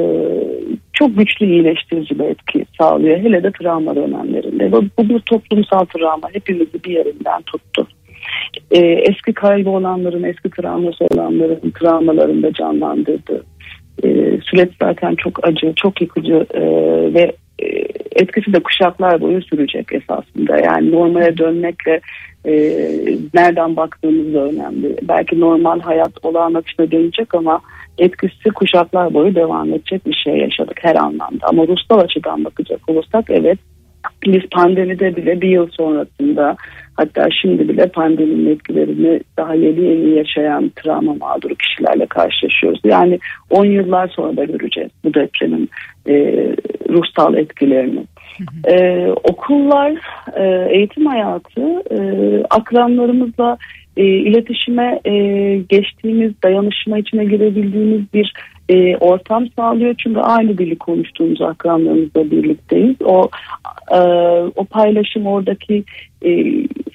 çok 0.93 1.17
güçlü 1.17 1.45
iyileştirici 1.45 2.19
bir 2.19 2.23
etki 2.23 2.65
sağlıyor. 2.77 3.17
Hele 3.17 3.43
de 3.43 3.51
travma 3.51 3.95
dönemlerinde. 3.95 4.71
Bu, 4.71 4.83
bu 4.97 5.09
bir 5.09 5.19
toplumsal 5.19 5.85
travma. 5.85 6.29
Hepimizi 6.33 6.83
bir 6.83 6.91
yerinden 6.91 7.41
tuttu. 7.41 7.87
E, 8.71 8.79
eski 8.79 9.33
kaybı 9.33 9.69
olanların, 9.69 10.23
eski 10.23 10.49
travması 10.49 11.05
olanların 11.13 11.71
travmalarını 11.79 12.43
da 12.43 12.53
canlandırdı. 12.53 13.43
E, 14.03 14.07
süreç 14.43 14.69
zaten 14.81 15.15
çok 15.15 15.47
acı, 15.47 15.73
çok 15.75 16.01
yıkıcı 16.01 16.45
e, 16.53 16.61
ve 17.13 17.31
e, 17.59 17.67
etkisi 18.15 18.53
de 18.53 18.59
kuşaklar 18.59 19.21
boyu 19.21 19.41
sürecek 19.41 19.87
esasında. 19.93 20.57
Yani 20.57 20.91
normale 20.91 21.37
dönmekle 21.37 22.01
e, 22.45 22.53
nereden 23.33 23.75
baktığımız 23.75 24.33
da 24.33 24.43
önemli. 24.43 24.97
Belki 25.01 25.39
normal 25.39 25.79
hayat 25.79 26.11
olağan 26.23 26.53
akışına 26.53 26.91
dönecek 26.91 27.35
ama 27.35 27.61
etkisi 27.97 28.49
kuşaklar 28.49 29.13
boyu 29.13 29.35
devam 29.35 29.73
edecek 29.73 30.05
bir 30.05 30.21
şey 30.23 30.37
yaşadık 30.37 30.77
her 30.81 30.95
anlamda. 30.95 31.47
Ama 31.47 31.67
ruhsal 31.67 31.99
açıdan 31.99 32.45
bakacak 32.45 32.89
olursak 32.89 33.25
evet 33.29 33.57
biz 34.25 34.41
pandemide 34.51 35.15
bile 35.15 35.41
bir 35.41 35.49
yıl 35.49 35.67
sonrasında 35.71 36.55
hatta 36.93 37.27
şimdi 37.41 37.69
bile 37.69 37.87
pandeminin 37.87 38.51
etkilerini 38.51 39.19
daha 39.37 39.55
yeni 39.55 39.81
yeni 39.81 40.17
yaşayan 40.17 40.71
travma 40.75 41.13
mağduru 41.13 41.55
kişilerle 41.55 42.05
karşılaşıyoruz. 42.05 42.81
Yani 42.83 43.19
10 43.49 43.65
yıllar 43.65 44.07
sonra 44.07 44.37
da 44.37 44.43
göreceğiz 44.43 44.91
bu 45.03 45.13
depremin 45.13 45.69
e, 46.09 46.13
ruhsal 46.89 47.33
etkilerini. 47.33 48.05
Ee, 48.67 49.07
okullar, 49.23 49.91
e, 50.35 50.75
eğitim 50.77 51.05
hayatı 51.05 51.61
e, 51.91 51.99
akranlarımızla 52.49 53.57
e, 53.97 54.05
iletişime 54.05 54.99
e, 55.05 55.13
geçtiğimiz, 55.57 56.33
dayanışma 56.43 56.97
içine 56.97 57.25
girebildiğimiz 57.25 58.13
bir 58.13 58.33
e, 58.71 58.97
ortam 58.97 59.47
sağlıyor. 59.57 59.95
Çünkü 59.97 60.19
aynı 60.19 60.57
dili 60.57 60.77
konuştuğumuz 60.77 61.41
akranlarımızla 61.41 62.31
birlikteyiz. 62.31 62.95
O 63.05 63.29
e, 63.91 63.99
o 64.55 64.65
paylaşım 64.65 65.27
oradaki 65.27 65.83
e, 66.25 66.29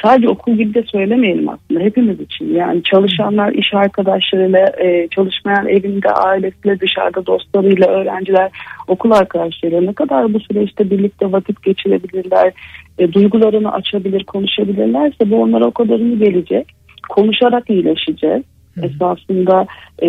sadece 0.03 0.29
okul 0.29 0.53
gibi 0.53 0.75
de 0.75 0.83
söylemeyelim 0.83 1.49
aslında 1.49 1.81
hepimiz 1.81 2.21
için. 2.21 2.55
Yani 2.55 2.83
çalışanlar 2.83 3.53
iş 3.53 3.75
arkadaşlarıyla, 3.75 4.73
e, 4.79 5.09
çalışmayan 5.09 5.69
evinde, 5.69 6.11
ailesiyle, 6.11 6.81
dışarıda 6.81 7.27
dostlarıyla, 7.27 7.87
öğrenciler, 7.87 8.51
okul 8.89 9.11
arkadaşlarıyla 9.11 9.81
ne 9.81 9.93
kadar 9.93 10.35
bu 10.35 10.41
süreçte 10.41 10.91
birlikte 10.91 11.33
vakit 11.33 11.63
geçirebilirler, 11.63 12.53
e, 12.99 13.13
duygularını 13.13 13.73
açabilir, 13.73 14.25
konuşabilirlerse 14.25 15.31
bu 15.31 15.43
onlara 15.43 15.67
o 15.67 15.71
kadarını 15.71 16.25
gelecek. 16.25 16.67
Konuşarak 17.09 17.71
iyileşeceğiz. 17.71 18.43
Esasında 18.83 19.67
e, 20.03 20.09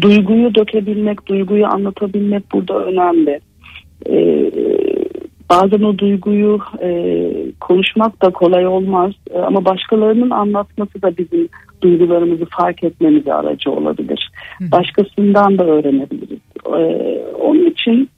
duyguyu 0.00 0.54
dökebilmek, 0.54 1.26
duyguyu 1.26 1.66
anlatabilmek 1.66 2.52
burada 2.52 2.84
önemli. 2.84 3.40
E, 4.08 4.50
bazen 5.50 5.82
o 5.82 5.98
duyguyu 5.98 6.58
e, 6.82 6.90
konuşmak 7.60 8.22
da 8.22 8.30
kolay 8.30 8.66
olmaz 8.66 9.12
E, 9.30 9.38
ama 9.38 9.64
başkalarının 9.64 10.30
anlatması 10.30 11.02
da 11.02 11.16
bizim 11.16 11.48
duygularımızı 11.82 12.44
fark 12.44 12.84
etmemize 12.84 13.34
aracı 13.34 13.70
olabilir. 13.70 14.30
Başkasından 14.60 15.58
da 15.58 15.64
öğrenebiliriz. 15.64 16.38
E, 16.66 16.82
onun 17.40 17.70
için 17.70 18.08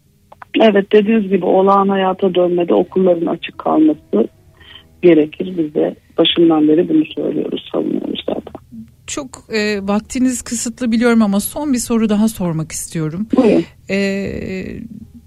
evet 0.61 0.93
dediğiniz 0.93 1.29
gibi 1.29 1.45
olağan 1.45 1.89
hayata 1.89 2.35
dönmede 2.35 2.75
okulların 2.75 3.27
açık 3.27 3.59
kalması 3.59 4.29
gerekir. 5.03 5.55
Biz 5.59 5.75
de 5.75 5.95
başından 6.18 6.68
beri 6.68 6.89
bunu 6.89 7.05
söylüyoruz, 7.16 7.68
savunuyoruz 7.73 8.25
zaten. 8.29 8.50
Çok 9.11 9.45
e, 9.53 9.81
vaktiniz 9.83 10.43
kısıtlı 10.43 10.93
biliyorum 10.93 11.23
ama 11.23 11.41
son 11.41 11.73
bir 11.73 11.79
soru 11.79 12.09
daha 12.09 12.29
sormak 12.29 12.73
istiyorum. 12.73 13.27
Buyurun. 13.37 13.65
E, 13.91 14.81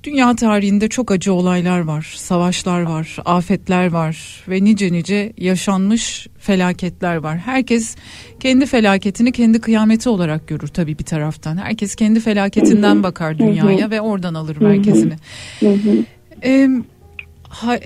Dünya 0.04 0.36
tarihinde 0.36 0.88
çok 0.88 1.12
acı 1.12 1.34
olaylar 1.34 1.80
var, 1.80 2.14
savaşlar 2.18 2.82
var, 2.82 3.18
afetler 3.26 3.88
var 3.92 4.44
ve 4.50 4.64
nice 4.64 4.92
nice 4.94 5.34
yaşanmış 5.38 6.28
felaketler 6.40 7.16
var. 7.16 7.38
Herkes 7.38 7.96
kendi 8.40 8.66
felaketini 8.66 9.32
kendi 9.32 9.62
kıyameti 9.62 10.10
olarak 10.10 10.48
görür 10.48 10.68
tabii 10.68 11.00
bir 11.00 11.04
taraftan. 11.04 11.58
Herkes 11.58 11.96
kendi 11.96 12.20
felaketinden 12.20 13.04
bakar 13.04 13.38
dünyaya 13.40 13.92
ve 13.92 14.02
oradan 14.02 14.34
alır 14.34 14.58
merkezini. 14.62 15.14
Ee, 16.44 16.70
ha- 17.50 17.80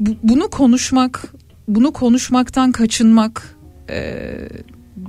bu- 0.00 0.16
bunu 0.22 0.48
konuşmak, 0.50 1.32
bunu 1.68 1.92
konuşmaktan 1.92 2.72
kaçınmak 2.72 3.56
e, 3.90 4.22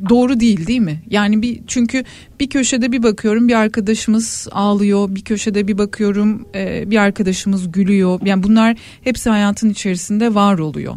doğru 0.09 0.39
değil 0.39 0.67
değil 0.67 0.79
mi? 0.79 1.01
Yani 1.09 1.41
bir 1.41 1.59
çünkü 1.67 2.03
bir 2.39 2.49
köşede 2.49 2.91
bir 2.91 3.03
bakıyorum 3.03 3.47
bir 3.47 3.55
arkadaşımız 3.55 4.47
ağlıyor, 4.51 5.15
bir 5.15 5.23
köşede 5.23 5.67
bir 5.67 5.77
bakıyorum 5.77 6.45
e, 6.55 6.91
bir 6.91 6.97
arkadaşımız 6.97 7.71
gülüyor. 7.71 8.19
Yani 8.25 8.43
bunlar 8.43 8.75
hepsi 9.03 9.29
hayatın 9.29 9.69
içerisinde 9.69 10.35
var 10.35 10.59
oluyor. 10.59 10.93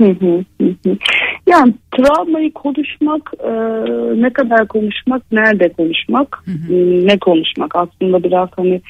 Hı 0.00 0.10
hı. 0.10 0.44
Yani 1.48 1.74
travmayı 1.96 2.52
konuşmak, 2.52 3.32
e, 3.44 3.52
ne 4.22 4.32
kadar 4.32 4.68
konuşmak, 4.68 5.32
nerede 5.32 5.68
konuşmak, 5.68 6.44
ne 7.04 7.18
konuşmak 7.18 7.76
aslında 7.76 8.22
biraz 8.22 8.48
hani 8.56 8.80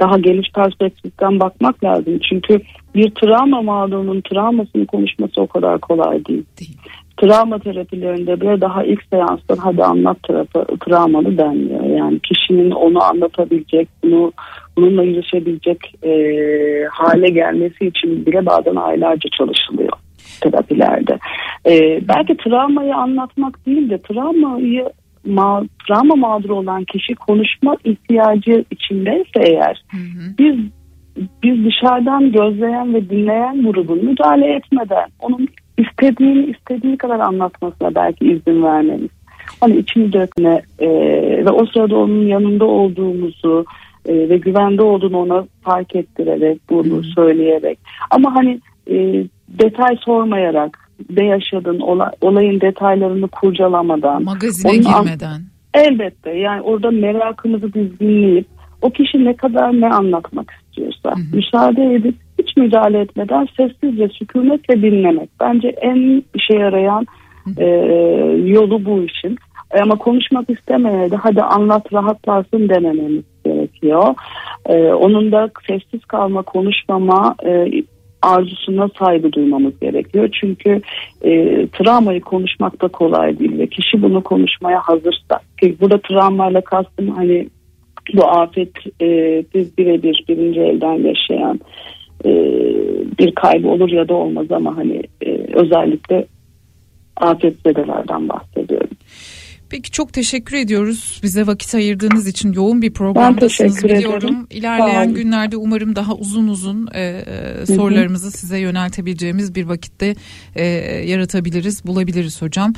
daha 0.00 0.18
geniş 0.18 0.52
perspektiften 0.54 1.40
bakmak 1.40 1.84
lazım. 1.84 2.18
Çünkü 2.28 2.60
bir 2.94 3.10
travma 3.10 3.62
mağdurunun 3.62 4.20
travmasını 4.20 4.86
konuşması 4.86 5.40
o 5.40 5.46
kadar 5.46 5.78
kolay 5.78 6.24
değil. 6.24 6.44
Değil. 6.60 6.76
Travma 7.16 7.58
terapilerinde 7.58 8.40
bile 8.40 8.60
daha 8.60 8.84
ilk 8.84 9.02
seansta 9.10 9.54
hadi 9.58 9.84
anlat 9.84 10.22
tarafı, 10.22 10.66
travmanı 10.86 11.38
denmiyor. 11.38 11.84
Yani 11.84 12.18
kişinin 12.18 12.70
onu 12.70 13.02
anlatabilecek, 13.02 13.88
bunu 14.04 14.32
bununla 14.76 15.02
yüzleşebilecek 15.02 15.78
e, 16.02 16.12
hale 16.92 17.30
gelmesi 17.30 17.86
için 17.86 18.26
bile 18.26 18.46
bazen 18.46 18.76
aylarca 18.76 19.28
çalışılıyor 19.38 19.92
terapilerde. 20.40 21.18
E, 21.66 22.00
belki 22.08 22.36
travmayı 22.36 22.94
anlatmak 22.94 23.66
değil 23.66 23.90
de 23.90 23.98
travmayı 23.98 24.88
ma 25.28 25.64
travma 25.86 26.14
mağduru 26.14 26.54
olan 26.54 26.84
kişi 26.84 27.14
konuşma 27.14 27.76
ihtiyacı 27.84 28.64
içindeyse 28.70 29.40
eğer 29.40 29.82
biz 30.38 30.56
biz 31.42 31.64
dışarıdan 31.64 32.32
gözleyen 32.32 32.94
ve 32.94 33.10
dinleyen 33.10 33.62
grubun 33.62 34.04
müdahale 34.04 34.54
etmeden 34.54 35.06
onun 35.18 35.48
istediğini 35.78 36.44
istediği 36.44 36.96
kadar 36.98 37.20
anlatmasına 37.20 37.94
belki 37.94 38.24
izin 38.24 38.62
vermemiz. 38.62 39.10
Hani 39.60 39.76
içini 39.76 40.12
dökme 40.12 40.62
e, 40.78 40.88
ve 41.44 41.50
o 41.50 41.66
sırada 41.66 41.96
onun 41.96 42.26
yanında 42.26 42.64
olduğumuzu 42.64 43.64
e, 44.06 44.28
ve 44.28 44.36
güvende 44.36 44.82
olduğunu 44.82 45.18
ona 45.18 45.44
fark 45.62 45.96
ettirerek 45.96 46.60
bunu 46.70 47.02
söyleyerek. 47.02 47.78
Ama 48.10 48.34
hani 48.34 48.60
e, 48.90 49.24
detay 49.48 49.96
sormayarak 49.96 50.87
ne 51.16 51.24
yaşadın 51.26 51.80
ola- 51.80 52.12
olayın 52.20 52.60
detaylarını 52.60 53.28
kurcalamadan 53.28 54.24
Magazine 54.24 54.72
girmeden. 54.76 55.40
Elbette 55.74 56.30
yani 56.30 56.62
orada 56.62 56.90
merakımızı 56.90 57.74
biz 57.74 58.00
dinleyip 58.00 58.46
o 58.82 58.90
kişi 58.90 59.24
ne 59.24 59.36
kadar 59.36 59.80
ne 59.80 59.88
anlatmak 59.90 60.52
istiyorsa 60.62 61.14
müsaade 61.34 61.94
edip 61.94 62.14
hiç 62.38 62.56
müdahale 62.56 63.00
etmeden 63.00 63.46
sessizce 63.56 64.08
sükunetle 64.08 64.82
dinlemek. 64.82 65.30
Bence 65.40 65.68
en 65.68 66.22
işe 66.34 66.54
yarayan 66.58 67.06
e, 67.58 67.66
yolu 68.44 68.84
bu 68.84 69.02
işin. 69.02 69.36
E, 69.70 69.80
Ama 69.80 69.96
konuşmak 69.96 70.50
istemeye 70.50 71.10
de 71.10 71.16
hadi 71.16 71.42
anlat 71.42 71.92
rahatlarsın 71.92 72.68
demememiz 72.68 73.24
gerekiyor. 73.44 74.14
E, 74.66 74.92
onun 74.92 75.32
da 75.32 75.50
sessiz 75.68 76.04
kalma, 76.04 76.42
konuşmama 76.42 77.34
e, 77.46 77.66
arzusuna 78.22 78.88
saygı 78.98 79.32
duymamız 79.32 79.80
gerekiyor. 79.80 80.28
Çünkü 80.40 80.80
e, 81.22 81.66
travmayı 81.66 82.20
konuşmak 82.20 82.82
da 82.82 82.88
kolay 82.88 83.38
değil 83.38 83.58
ve 83.58 83.66
kişi 83.66 84.02
bunu 84.02 84.22
konuşmaya 84.22 84.80
hazırsa 84.80 85.40
ki 85.60 85.76
burada 85.80 86.00
travmayla 86.00 86.60
kastım 86.60 87.08
hani 87.08 87.48
bu 88.14 88.28
afet 88.28 88.72
e, 89.00 89.06
biz 89.54 89.78
birebir 89.78 90.24
birinci 90.28 90.60
elden 90.60 90.94
yaşayan 90.94 91.60
e, 92.24 92.30
bir 93.18 93.34
kaybı 93.34 93.68
olur 93.68 93.90
ya 93.90 94.08
da 94.08 94.14
olmaz 94.14 94.46
ama 94.50 94.76
hani 94.76 95.02
e, 95.26 95.30
özellikle 95.54 96.26
afetzedelerden 97.16 98.28
bahsediyorum. 98.28 98.77
Peki 99.70 99.90
çok 99.90 100.12
teşekkür 100.12 100.56
ediyoruz 100.56 101.20
bize 101.22 101.46
vakit 101.46 101.74
ayırdığınız 101.74 102.28
için 102.28 102.52
yoğun 102.52 102.82
bir 102.82 102.92
programdasınız 102.92 103.84
biliyorum. 103.84 104.18
ederim. 104.18 104.46
İlerleyen 104.50 105.14
günlerde 105.14 105.56
umarım 105.56 105.96
daha 105.96 106.14
uzun 106.14 106.48
uzun 106.48 106.88
e, 106.94 107.00
e, 107.02 107.66
sorularımızı 107.66 108.30
size 108.30 108.58
yöneltebileceğimiz 108.58 109.54
bir 109.54 109.64
vakitte 109.64 110.14
e, 110.56 110.64
yaratabiliriz, 111.06 111.86
bulabiliriz 111.86 112.42
hocam. 112.42 112.72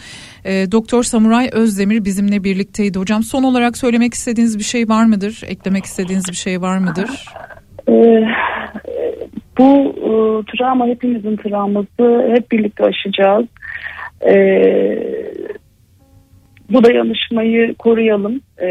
E, 0.45 0.72
Doktor 0.72 1.03
Samuray 1.03 1.49
Özdemir 1.53 2.05
bizimle 2.05 2.45
birlikteydi 2.45 2.99
hocam. 2.99 3.22
Son 3.22 3.43
olarak 3.43 3.76
söylemek 3.76 4.14
istediğiniz 4.14 4.59
bir 4.59 4.64
şey 4.64 4.88
var 4.88 5.05
mıdır? 5.05 5.43
Eklemek 5.47 5.84
istediğiniz 5.84 6.28
bir 6.28 6.36
şey 6.36 6.61
var 6.61 6.78
mıdır? 6.78 7.11
Ee, 7.88 8.24
bu 9.59 9.95
e, 9.97 10.12
travma 10.53 10.86
hepimizin 10.86 11.36
travması 11.36 12.32
hep 12.34 12.53
birlikte 12.53 12.84
aşacağız. 12.84 13.47
Ee, 14.26 15.20
bu 16.71 16.85
dayanışmayı 16.85 17.75
koruyalım 17.75 18.41
e, 18.59 18.68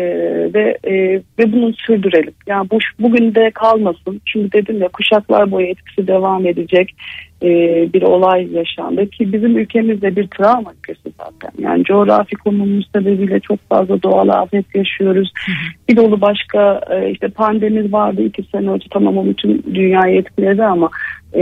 ve 0.54 0.78
e, 0.84 0.94
ve 1.40 1.52
bunu 1.52 1.74
sürdürelim. 1.74 2.34
Yani 2.48 2.70
bu 2.70 2.78
bugün 3.00 3.36
de 3.36 3.52
kalmasın. 3.52 4.22
Çünkü 4.26 4.52
dedim 4.52 4.82
ya 4.82 4.88
kuşaklar 4.88 5.52
boyu 5.52 5.68
etkisi 5.68 6.08
devam 6.08 6.48
edecek 6.48 6.96
e, 7.44 7.50
bir 7.94 8.02
olay 8.02 8.54
yaşandı 8.54 9.10
ki 9.10 9.34
bizim 9.34 9.58
ülkemizde 9.58 10.16
bir 10.16 10.28
travma 10.28 10.74
ülkesi 10.74 11.12
zaten. 11.18 11.52
Yani 11.60 11.84
coğrafi 11.84 12.36
konumumuz 12.36 12.90
sebebiyle 12.96 13.40
çok 13.40 13.60
fazla 13.70 14.04
doğal 14.04 14.28
afet 14.28 14.76
yaşıyoruz. 14.76 15.32
Bir 15.90 15.98
dolu 15.98 16.22
başka 16.22 16.82
e, 16.92 17.12
işte 17.12 17.28
pandemi 17.28 17.92
vardı 17.92 18.22
iki 18.22 18.44
sene 18.44 18.70
önce 18.70 18.88
tamam 18.92 19.18
o 19.18 19.26
bütün 19.26 19.64
dünyayı 19.74 20.18
etkiledi 20.18 20.64
ama 20.64 20.90
e, 21.34 21.42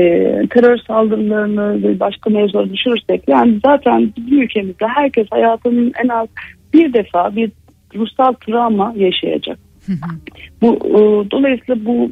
terör 0.49 0.77
saldırılarını 0.77 1.83
ve 1.83 1.99
başka 1.99 2.29
mevzuları 2.29 2.73
düşürürsek 2.73 3.23
yani 3.27 3.59
zaten 3.65 4.13
bizim 4.17 4.41
ülkemizde 4.41 4.87
herkes 4.87 5.27
hayatının 5.31 5.93
en 6.03 6.07
az 6.07 6.27
bir 6.73 6.93
defa 6.93 7.35
bir 7.35 7.51
ruhsal 7.95 8.33
travma 8.33 8.93
yaşayacak. 8.95 9.59
bu 10.61 10.75
e, 10.75 11.31
dolayısıyla 11.31 11.85
bu 11.85 12.11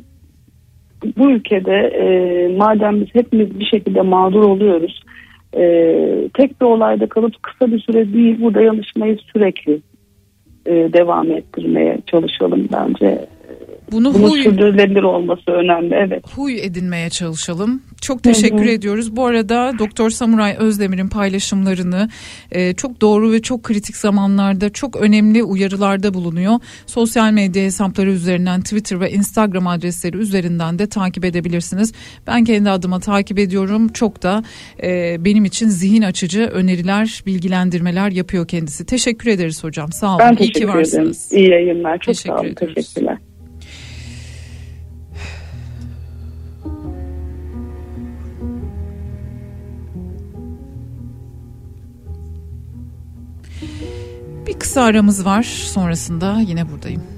bu 1.17 1.31
ülkede 1.31 1.75
e, 1.75 2.47
madem 2.57 3.01
biz 3.01 3.15
hepimiz 3.15 3.59
bir 3.59 3.65
şekilde 3.65 4.01
mağdur 4.01 4.43
oluyoruz 4.43 5.03
e, 5.57 5.63
tek 6.33 6.61
bir 6.61 6.65
olayda 6.65 7.09
kalıp 7.09 7.43
kısa 7.43 7.71
bir 7.71 7.79
süre 7.79 8.13
değil 8.13 8.37
bu 8.41 8.53
dayanışmayı 8.53 9.17
sürekli 9.33 9.81
e, 10.65 10.73
devam 10.93 11.31
ettirmeye 11.31 11.99
çalışalım 12.07 12.69
bence. 12.73 13.25
Bunu 13.91 14.13
Bunun 14.13 14.29
huy, 14.29 14.43
sürdürülebilir 14.43 15.03
olması 15.03 15.51
önemli 15.51 15.95
evet. 15.95 16.23
huy 16.35 16.61
edinmeye 16.61 17.09
çalışalım. 17.09 17.81
Çok 18.01 18.23
teşekkür 18.23 18.65
ediyoruz. 18.65 19.15
Bu 19.15 19.25
arada 19.25 19.71
Doktor 19.79 20.09
Samuray 20.09 20.55
Özdemir'in 20.59 21.07
paylaşımlarını 21.07 22.09
e, 22.51 22.73
çok 22.73 23.01
doğru 23.01 23.31
ve 23.31 23.41
çok 23.41 23.63
kritik 23.63 23.95
zamanlarda 23.97 24.69
çok 24.69 24.95
önemli 24.95 25.43
uyarılarda 25.43 26.13
bulunuyor. 26.13 26.53
Sosyal 26.85 27.31
medya 27.31 27.63
hesapları 27.63 28.11
üzerinden 28.11 28.61
Twitter 28.61 28.99
ve 28.99 29.11
Instagram 29.11 29.67
adresleri 29.67 30.17
üzerinden 30.17 30.79
de 30.79 30.87
takip 30.87 31.25
edebilirsiniz. 31.25 31.93
Ben 32.27 32.43
kendi 32.43 32.69
adıma 32.69 32.99
takip 32.99 33.39
ediyorum. 33.39 33.87
Çok 33.87 34.23
da 34.23 34.43
e, 34.83 35.17
benim 35.25 35.45
için 35.45 35.67
zihin 35.67 36.01
açıcı 36.01 36.41
öneriler, 36.41 37.23
bilgilendirmeler 37.25 38.11
yapıyor 38.11 38.47
kendisi. 38.47 38.85
Teşekkür 38.85 39.29
ederiz 39.29 39.63
hocam. 39.63 39.91
Sağ 39.91 40.09
olun. 40.09 40.19
Ben 40.19 40.35
İyi 40.35 40.51
ki 40.51 40.59
ederim. 40.59 40.73
varsınız. 40.73 41.33
İyi 41.33 41.49
yayınlar. 41.49 41.97
Çok 41.97 42.15
Teşekkür 42.15 42.29
sağ 42.29 42.41
olun. 42.41 42.49
ediyoruz. 42.49 42.75
Teşekkürler. 42.75 43.17
Bir 54.47 54.59
kısa 54.59 54.81
aramız 54.81 55.25
var. 55.25 55.43
Sonrasında 55.43 56.39
yine 56.39 56.71
buradayım. 56.71 57.14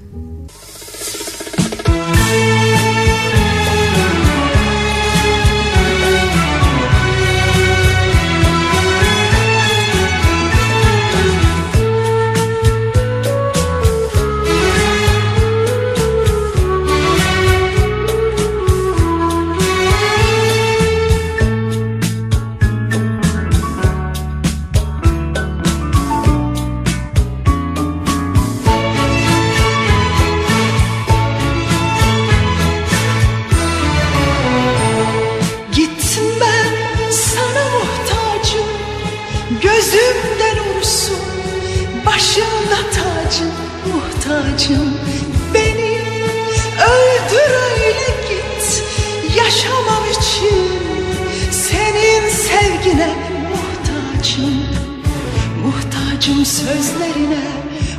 Sözlerine 56.58 57.44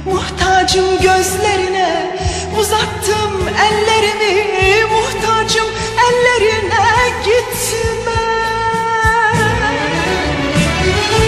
Muhtacım 0.05 1.01
gözlerine 1.01 2.17
Uzattım 2.59 3.47
ellerimi 3.47 4.83
Muhtacım 4.85 5.65
ellerine 6.09 7.09
gitme. 7.25 8.19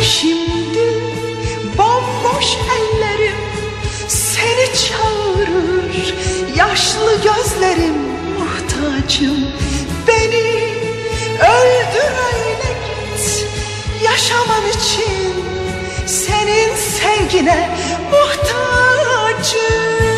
Şimdi 0.04 0.80
bomboş 1.78 2.58
ellerim 2.78 3.36
Seni 4.08 4.66
çağırır 4.76 6.14
Yaşlı 6.56 7.16
gözlerim 7.24 7.98
Muhtacım 8.40 9.48
Beni 10.08 10.74
öldür 11.40 12.12
öyle 12.34 12.74
git 12.86 13.46
Yaşamam 14.04 14.64
için 14.70 15.31
sevgine 17.32 17.70
muhtacım 18.12 20.11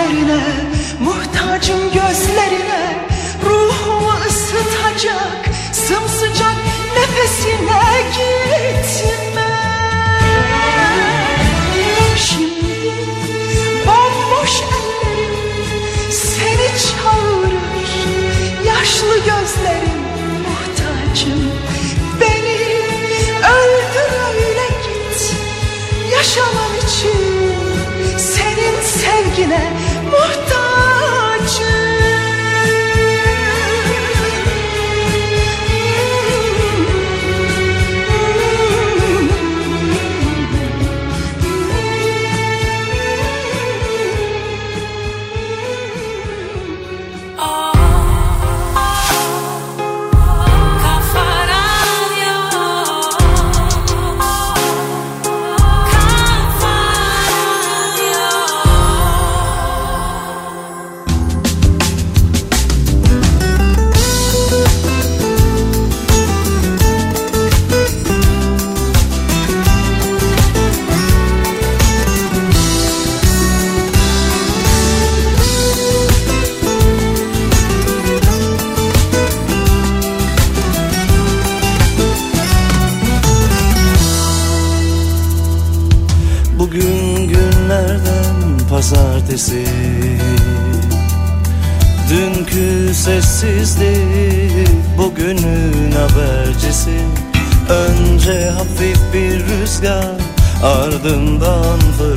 ellerine 0.00 0.40
Muhtacım 1.00 1.92
gözlerine 1.92 3.06
Ruhumu 3.44 4.12
ısıtacak 4.28 5.48
Sımsıcak 5.72 6.56
nefesine 6.96 7.82
gitme. 8.12 9.50
Şimdi 12.16 12.94
bomboş 13.86 14.60
ellerim 14.60 15.34
Seni 16.10 16.68
çağırır 16.78 17.60
Yaşlı 18.66 19.16
gözlerim 19.16 20.00
muhtacım 20.46 21.52
Beni. 22.20 22.60
Öldür 23.38 24.12
öyle 24.28 24.66
git 24.66 25.34
senin 26.12 26.59
sevgine 29.20 29.99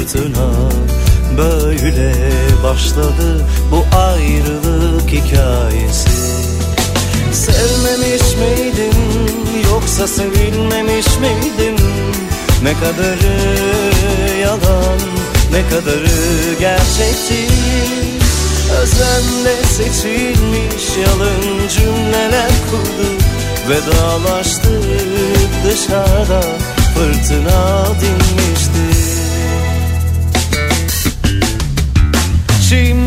fırtına 0.04 0.51
Böyle 1.38 2.14
başladı 2.64 3.45
bu 3.72 3.97
ayrılık 3.97 5.10
hikayesi. 5.10 6.10
Sevmemiş 7.32 8.22
miydim 8.22 8.93
yoksa 9.72 10.08
sevilmemiş 10.08 11.08
miydim 11.08 11.86
Ne 12.64 12.74
kadarı 12.74 13.38
yalan 14.41 14.99
ne 15.51 15.70
kadarı 15.70 16.10
gerçekti 16.60 17.47
Özenle 18.82 19.64
seçilmiş 19.64 20.97
yalın 21.08 21.68
cümleler 21.68 22.51
kurdu 22.72 23.10
Vedalaştık 23.70 25.49
dışarıda 25.66 26.41
fırtına 26.95 27.86
dinmişti 28.01 28.53
Şimdi 32.74 33.03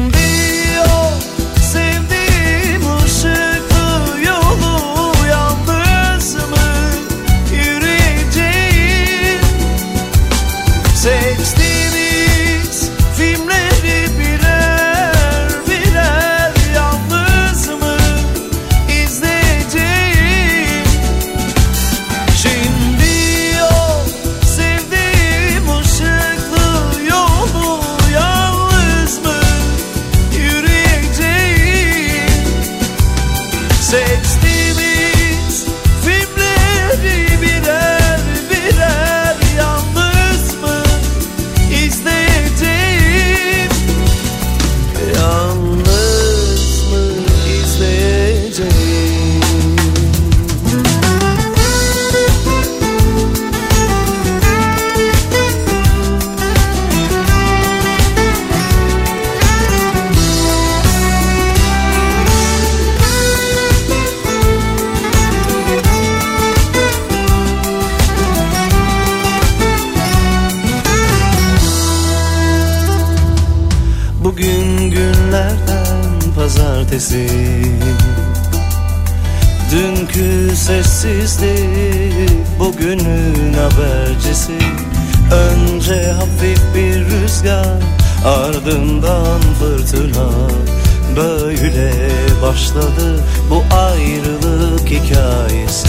başladı 92.77 93.24
bu 93.51 93.64
ayrılık 93.77 94.91
hikayesi. 94.91 95.89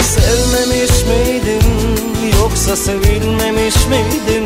Sevmemiş 0.00 0.90
miydim 0.90 1.68
yoksa 2.40 2.76
sevilmemiş 2.76 3.74
miydim? 3.86 4.44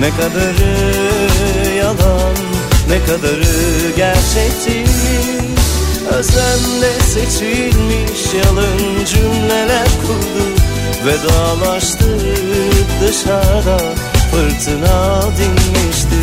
Ne 0.00 0.10
kadarı 0.10 1.74
yalan 1.78 2.34
ne 2.88 3.04
kadarı 3.06 3.90
gerçekti 3.96 4.84
Özenle 6.10 7.00
seçilmiş 7.00 8.34
yalın 8.44 9.04
cümleler 9.04 9.88
kurdu. 10.06 10.44
Vedalaştık 11.06 12.20
dışarıda 13.02 13.78
fırtına 14.30 15.22
dinmişti 15.22 16.13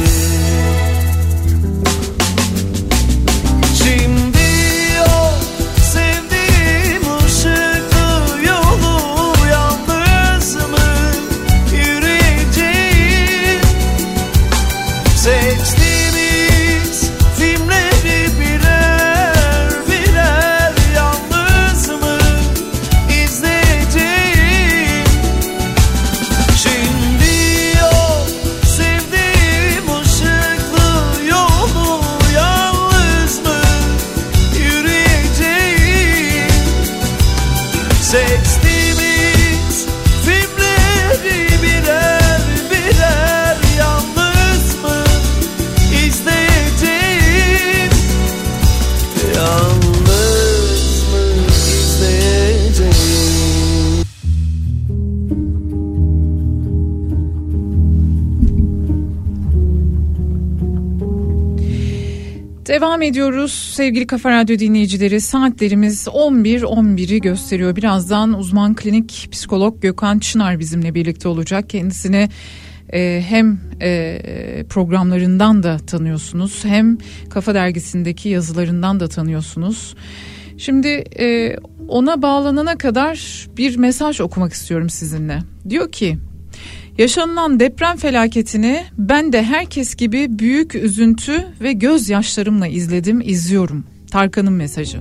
ediyoruz 63.11 63.51
sevgili 63.51 64.07
Kafa 64.07 64.31
Radyo 64.31 64.59
dinleyicileri. 64.59 65.21
Saatlerimiz 65.21 66.07
11.11'i 66.07 67.21
gösteriyor. 67.21 67.75
Birazdan 67.75 68.33
uzman 68.33 68.75
klinik 68.75 69.27
psikolog 69.31 69.81
Gökhan 69.81 70.19
Çınar 70.19 70.59
bizimle 70.59 70.95
birlikte 70.95 71.27
olacak. 71.27 71.69
Kendisini 71.69 72.29
e, 72.93 73.23
hem 73.27 73.59
e, 73.81 74.65
programlarından 74.69 75.63
da 75.63 75.77
tanıyorsunuz 75.77 76.65
hem 76.65 76.97
Kafa 77.29 77.53
Dergisi'ndeki 77.53 78.29
yazılarından 78.29 78.99
da 78.99 79.07
tanıyorsunuz. 79.07 79.95
Şimdi 80.57 80.87
e, 81.19 81.57
ona 81.87 82.21
bağlanana 82.21 82.77
kadar 82.77 83.47
bir 83.57 83.77
mesaj 83.77 84.21
okumak 84.21 84.53
istiyorum 84.53 84.89
sizinle. 84.89 85.39
Diyor 85.69 85.91
ki 85.91 86.17
Yaşanılan 87.01 87.59
deprem 87.59 87.97
felaketini 87.97 88.83
ben 88.97 89.33
de 89.33 89.43
herkes 89.43 89.95
gibi 89.95 90.39
büyük 90.39 90.75
üzüntü 90.75 91.45
ve 91.61 91.73
gözyaşlarımla 91.73 92.67
izledim, 92.67 93.21
izliyorum. 93.21 93.83
Tarkan'ın 94.11 94.53
mesajı. 94.53 94.99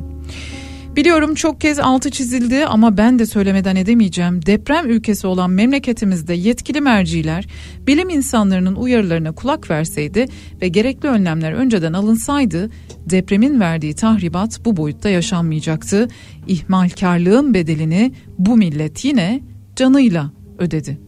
Biliyorum 0.97 1.35
çok 1.35 1.61
kez 1.61 1.79
altı 1.79 2.11
çizildi 2.11 2.67
ama 2.67 2.97
ben 2.97 3.19
de 3.19 3.27
söylemeden 3.27 3.77
edemeyeceğim. 3.77 4.47
Deprem 4.47 4.91
ülkesi 4.91 5.27
olan 5.27 5.51
memleketimizde 5.51 6.35
yetkili 6.35 6.81
merciler 6.81 7.47
bilim 7.87 8.11
insanlarının 8.11 8.75
uyarılarına 8.75 9.33
kulak 9.33 9.71
verseydi 9.71 10.27
ve 10.63 10.69
gerekli 10.69 11.09
önlemler 11.09 11.53
önceden 11.53 11.93
alınsaydı 11.93 12.71
depremin 13.11 13.61
verdiği 13.61 13.95
tahribat 13.95 14.65
bu 14.65 14.77
boyutta 14.77 15.09
yaşanmayacaktı. 15.09 16.09
İhmalkarlığın 16.47 17.55
bedelini 17.55 18.13
bu 18.39 18.57
millet 18.57 19.05
yine 19.05 19.41
canıyla 19.77 20.31
ödedi. 20.61 20.99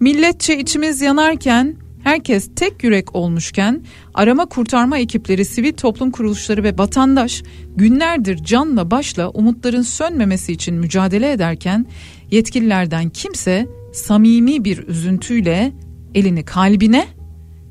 Milletçe 0.00 0.58
içimiz 0.58 1.00
yanarken 1.00 1.76
herkes 2.02 2.50
tek 2.56 2.84
yürek 2.84 3.14
olmuşken 3.16 3.82
arama 4.14 4.46
kurtarma 4.46 4.98
ekipleri, 4.98 5.44
sivil 5.44 5.72
toplum 5.72 6.10
kuruluşları 6.10 6.62
ve 6.62 6.78
vatandaş 6.78 7.42
günlerdir 7.76 8.44
canla 8.44 8.90
başla 8.90 9.30
umutların 9.30 9.82
sönmemesi 9.82 10.52
için 10.52 10.74
mücadele 10.74 11.32
ederken 11.32 11.86
yetkililerden 12.30 13.08
kimse 13.08 13.68
samimi 13.92 14.64
bir 14.64 14.88
üzüntüyle 14.88 15.72
elini 16.14 16.44
kalbine, 16.44 17.06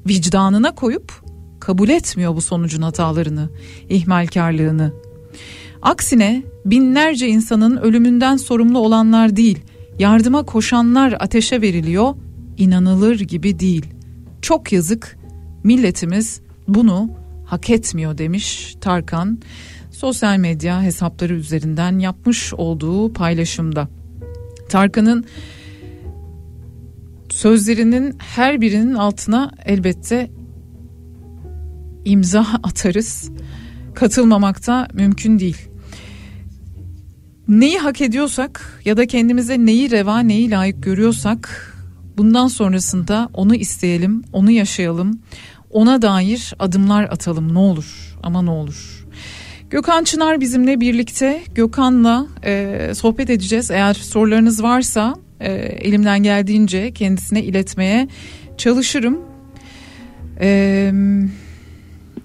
vicdanına 0.07 0.75
koyup 0.75 1.13
kabul 1.59 1.89
etmiyor 1.89 2.35
bu 2.35 2.41
sonucun 2.41 2.81
hatalarını, 2.81 3.49
ihmalkarlığını. 3.89 4.93
Aksine 5.81 6.43
binlerce 6.65 7.27
insanın 7.27 7.77
ölümünden 7.77 8.37
sorumlu 8.37 8.79
olanlar 8.79 9.35
değil, 9.35 9.59
yardıma 9.99 10.43
koşanlar 10.43 11.15
ateşe 11.19 11.61
veriliyor, 11.61 12.15
inanılır 12.57 13.19
gibi 13.19 13.59
değil. 13.59 13.85
Çok 14.41 14.73
yazık, 14.73 15.17
milletimiz 15.63 16.41
bunu 16.67 17.09
hak 17.45 17.69
etmiyor 17.69 18.17
demiş 18.17 18.75
Tarkan 18.81 19.39
sosyal 19.91 20.37
medya 20.37 20.81
hesapları 20.81 21.33
üzerinden 21.33 21.99
yapmış 21.99 22.53
olduğu 22.53 23.13
paylaşımda. 23.13 23.87
Tarkan'ın 24.69 25.25
sözlerinin 27.29 28.15
her 28.17 28.61
birinin 28.61 28.93
altına 28.93 29.51
elbette 29.65 30.31
imza 32.05 32.39
atarız. 32.63 33.31
Katılmamak 33.93 34.67
da 34.67 34.87
mümkün 34.93 35.39
değil 35.39 35.69
neyi 37.47 37.77
hak 37.77 38.01
ediyorsak 38.01 38.81
ya 38.85 38.97
da 38.97 39.07
kendimize 39.07 39.65
neyi 39.65 39.91
reva 39.91 40.19
neyi 40.19 40.51
layık 40.51 40.83
görüyorsak 40.83 41.73
bundan 42.17 42.47
sonrasında 42.47 43.29
onu 43.33 43.55
isteyelim, 43.55 44.23
onu 44.33 44.51
yaşayalım, 44.51 45.19
ona 45.69 46.01
dair 46.01 46.53
adımlar 46.59 47.03
atalım 47.03 47.53
ne 47.53 47.59
olur 47.59 48.17
ama 48.23 48.41
ne 48.41 48.49
olur. 48.49 49.05
Gökhan 49.69 50.03
Çınar 50.03 50.41
bizimle 50.41 50.79
birlikte 50.79 51.43
Gökhan'la 51.55 52.27
e, 52.45 52.91
sohbet 52.95 53.29
edeceğiz. 53.29 53.71
Eğer 53.71 53.93
sorularınız 53.93 54.63
varsa 54.63 55.15
e, 55.39 55.51
elimden 55.53 56.23
geldiğince 56.23 56.91
kendisine 56.91 57.43
iletmeye 57.43 58.07
çalışırım. 58.57 59.19
E, 60.39 60.91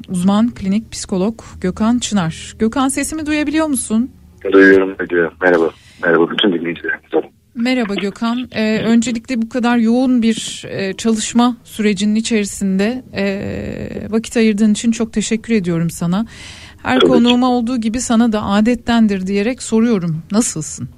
uzman 0.09 0.51
klinik 0.51 0.93
psikolog 0.93 1.41
Gökhan 1.61 1.99
Çınar. 1.99 2.55
Gökhan 2.59 2.89
sesimi 2.89 3.27
duyabiliyor 3.27 3.67
musun? 3.67 4.11
Duyuyorum 4.53 4.97
diyor. 5.11 5.33
Merhaba. 5.43 5.71
Merhaba 6.03 6.31
bütün 6.31 6.53
dinleyicilerimize. 6.53 7.31
Merhaba 7.55 7.95
Gökhan. 7.95 8.49
Ee, 8.53 8.83
öncelikle 8.83 9.43
bu 9.43 9.49
kadar 9.49 9.77
yoğun 9.77 10.23
bir 10.23 10.65
e, 10.69 10.93
çalışma 10.93 11.57
sürecinin 11.65 12.15
içerisinde 12.15 13.03
e, 13.17 13.23
vakit 14.11 14.37
ayırdığın 14.37 14.73
için 14.73 14.91
çok 14.91 15.13
teşekkür 15.13 15.55
ediyorum 15.55 15.91
sana. 15.91 16.27
Her 16.83 17.01
Tabii 17.01 17.11
konuğuma 17.11 17.51
olduğu 17.51 17.77
gibi 17.77 18.01
sana 18.01 18.33
da 18.33 18.43
adettendir 18.43 19.27
diyerek 19.27 19.63
soruyorum. 19.63 20.23
Nasılsın? 20.33 20.89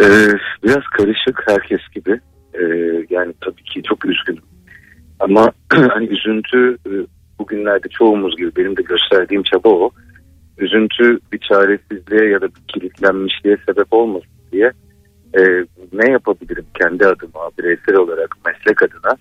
Ee, 0.00 0.28
biraz 0.64 0.84
karışık 0.96 1.42
herkes 1.46 1.80
gibi. 1.94 2.20
Ee, 2.54 2.64
yani 3.10 3.32
tabii 3.40 3.62
ki 3.62 3.82
çok 3.82 4.04
üzgünüm. 4.04 4.42
Ama 5.20 5.52
hani 5.72 6.06
üzüntü 6.06 6.78
e, 6.86 6.92
bugünlerde 7.38 7.88
çoğumuz 7.88 8.36
gibi 8.36 8.56
benim 8.56 8.76
de 8.76 8.82
gösterdiğim 8.82 9.42
çaba 9.42 9.68
o. 9.68 9.90
Üzüntü 10.58 11.18
bir 11.32 11.38
çaresizliğe 11.38 12.30
ya 12.30 12.40
da 12.40 12.46
bir 12.46 12.62
kilitlenmişliğe 12.68 13.56
sebep 13.66 13.86
olmasın 13.90 14.30
diye 14.52 14.72
e, 15.38 15.40
ne 15.92 16.10
yapabilirim 16.10 16.66
kendi 16.74 17.06
adıma 17.06 17.50
bireysel 17.58 17.96
olarak 17.96 18.34
meslek 18.46 18.82
adına 18.82 19.16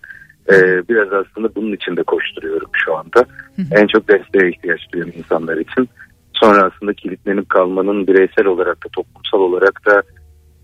e, 0.52 0.88
biraz 0.90 1.14
aslında 1.14 1.56
bunun 1.56 1.74
için 1.74 1.98
de 1.98 2.04
koşturuyorum 2.04 2.70
şu 2.86 2.96
anda. 2.96 3.26
En 3.72 3.88
çok 3.88 4.08
desteğe 4.08 4.50
ihtiyaç 4.50 4.80
duyan 4.94 5.12
insanlar 5.18 5.58
için. 5.58 5.90
Sonra 6.34 6.64
aslında 6.64 6.94
kilitlenip 6.94 7.50
kalmanın 7.50 8.08
bireysel 8.08 8.46
olarak 8.46 8.86
da 8.86 8.90
toplumsal 8.94 9.40
olarak 9.40 9.82
da 9.86 10.02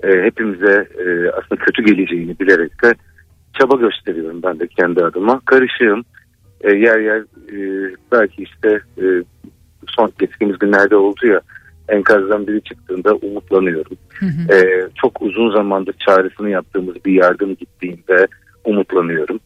e, 0.04 0.24
hepimize 0.24 0.88
e, 0.98 1.30
aslında 1.30 1.62
kötü 1.66 1.84
geleceğini 1.84 2.40
bilerek 2.40 2.84
de 2.84 2.94
çaba 3.60 3.76
gösteriyorum 3.76 4.44
ben 4.44 4.60
de 4.60 4.68
kendi 4.68 5.04
adıma. 5.04 5.42
Karışığım. 5.46 6.04
e, 6.62 6.76
yer 6.76 7.00
yer 7.00 7.20
e, 7.52 7.92
belki 8.12 8.44
işte 8.44 8.80
e, 8.98 9.06
son 9.88 10.14
geçtiğimiz 10.20 10.60
günlerde 10.60 10.96
oldu 10.96 11.28
ya 11.28 11.42
enkazdan 11.90 12.48
biri 12.48 12.62
çıktığında 12.64 13.16
umutlanıyorum. 13.16 13.98
E, 14.52 14.88
çok 14.96 15.22
uzun 15.22 15.56
zamandır 15.56 15.96
çağrısını 16.06 16.50
yaptığımız 16.50 16.96
bir 17.06 17.14
yardım 17.14 17.56
gittiğinde 17.56 18.28
umutlanıyorum. 18.66 19.40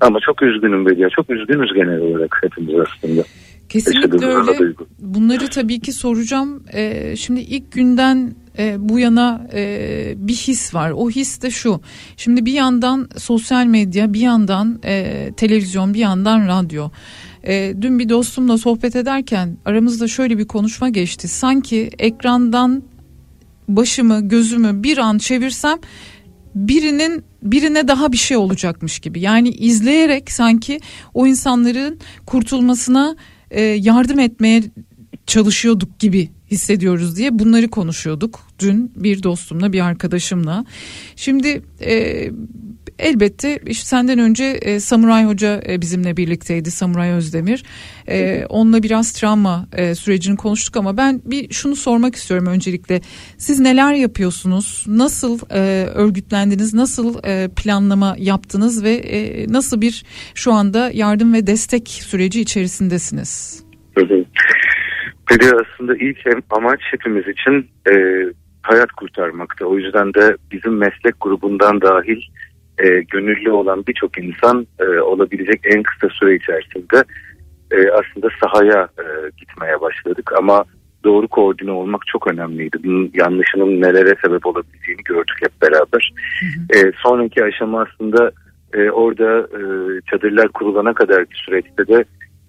Ama 0.00 0.18
çok 0.20 0.42
üzgünüm 0.42 0.86
Bediye. 0.86 1.08
Çok 1.08 1.30
üzgünüz 1.30 1.74
genel 1.74 1.98
olarak 2.00 2.38
hepimiz 2.42 2.74
aslında. 2.74 3.22
Kesinlikle 3.68 4.26
öyle. 4.26 4.74
Bunları 4.98 5.48
tabii 5.48 5.80
ki 5.80 5.92
soracağım. 5.92 6.64
Ee, 6.74 7.16
şimdi 7.16 7.40
ilk 7.40 7.72
günden 7.72 8.34
e, 8.58 8.76
bu 8.78 8.98
yana 8.98 9.46
e, 9.54 10.14
bir 10.16 10.34
his 10.34 10.74
var. 10.74 10.90
O 10.90 11.10
his 11.10 11.42
de 11.42 11.50
şu. 11.50 11.80
Şimdi 12.16 12.46
bir 12.46 12.52
yandan 12.52 13.08
sosyal 13.16 13.66
medya, 13.66 14.12
bir 14.12 14.20
yandan 14.20 14.80
e, 14.84 15.28
televizyon, 15.36 15.94
bir 15.94 15.98
yandan 15.98 16.48
radyo. 16.48 16.88
E, 17.46 17.74
dün 17.80 17.98
bir 17.98 18.08
dostumla 18.08 18.58
sohbet 18.58 18.96
ederken 18.96 19.56
aramızda 19.64 20.08
şöyle 20.08 20.38
bir 20.38 20.44
konuşma 20.44 20.88
geçti. 20.88 21.28
Sanki 21.28 21.90
ekrandan 21.98 22.82
başımı, 23.68 24.28
gözümü 24.28 24.82
bir 24.82 24.98
an 24.98 25.18
çevirsem 25.18 25.78
birinin 26.54 27.24
birine 27.42 27.88
daha 27.88 28.12
bir 28.12 28.16
şey 28.16 28.36
olacakmış 28.36 28.98
gibi. 28.98 29.20
Yani 29.20 29.48
izleyerek 29.48 30.32
sanki 30.32 30.80
o 31.14 31.26
insanların 31.26 31.98
kurtulmasına 32.26 33.16
e, 33.50 33.60
yardım 33.62 34.18
etmeye 34.18 34.62
çalışıyorduk 35.26 35.98
gibi 35.98 36.30
hissediyoruz 36.50 37.16
diye 37.16 37.38
bunları 37.38 37.68
konuşuyorduk 37.68 38.40
dün 38.58 38.92
bir 38.96 39.22
dostumla 39.22 39.72
bir 39.72 39.80
arkadaşımla. 39.80 40.64
Şimdi 41.16 41.62
e, 41.80 42.30
elbette 42.98 43.58
işte 43.66 43.86
senden 43.86 44.18
önce 44.18 44.44
e, 44.44 44.80
Samuray 44.80 45.24
Hoca 45.24 45.60
e, 45.68 45.80
bizimle 45.80 46.16
birlikteydi 46.16 46.70
Samuray 46.70 47.10
Özdemir. 47.10 47.64
E, 48.08 48.46
onunla 48.48 48.82
biraz 48.82 49.12
travma 49.12 49.66
e, 49.72 49.94
sürecini 49.94 50.36
konuştuk 50.36 50.76
ama 50.76 50.96
ben 50.96 51.20
bir 51.24 51.52
şunu 51.52 51.76
sormak 51.76 52.14
istiyorum 52.14 52.46
öncelikle. 52.46 53.00
Siz 53.38 53.60
neler 53.60 53.94
yapıyorsunuz? 53.94 54.84
Nasıl 54.88 55.38
e, 55.50 55.86
örgütlendiniz? 55.86 56.74
Nasıl 56.74 57.24
e, 57.24 57.48
planlama 57.56 58.16
yaptınız 58.18 58.84
ve 58.84 58.92
e, 58.92 59.52
nasıl 59.52 59.80
bir 59.80 60.04
şu 60.34 60.52
anda 60.52 60.90
yardım 60.94 61.34
ve 61.34 61.46
destek 61.46 61.88
süreci 61.88 62.40
içerisindesiniz? 62.40 63.62
De 65.30 65.52
aslında 65.62 65.96
ilk 65.96 66.18
amaç 66.50 66.80
hepimiz 66.90 67.24
için 67.28 67.70
e, 67.90 67.94
hayat 68.62 68.92
kurtarmakta. 68.92 69.64
O 69.64 69.78
yüzden 69.78 70.14
de 70.14 70.36
bizim 70.52 70.76
meslek 70.76 71.14
grubundan 71.20 71.80
dahil 71.80 72.20
e, 72.82 73.02
gönüllü 73.02 73.50
olan 73.50 73.84
birçok 73.86 74.18
insan 74.18 74.66
e, 74.80 75.00
olabilecek 75.00 75.60
en 75.64 75.82
kısa 75.82 76.08
süre 76.08 76.34
içerisinde 76.34 77.04
e, 77.70 77.76
aslında 77.90 78.28
sahaya 78.42 78.88
e, 78.98 79.04
gitmeye 79.38 79.80
başladık. 79.80 80.30
Ama 80.38 80.64
doğru 81.04 81.28
koordine 81.28 81.70
olmak 81.70 82.06
çok 82.06 82.32
önemliydi. 82.32 82.76
Bunun 82.84 83.10
yanlışının 83.14 83.80
nelere 83.80 84.14
sebep 84.24 84.46
olabileceğini 84.46 85.02
gördük 85.04 85.36
hep 85.42 85.62
beraber. 85.62 86.12
E, 86.74 86.92
sonraki 87.02 87.44
aşama 87.44 87.82
aslında 87.82 88.30
e, 88.74 88.90
orada 88.90 89.40
e, 89.40 89.62
çadırlar 90.10 90.48
kurulana 90.48 90.94
kadar 90.94 91.30
bir 91.30 91.44
süreçte 91.46 91.86
de 91.86 92.04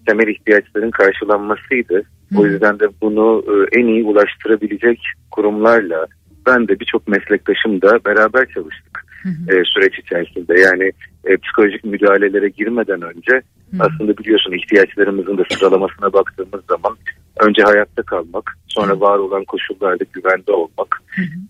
temel 0.07 0.27
ihtiyaçların 0.27 0.91
karşılanmasıydı. 0.91 2.03
O 2.37 2.45
yüzden 2.45 2.79
de 2.79 2.85
bunu 3.01 3.43
e, 3.47 3.79
en 3.79 3.87
iyi 3.87 4.03
ulaştırabilecek 4.03 4.99
kurumlarla 5.31 6.05
ben 6.47 6.67
de 6.67 6.79
birçok 6.79 7.07
meslektaşım 7.07 7.81
da 7.81 8.05
beraber 8.05 8.47
çalıştık 8.53 9.02
e, 9.25 9.53
süreç 9.65 9.99
içerisinde. 9.99 10.59
Yani 10.59 10.91
e, 11.25 11.37
psikolojik 11.37 11.83
müdahalelere 11.83 12.49
girmeden 12.49 13.01
önce 13.01 13.41
aslında 13.79 14.17
biliyorsun 14.17 14.51
ihtiyaçlarımızın 14.51 15.37
da 15.37 15.43
sıralamasına 15.49 16.13
baktığımız 16.13 16.65
zaman 16.69 16.97
önce 17.39 17.63
hayatta 17.63 18.03
kalmak, 18.03 18.57
sonra 18.67 18.99
var 18.99 19.17
olan 19.17 19.43
koşullarda 19.43 20.03
güvende 20.13 20.51
olmak 20.51 21.01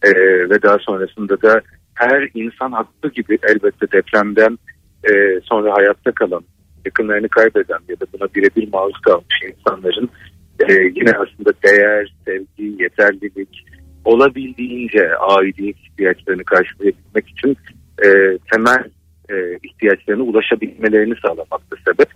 e, 0.04 0.12
ve 0.50 0.62
daha 0.62 0.78
sonrasında 0.80 1.42
da 1.42 1.62
her 1.94 2.30
insan 2.34 2.72
hakkı 2.72 3.10
gibi 3.10 3.38
elbette 3.44 3.92
depremden 3.92 4.58
e, 5.04 5.42
sonra 5.44 5.74
hayatta 5.78 6.12
kalan, 6.12 6.44
yakınlarını 6.86 7.30
kaybeden 7.30 7.80
ya 7.90 7.96
da 8.00 8.06
buna 8.14 8.28
birebir 8.36 8.70
maruz 8.74 9.02
kalmış 9.02 9.42
insanların 9.52 10.10
e, 10.60 10.74
yine 10.96 11.12
aslında 11.12 11.54
değer, 11.64 12.14
sevgi, 12.26 12.84
yeterlilik 12.84 13.66
olabildiğince 14.06 15.16
aidiyet 15.16 15.78
ihtiyaçlarını 15.78 16.44
karşılayabilmek 16.44 17.30
için 17.30 17.58
e, 18.06 18.38
temel 18.52 18.84
e, 19.30 19.58
ihtiyaçlarına 19.64 20.24
ulaşabilmelerini 20.24 21.14
sağlamakta 21.22 21.76
sebep. 21.86 22.10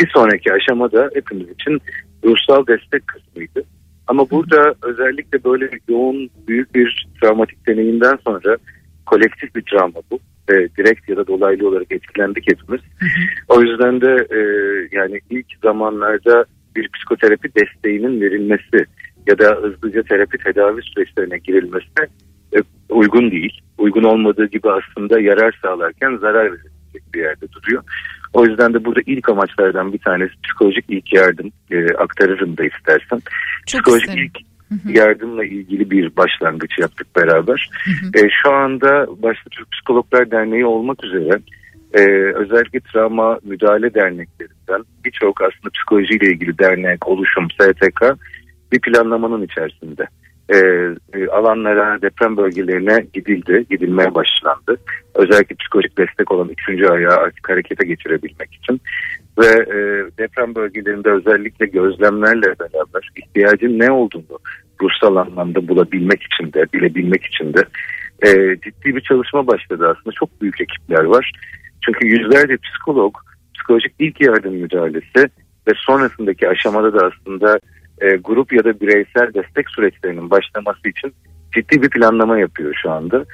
Bir 0.00 0.10
sonraki 0.14 0.52
aşamada 0.52 1.10
hepimiz 1.14 1.50
için 1.50 1.80
ruhsal 2.24 2.66
destek 2.66 3.06
kısmıydı. 3.06 3.64
Ama 4.06 4.30
burada 4.30 4.74
özellikle 4.82 5.44
böyle 5.44 5.70
yoğun, 5.88 6.30
büyük 6.48 6.74
bir 6.74 7.06
travmatik 7.20 7.66
deneyimden 7.66 8.18
sonra 8.26 8.56
kolektif 9.06 9.54
bir 9.54 9.62
travma 9.62 10.00
bu. 10.10 10.18
E, 10.48 10.54
direkt 10.54 11.08
ya 11.08 11.16
da 11.16 11.26
dolaylı 11.26 11.68
olarak 11.68 11.92
etkilendik 11.92 12.50
hepimiz. 12.50 12.80
O 13.48 13.62
yüzden 13.62 14.00
de 14.00 14.26
e, 14.30 14.38
yani 14.92 15.20
ilk 15.30 15.46
zamanlarda 15.62 16.44
bir 16.76 16.88
psikoterapi 16.88 17.48
desteğinin 17.54 18.20
verilmesi 18.20 18.86
ya 19.28 19.38
da 19.38 19.58
hızlıca 19.62 20.02
terapi 20.02 20.38
tedavi 20.38 20.82
süreçlerine 20.82 21.38
girilmesi 21.38 21.86
e, 22.56 22.58
uygun 22.88 23.30
değil. 23.30 23.60
Uygun 23.78 24.02
olmadığı 24.02 24.46
gibi 24.46 24.68
aslında 24.70 25.20
yarar 25.20 25.58
sağlarken 25.62 26.16
zarar 26.16 26.44
verecek 26.44 27.14
bir 27.14 27.20
yerde 27.20 27.52
duruyor. 27.52 27.82
O 28.32 28.46
yüzden 28.46 28.74
de 28.74 28.84
burada 28.84 29.00
ilk 29.06 29.28
amaçlardan 29.28 29.92
bir 29.92 29.98
tanesi 29.98 30.32
psikolojik 30.44 30.84
ilk 30.88 31.12
yardım 31.12 31.50
e, 31.70 31.94
aktarırım 31.94 32.56
da 32.56 32.64
istersen. 32.64 33.22
Çok 33.66 33.80
psikolojik 33.80 34.08
isterim. 34.08 34.30
ilk 34.34 34.48
yardımla 34.96 35.44
ilgili 35.44 35.90
bir 35.90 36.16
başlangıç 36.16 36.78
yaptık 36.78 37.06
beraber. 37.16 37.70
E, 38.14 38.20
şu 38.42 38.52
anda 38.52 39.06
başta 39.22 39.50
Türk 39.50 39.72
Psikologlar 39.72 40.30
Derneği 40.30 40.66
olmak 40.66 41.04
üzere 41.04 41.38
e, 41.94 42.00
özellikle 42.34 42.80
travma 42.80 43.38
müdahale 43.44 43.94
derneklerinden 43.94 44.84
birçok 45.04 45.42
aslında 45.42 45.70
psikolojiyle 45.74 46.26
ilgili 46.26 46.58
dernek, 46.58 47.08
oluşum, 47.08 47.48
STK 47.50 48.02
bir 48.72 48.80
planlamanın 48.80 49.42
içerisinde. 49.42 50.06
E, 50.48 50.56
e, 51.18 51.28
alanlara, 51.28 52.02
deprem 52.02 52.36
bölgelerine 52.36 53.06
gidildi, 53.12 53.66
gidilmeye 53.70 54.14
başlandı. 54.14 54.76
Özellikle 55.14 55.56
psikolojik 55.56 55.98
destek 55.98 56.32
olan 56.32 56.48
üçüncü 56.48 56.86
ayağı 56.86 57.16
artık 57.16 57.50
harekete 57.50 57.86
geçirebilmek 57.86 58.54
için. 58.54 58.80
Ve 59.38 59.46
e, 59.46 59.78
deprem 60.18 60.54
bölgelerinde 60.54 61.10
özellikle 61.10 61.66
gözlemlerle 61.66 62.46
beraber 62.60 63.10
ihtiyacın 63.16 63.78
ne 63.78 63.90
olduğunu 63.90 64.38
ruhsal 64.82 65.16
anlamda 65.16 65.68
bulabilmek 65.68 66.22
için 66.22 66.52
de, 66.52 66.66
bilebilmek 66.72 67.24
için 67.24 67.54
de 67.54 67.64
e, 68.22 68.56
ciddi 68.64 68.96
bir 68.96 69.00
çalışma 69.00 69.46
başladı 69.46 69.88
aslında. 69.88 70.14
Çok 70.18 70.42
büyük 70.42 70.60
ekipler 70.60 71.04
var. 71.04 71.32
Çünkü 71.84 72.06
yüzlerce 72.06 72.56
psikolog, 72.56 73.14
psikolojik 73.54 73.92
ilk 73.98 74.20
yardım 74.20 74.54
müdahalesi 74.54 75.30
ve 75.68 75.72
sonrasındaki 75.76 76.48
aşamada 76.48 77.00
da 77.00 77.06
aslında 77.06 77.60
e, 78.00 78.16
grup 78.16 78.52
ya 78.52 78.64
da 78.64 78.80
bireysel 78.80 79.34
destek 79.34 79.70
süreçlerinin 79.70 80.30
başlaması 80.30 80.88
için 80.88 81.14
ciddi 81.54 81.82
bir 81.82 81.90
planlama 81.90 82.38
yapıyor 82.38 82.74
şu 82.82 82.90
anda. 82.90 83.24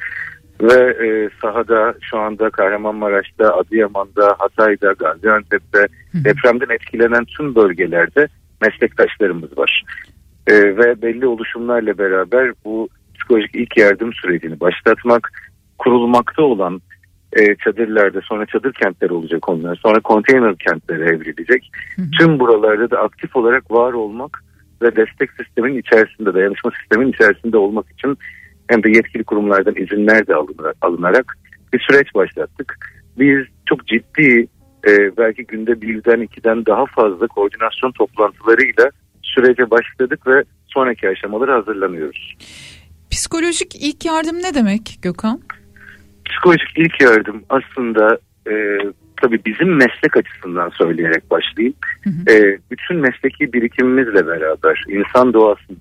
Ve 0.60 1.06
e, 1.06 1.30
sahada 1.42 1.94
şu 2.00 2.18
anda 2.18 2.50
Kahramanmaraş'ta, 2.50 3.56
Adıyaman'da, 3.56 4.36
Hatay'da, 4.38 4.92
Gaziantep'te 4.92 5.86
depremden 6.14 6.74
etkilenen 6.74 7.24
tüm 7.24 7.54
bölgelerde 7.54 8.28
meslektaşlarımız 8.60 9.58
var. 9.58 9.84
E, 10.46 10.54
ve 10.54 11.02
belli 11.02 11.26
oluşumlarla 11.26 11.98
beraber 11.98 12.52
bu 12.64 12.88
psikolojik 13.14 13.54
ilk 13.54 13.76
yardım 13.76 14.12
sürecini 14.12 14.60
başlatmak, 14.60 15.32
kurulmakta 15.78 16.42
olan 16.42 16.80
e, 17.32 17.56
çadırlarda 17.56 18.20
sonra 18.20 18.46
çadır 18.46 18.72
kentler 18.72 19.10
olacak 19.10 19.48
onlar. 19.48 19.76
Sonra 19.76 20.00
konteyner 20.00 20.56
kentlere 20.56 21.04
evrilecek. 21.04 21.70
Tüm 22.18 22.40
buralarda 22.40 22.90
da 22.90 22.98
aktif 22.98 23.36
olarak 23.36 23.70
var 23.70 23.92
olmak 23.92 24.44
ve 24.85 24.97
destek 24.97 25.31
sistemin 25.32 25.78
içerisinde 25.78 26.35
dayanışma 26.35 26.70
sistemin 26.81 27.12
içerisinde 27.12 27.56
olmak 27.56 27.86
için 27.90 28.19
hem 28.69 28.82
de 28.82 28.90
yetkili 28.90 29.24
kurumlardan 29.24 29.74
izinler 29.74 30.27
de 30.27 30.35
alınarak, 30.35 30.77
alınarak 30.81 31.39
bir 31.73 31.81
süreç 31.90 32.15
başlattık. 32.15 32.78
Biz 33.19 33.39
çok 33.69 33.86
ciddi 33.86 34.47
e, 34.89 35.16
belki 35.16 35.44
günde 35.44 35.81
birden 35.81 36.20
ikiden 36.20 36.66
daha 36.66 36.86
fazla 36.86 37.27
koordinasyon 37.27 37.93
toplantılarıyla 37.93 38.90
sürece 39.23 39.70
başladık 39.70 40.27
ve 40.27 40.44
sonraki 40.66 41.09
aşamalara 41.09 41.55
hazırlanıyoruz. 41.55 42.36
Psikolojik 43.11 43.74
ilk 43.74 44.05
yardım 44.05 44.36
ne 44.36 44.55
demek 44.55 44.98
Gökhan? 45.02 45.40
Psikolojik 46.24 46.69
ilk 46.77 47.01
yardım 47.01 47.44
aslında 47.48 48.19
e, 48.51 48.52
tabii 49.22 49.40
bizim 49.46 49.76
meslek 49.76 50.16
açısından 50.16 50.68
söyleyerek 50.68 51.30
başlayayım. 51.30 51.74
E, 52.30 52.58
bütün 52.70 52.96
mesleki 52.96 53.52
birikimimizle 53.52 54.26
beraber 54.26 54.84
insan 54.88 55.32
doğasının 55.32 55.78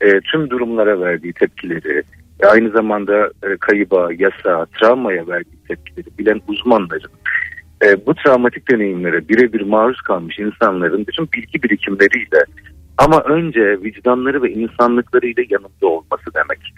e, 0.00 0.20
tüm 0.20 0.50
durumlara 0.50 1.00
verdiği 1.00 1.32
tepkileri, 1.32 2.02
e, 2.40 2.46
aynı 2.46 2.70
zamanda 2.70 3.26
e, 3.26 3.56
kayıba, 3.60 4.08
yasa, 4.18 4.66
travmaya 4.66 5.26
verdiği 5.26 5.58
tepkileri 5.68 6.18
bilen 6.18 6.40
uzmanların 6.48 7.10
e, 7.84 8.06
bu 8.06 8.14
travmatik 8.14 8.70
deneyimlere 8.70 9.28
birebir 9.28 9.60
maruz 9.60 10.00
kalmış 10.00 10.38
insanların 10.38 11.06
bütün 11.06 11.28
bilgi 11.32 11.62
birikimleriyle 11.62 12.44
ama 12.98 13.20
önce 13.20 13.82
vicdanları 13.82 14.42
ve 14.42 14.50
insanlıklarıyla 14.52 15.42
yanında 15.50 15.86
olması 15.86 16.24
demek. 16.34 16.74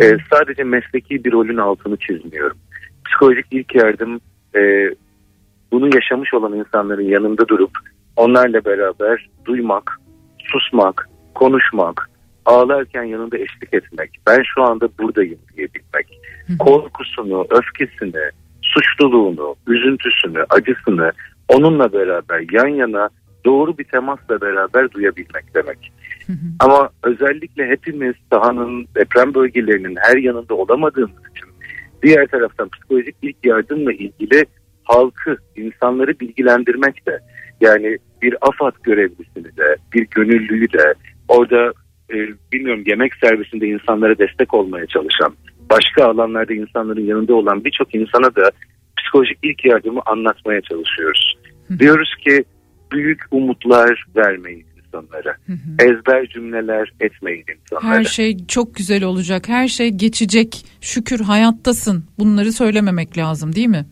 E, 0.00 0.16
sadece 0.32 0.64
mesleki 0.64 1.24
bir 1.24 1.32
rolün 1.32 1.56
altını 1.56 1.96
çizmiyorum. 1.96 2.56
Psikolojik 3.06 3.46
ilk 3.50 3.74
yardım 3.74 4.20
e, 4.56 4.90
bunu 5.72 5.94
yaşamış 5.94 6.34
olan 6.34 6.52
insanların 6.52 7.08
yanında 7.08 7.48
durup 7.48 7.70
onlarla 8.16 8.64
beraber 8.64 9.28
duymak, 9.44 10.00
susmak, 10.38 11.08
konuşmak, 11.34 12.10
ağlarken 12.44 13.02
yanında 13.02 13.38
eşlik 13.38 13.74
etmek, 13.74 14.10
ben 14.26 14.42
şu 14.54 14.62
anda 14.62 14.88
buradayım 14.98 15.38
diyebilmek, 15.56 16.20
korkusunu, 16.58 17.46
öfkesini, 17.50 18.30
suçluluğunu, 18.62 19.54
üzüntüsünü, 19.66 20.44
acısını 20.50 21.12
onunla 21.48 21.92
beraber 21.92 22.44
yan 22.52 22.68
yana 22.68 23.08
doğru 23.44 23.78
bir 23.78 23.84
temasla 23.84 24.40
beraber 24.40 24.90
duyabilmek 24.90 25.54
demek. 25.54 25.92
Ama 26.60 26.90
özellikle 27.02 27.66
hepimiz 27.68 28.14
sahanın 28.32 28.86
deprem 28.94 29.34
bölgelerinin 29.34 29.96
her 30.00 30.16
yanında 30.16 30.54
olamadığımız 30.54 31.22
için 31.30 31.48
diğer 32.02 32.26
taraftan 32.26 32.68
psikolojik 32.68 33.16
ilk 33.22 33.36
yardımla 33.44 33.92
ilgili 33.92 34.46
halkı, 34.86 35.36
insanları 35.56 36.20
bilgilendirmek 36.20 37.06
de 37.06 37.18
yani 37.60 37.98
bir 38.22 38.34
AFAD 38.40 38.74
görevlisini 38.82 39.56
de, 39.56 39.76
bir 39.94 40.06
gönüllüyü 40.10 40.72
de 40.72 40.94
orada 41.28 41.72
e, 42.10 42.16
bilmiyorum 42.52 42.84
yemek 42.86 43.12
servisinde 43.14 43.66
insanlara 43.66 44.18
destek 44.18 44.54
olmaya 44.54 44.86
çalışan, 44.86 45.34
başka 45.70 46.04
alanlarda 46.04 46.54
insanların 46.54 47.06
yanında 47.06 47.34
olan 47.34 47.64
birçok 47.64 47.94
insana 47.94 48.34
da 48.34 48.50
psikolojik 48.98 49.38
ilk 49.42 49.64
yardımı 49.64 50.00
anlatmaya 50.06 50.60
çalışıyoruz. 50.60 51.36
Diyoruz 51.78 52.14
ki 52.24 52.44
büyük 52.92 53.20
umutlar 53.30 54.04
vermeyin 54.16 54.66
insanlara. 54.86 55.36
Ezber 55.78 56.26
cümleler 56.26 56.92
etmeyin 57.00 57.44
insanlara. 57.56 57.98
Her 57.98 58.04
şey 58.04 58.46
çok 58.46 58.74
güzel 58.74 59.04
olacak. 59.04 59.48
Her 59.48 59.68
şey 59.68 59.90
geçecek. 59.90 60.64
Şükür 60.80 61.20
hayattasın. 61.20 62.04
Bunları 62.18 62.52
söylememek 62.52 63.18
lazım 63.18 63.54
değil 63.54 63.68
mi? 63.68 63.86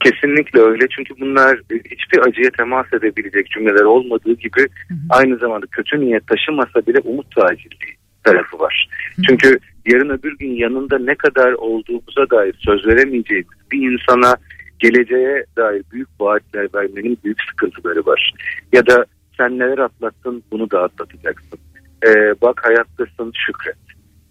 Kesinlikle 0.00 0.60
öyle 0.60 0.86
çünkü 0.96 1.14
bunlar 1.20 1.54
e, 1.54 1.74
hiçbir 1.74 2.18
acıya 2.18 2.50
temas 2.50 2.92
edebilecek 2.92 3.50
cümleler 3.50 3.84
olmadığı 3.84 4.32
gibi 4.32 4.66
aynı 5.10 5.36
zamanda 5.36 5.66
kötü 5.66 6.00
niyet 6.00 6.26
taşımasa 6.26 6.86
bile 6.86 6.98
umut 7.04 7.36
tacirliği 7.36 7.96
tarafı 8.24 8.58
var. 8.58 8.88
Çünkü 9.28 9.58
yarın 9.86 10.08
öbür 10.08 10.38
gün 10.38 10.50
yanında 10.50 10.98
ne 10.98 11.14
kadar 11.14 11.52
olduğumuza 11.52 12.30
dair 12.30 12.54
söz 12.58 12.86
veremeyeceğimiz 12.86 13.58
bir 13.72 13.92
insana 13.92 14.36
geleceğe 14.78 15.44
dair 15.56 15.82
büyük 15.92 16.08
vaatler 16.20 16.68
vermenin 16.74 17.18
büyük 17.24 17.38
sıkıntıları 17.50 18.06
var. 18.06 18.32
Ya 18.72 18.86
da 18.86 19.04
sen 19.36 19.58
neler 19.58 19.78
atlattın 19.78 20.42
bunu 20.52 20.70
da 20.70 20.82
atlatacaksın. 20.82 21.58
Ee, 22.06 22.34
bak 22.42 22.60
hayattasın 22.64 23.32
şükret. 23.46 23.76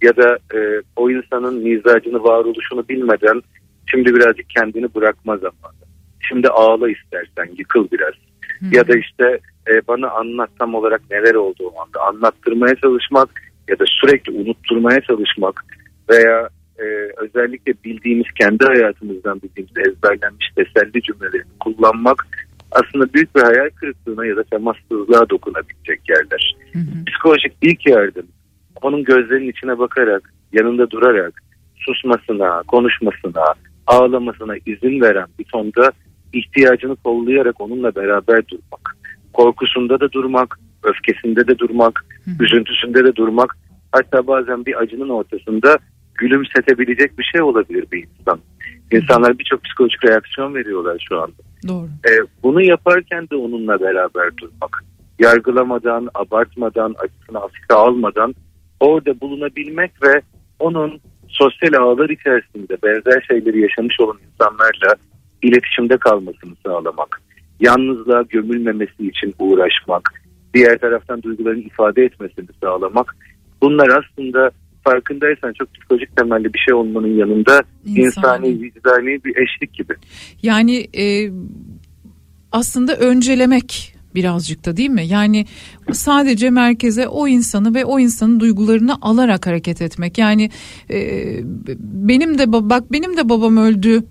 Ya 0.01 0.17
da 0.17 0.37
e, 0.55 0.81
o 0.95 1.09
insanın 1.11 1.55
mizacını 1.63 2.23
varoluşunu 2.23 2.87
bilmeden 2.89 3.41
şimdi 3.91 4.15
birazcık 4.15 4.49
kendini 4.49 4.95
bırakma 4.95 5.37
zamanı. 5.37 5.79
Şimdi 6.19 6.47
ağla 6.47 6.89
istersen 6.89 7.55
yıkıl 7.57 7.87
biraz. 7.91 8.13
Ya 8.71 8.87
da 8.87 8.97
işte 8.97 9.39
e, 9.67 9.87
bana 9.87 10.09
anlat 10.09 10.49
tam 10.59 10.75
olarak 10.75 11.01
neler 11.11 11.35
oldu 11.35 11.71
o 11.75 11.81
anda. 11.81 12.01
Anlattırmaya 12.01 12.75
çalışmak 12.75 13.29
ya 13.67 13.79
da 13.79 13.83
sürekli 13.87 14.33
unutturmaya 14.33 15.01
çalışmak 15.01 15.65
veya 16.09 16.49
e, 16.79 16.83
özellikle 17.17 17.73
bildiğimiz 17.83 18.25
kendi 18.39 18.65
hayatımızdan 18.65 19.41
bildiğimiz 19.41 19.77
ezberlenmiş 19.77 20.49
teselli 20.55 21.01
cümlelerini 21.01 21.57
kullanmak 21.59 22.27
aslında 22.71 23.13
büyük 23.13 23.35
bir 23.35 23.41
hayal 23.41 23.69
kırıklığına 23.69 24.25
ya 24.25 24.35
da 24.35 24.43
temassızlığa 24.43 25.29
dokunabilecek 25.29 26.09
yerler. 26.09 26.55
Psikolojik 27.07 27.53
ilk 27.61 27.87
yardım 27.87 28.25
onun 28.81 29.03
gözlerinin 29.03 29.49
içine 29.51 29.79
bakarak 29.79 30.33
yanında 30.53 30.91
durarak 30.91 31.43
susmasına, 31.75 32.63
konuşmasına, 32.67 33.43
ağlamasına 33.89 34.55
izin 34.65 35.01
veren 35.01 35.27
bir 35.39 35.43
tonda 35.43 35.91
ihtiyacını 36.33 36.95
kollayarak 36.95 37.61
onunla 37.61 37.95
beraber 37.95 38.47
durmak. 38.47 38.97
Korkusunda 39.33 39.99
da 39.99 40.11
durmak, 40.11 40.59
öfkesinde 40.83 41.47
de 41.47 41.57
durmak, 41.57 42.05
üzüntüsünde 42.39 43.03
de 43.03 43.15
durmak. 43.15 43.57
Hatta 43.91 44.27
bazen 44.27 44.65
bir 44.65 44.81
acının 44.81 45.09
ortasında 45.09 45.77
gülümsetebilecek 46.15 47.19
bir 47.19 47.23
şey 47.23 47.41
olabilir 47.41 47.85
bir 47.91 48.07
insan. 48.19 48.39
İnsanlar 48.91 49.39
birçok 49.39 49.63
psikolojik 49.63 50.05
reaksiyon 50.05 50.55
veriyorlar 50.55 51.05
şu 51.09 51.21
anda. 51.21 51.41
Doğru. 51.67 51.85
E, 51.85 52.11
bunu 52.43 52.61
yaparken 52.61 53.29
de 53.29 53.35
onunla 53.35 53.79
beraber 53.79 54.37
durmak. 54.37 54.83
Yargılamadan, 55.19 56.09
abartmadan, 56.15 56.95
acısını 56.99 57.37
hafife 57.37 57.73
almadan 57.73 58.35
orada 58.79 59.21
bulunabilmek 59.21 59.91
ve 60.03 60.21
onun 60.59 60.99
sosyal 61.39 61.73
ağlar 61.73 62.09
içerisinde 62.09 62.77
benzer 62.83 63.25
şeyleri 63.27 63.61
yaşamış 63.61 63.99
olan 63.99 64.17
insanlarla 64.31 64.95
iletişimde 65.41 65.97
kalmasını 65.97 66.55
sağlamak. 66.65 67.21
Yalnızlığa 67.59 68.21
gömülmemesi 68.21 69.07
için 69.07 69.35
uğraşmak. 69.39 70.23
Diğer 70.53 70.77
taraftan 70.77 71.23
duygularını 71.23 71.59
ifade 71.59 72.03
etmesini 72.03 72.47
sağlamak. 72.61 73.15
Bunlar 73.61 73.87
aslında 73.87 74.51
farkındaysan 74.83 75.53
çok 75.53 75.73
psikolojik 75.73 76.17
temelli 76.17 76.53
bir 76.53 76.59
şey 76.59 76.73
olmanın 76.73 77.17
yanında 77.17 77.63
İnsani. 77.85 78.05
insani, 78.47 78.61
vicdani 78.61 79.23
bir 79.25 79.37
eşlik 79.37 79.73
gibi. 79.73 79.93
Yani 80.41 80.87
e, 80.97 81.31
aslında 82.51 82.95
öncelemek 82.95 83.98
birazcık 84.15 84.65
da 84.65 84.77
değil 84.77 84.89
mi? 84.89 85.07
Yani 85.07 85.45
sadece 85.91 86.49
merkeze 86.49 87.07
o 87.07 87.27
insanı 87.27 87.73
ve 87.73 87.85
o 87.85 87.99
insanın 87.99 88.39
duygularını 88.39 88.97
alarak 89.01 89.47
hareket 89.47 89.81
etmek. 89.81 90.17
Yani 90.17 90.49
e, 90.91 91.39
benim 91.79 92.37
de 92.37 92.43
ba- 92.43 92.69
bak 92.69 92.91
benim 92.91 93.17
de 93.17 93.29
babam 93.29 93.57
öldü 93.57 94.03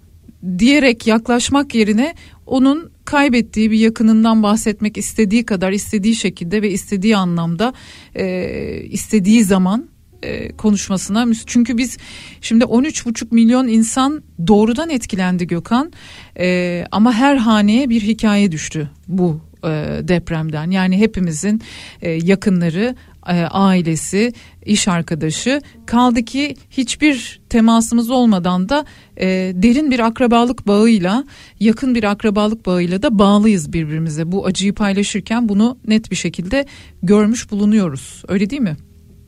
diyerek 0.58 1.06
yaklaşmak 1.06 1.74
yerine 1.74 2.14
onun 2.46 2.90
kaybettiği 3.04 3.70
bir 3.70 3.78
yakınından 3.78 4.42
bahsetmek 4.42 4.96
istediği 4.96 5.46
kadar 5.46 5.72
istediği 5.72 6.14
şekilde 6.14 6.62
ve 6.62 6.70
istediği 6.70 7.16
anlamda 7.16 7.72
e, 8.14 8.80
istediği 8.80 9.44
zaman 9.44 9.88
e, 10.22 10.52
konuşmasına 10.52 11.26
çünkü 11.46 11.78
biz 11.78 11.96
şimdi 12.40 12.64
13,5 12.64 13.34
milyon 13.34 13.68
insan 13.68 14.22
doğrudan 14.46 14.90
etkilendi 14.90 15.46
Gökhan 15.46 15.92
E, 16.40 16.84
ama 16.90 17.12
her 17.12 17.36
haneye 17.36 17.90
bir 17.90 18.00
hikaye 18.00 18.52
düştü 18.52 18.90
bu 19.08 19.40
e, 19.64 19.68
depremden 20.09 20.70
yani 20.70 20.98
hepimizin 20.98 21.62
e, 22.02 22.10
yakınları 22.10 22.94
e, 23.28 23.32
ailesi 23.44 24.32
iş 24.64 24.89
arkadaşı 24.89 25.60
kaldı 25.86 26.22
ki 26.22 26.55
hiçbir 26.70 27.40
temasımız 27.48 28.10
olmadan 28.10 28.68
da 28.68 28.85
e, 29.16 29.26
derin 29.55 29.90
bir 29.90 29.98
akrabalık 29.98 30.66
bağıyla 30.66 31.24
yakın 31.60 31.94
bir 31.94 32.05
akrabalık 32.05 32.66
bağıyla 32.66 33.02
da 33.02 33.18
bağlıyız 33.18 33.72
birbirimize 33.72 34.32
bu 34.32 34.47
acıyı 34.47 34.74
paylaşırken 34.74 35.48
bunu 35.48 35.78
net 35.86 36.10
bir 36.10 36.16
şekilde 36.16 36.66
görmüş 37.02 37.51
bulunuyoruz 37.51 38.24
öyle 38.28 38.51
değil 38.51 38.62
mi? 38.62 38.76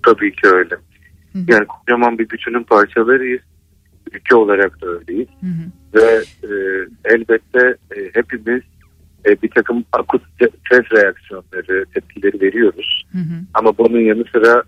Tabii 0.06 0.32
ki 0.32 0.46
öyle. 0.48 0.74
Yani 1.34 1.66
kocaman 1.66 2.18
bir 2.18 2.30
bütünün 2.30 2.62
parçalarıyız. 2.62 3.42
Ülke 4.12 4.36
olarak 4.36 4.82
da 4.82 4.86
öyleyiz. 4.86 5.28
Ve 5.94 6.22
e, 6.42 6.52
elbette 7.04 7.76
e, 7.96 8.10
hepimiz 8.14 8.62
e, 9.26 9.42
bir 9.42 9.50
takım 9.50 9.84
akut 9.92 10.22
stres 10.38 10.92
reaksiyonları, 10.92 11.84
tepkileri 11.94 12.40
veriyoruz. 12.40 13.06
Ama 13.54 13.78
bunun 13.78 14.00
yanı 14.00 14.24
sıra 14.32 14.62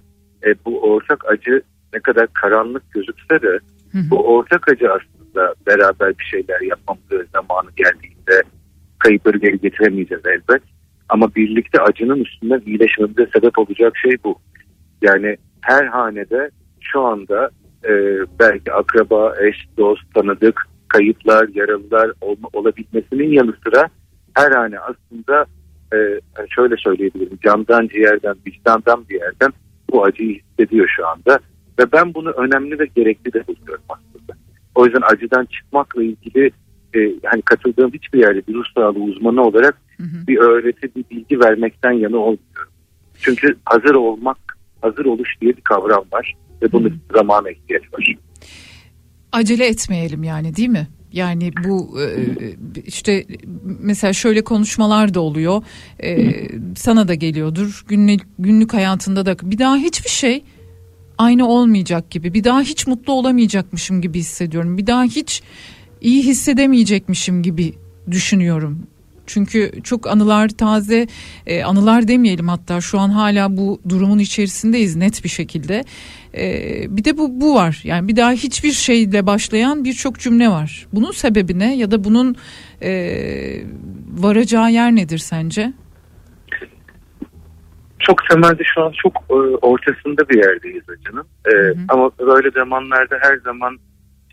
e, 0.46 0.54
bu 0.64 0.80
ortak 0.80 1.30
acı 1.30 1.62
ne 1.94 2.00
kadar 2.00 2.26
karanlık 2.32 2.92
gözükse 2.92 3.42
de 3.42 3.58
bu 4.10 4.34
ortak 4.34 4.68
acı 4.68 4.92
aslında 4.92 5.54
beraber 5.66 6.18
bir 6.18 6.24
şeyler 6.24 6.60
yapmamız 6.60 7.30
zamanı 7.32 7.70
geldiğinde 7.76 8.42
kayıpları 8.98 9.38
geri 9.38 9.60
getiremeyeceğiz 9.60 10.26
elbet. 10.26 10.62
Ama 11.08 11.34
birlikte 11.34 11.80
acının 11.80 12.20
üstünden 12.20 12.62
iyileşmemize 12.66 13.26
sebep 13.34 13.58
olacak 13.58 13.96
şey 13.96 14.16
bu. 14.24 14.38
Yani 15.02 15.36
her 15.60 15.86
hanede 15.86 16.50
şu 16.80 17.00
anda 17.00 17.50
e, 17.84 17.90
belki 18.40 18.72
akraba, 18.72 19.34
eş, 19.40 19.56
dost, 19.78 20.14
tanıdık, 20.14 20.66
kayıplar, 20.88 21.48
yaralılar 21.54 22.10
olma, 22.20 22.48
olabilmesinin 22.52 23.32
yanı 23.32 23.54
sıra 23.64 23.88
her 24.34 24.52
hane 24.52 24.78
aslında 24.78 25.46
e, 25.94 25.96
şöyle 26.48 26.76
söyleyebilirim 26.76 27.38
candan 27.44 27.88
ciğerden, 27.88 28.36
vicdandan 28.46 29.08
bir 29.08 29.20
yerden 29.20 29.52
bu 29.90 30.04
acıyı 30.04 30.40
hissediyor 30.40 30.88
şu 30.96 31.06
anda. 31.08 31.38
Ve 31.78 31.92
ben 31.92 32.14
bunu 32.14 32.30
önemli 32.30 32.78
ve 32.78 32.86
gerekli 32.96 33.32
de 33.32 33.46
buluyorum 33.46 33.84
aslında. 33.88 34.32
O 34.74 34.84
yüzden 34.84 35.02
acıdan 35.12 35.44
çıkmakla 35.44 36.02
ilgili 36.02 36.50
e, 36.94 37.00
hani 37.24 37.42
katıldığım 37.42 37.92
hiçbir 37.92 38.18
yerde 38.18 38.46
bir 38.48 38.54
ruh 38.54 38.64
sağlığı 38.74 39.02
uzmanı 39.02 39.42
olarak 39.42 39.76
bir 40.28 40.38
öğreti, 40.38 40.94
bir 40.96 41.04
bilgi 41.10 41.40
vermekten 41.40 41.92
yana 41.92 42.16
olmuyorum. 42.16 42.72
Çünkü 43.20 43.56
hazır 43.64 43.94
olmak, 43.94 44.38
hazır 44.80 45.04
oluş 45.04 45.28
diye 45.40 45.56
bir 45.56 45.62
kavram 45.62 46.04
var 46.12 46.34
ve 46.62 46.72
bunun 46.72 47.00
zamana 47.14 47.50
ihtiyaç 47.50 47.82
var. 47.92 48.16
Acele 49.32 49.66
etmeyelim 49.66 50.22
yani 50.22 50.56
değil 50.56 50.68
mi? 50.68 50.86
Yani 51.12 51.52
bu 51.64 52.00
e, 52.00 52.06
işte 52.86 53.24
mesela 53.80 54.12
şöyle 54.12 54.44
konuşmalar 54.44 55.14
da 55.14 55.20
oluyor. 55.20 55.62
E, 56.02 56.32
sana 56.76 57.08
da 57.08 57.14
geliyordur. 57.14 57.84
Günlük, 57.88 58.20
günlük 58.38 58.74
hayatında 58.74 59.26
da 59.26 59.36
bir 59.42 59.58
daha 59.58 59.76
hiçbir 59.76 60.10
şey 60.10 60.44
aynı 61.18 61.48
olmayacak 61.48 62.10
gibi. 62.10 62.34
Bir 62.34 62.44
daha 62.44 62.62
hiç 62.62 62.86
mutlu 62.86 63.12
olamayacakmışım 63.12 64.00
gibi 64.02 64.18
hissediyorum. 64.18 64.78
Bir 64.78 64.86
daha 64.86 65.04
hiç 65.04 65.42
iyi 66.00 66.22
hissedemeyecekmişim 66.22 67.42
gibi 67.42 67.74
düşünüyorum. 68.10 68.86
Çünkü 69.26 69.70
çok 69.84 70.06
anılar 70.06 70.48
taze 70.48 71.06
e, 71.46 71.64
anılar 71.64 72.08
demeyelim 72.08 72.48
hatta 72.48 72.80
şu 72.80 72.98
an 72.98 73.08
hala 73.08 73.56
bu 73.56 73.80
durumun 73.88 74.18
içerisindeyiz 74.18 74.96
net 74.96 75.24
bir 75.24 75.28
şekilde. 75.28 75.84
E, 76.34 76.46
bir 76.96 77.04
de 77.04 77.18
bu 77.18 77.40
bu 77.40 77.54
var 77.54 77.80
yani 77.84 78.08
bir 78.08 78.16
daha 78.16 78.32
hiçbir 78.32 78.72
şeyle 78.72 79.26
başlayan 79.26 79.84
birçok 79.84 80.18
cümle 80.18 80.48
var. 80.48 80.86
Bunun 80.92 81.10
sebebi 81.10 81.58
ne 81.58 81.76
ya 81.76 81.90
da 81.90 82.04
bunun 82.04 82.36
e, 82.82 82.92
varacağı 84.18 84.72
yer 84.72 84.96
nedir 84.96 85.18
sence? 85.18 85.72
Çok 87.98 88.28
temelde 88.30 88.62
şu 88.74 88.82
an 88.84 88.92
çok 89.02 89.16
e, 89.30 89.34
ortasında 89.56 90.28
bir 90.28 90.44
yerdeyiz 90.44 90.82
acının. 90.88 91.26
E, 91.46 91.52
Ama 91.88 92.10
böyle 92.18 92.50
zamanlarda 92.50 93.18
her 93.20 93.36
zaman 93.36 93.78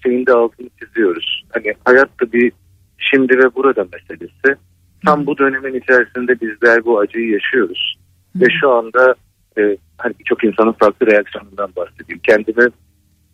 şeyin 0.04 0.26
de 0.26 0.34
altını 0.34 0.70
çiziyoruz. 0.80 1.46
Hani 1.54 1.74
hayatta 1.86 2.32
bir 2.32 2.52
şimdi 2.98 3.38
ve 3.38 3.56
burada 3.56 3.88
meselesi. 3.94 4.62
Tam 5.06 5.26
bu 5.26 5.38
dönemin 5.38 5.74
içerisinde 5.74 6.42
bizler 6.42 6.86
bu 6.86 7.00
acıyı 7.00 7.30
yaşıyoruz. 7.30 8.00
Ve 8.36 8.46
şu 8.62 8.72
anda 8.72 9.16
e, 9.58 9.78
hani 9.98 10.14
birçok 10.20 10.44
insanın 10.44 10.72
farklı 10.72 11.08
reaksiyonundan 11.08 11.72
bahsediyor. 11.76 12.20
Kendimi 12.24 12.70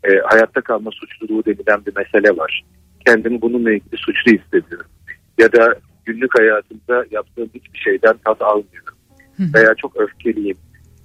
e, 0.03 0.09
hayatta 0.25 0.61
kalma 0.61 0.91
suçluluğu 0.91 1.45
denilen 1.45 1.85
bir 1.85 1.95
mesele 1.95 2.37
var. 2.37 2.63
Kendimi 3.05 3.41
bununla 3.41 3.71
ilgili 3.71 3.97
suçlu 3.97 4.31
hissediyorum. 4.31 4.89
Ya 5.37 5.53
da 5.53 5.75
günlük 6.05 6.39
hayatımda 6.39 7.05
yaptığım 7.11 7.49
hiçbir 7.53 7.79
şeyden 7.79 8.15
tat 8.25 8.41
almıyorum. 8.41 8.95
Veya 9.39 9.75
çok 9.75 9.97
öfkeliyim, 9.97 10.57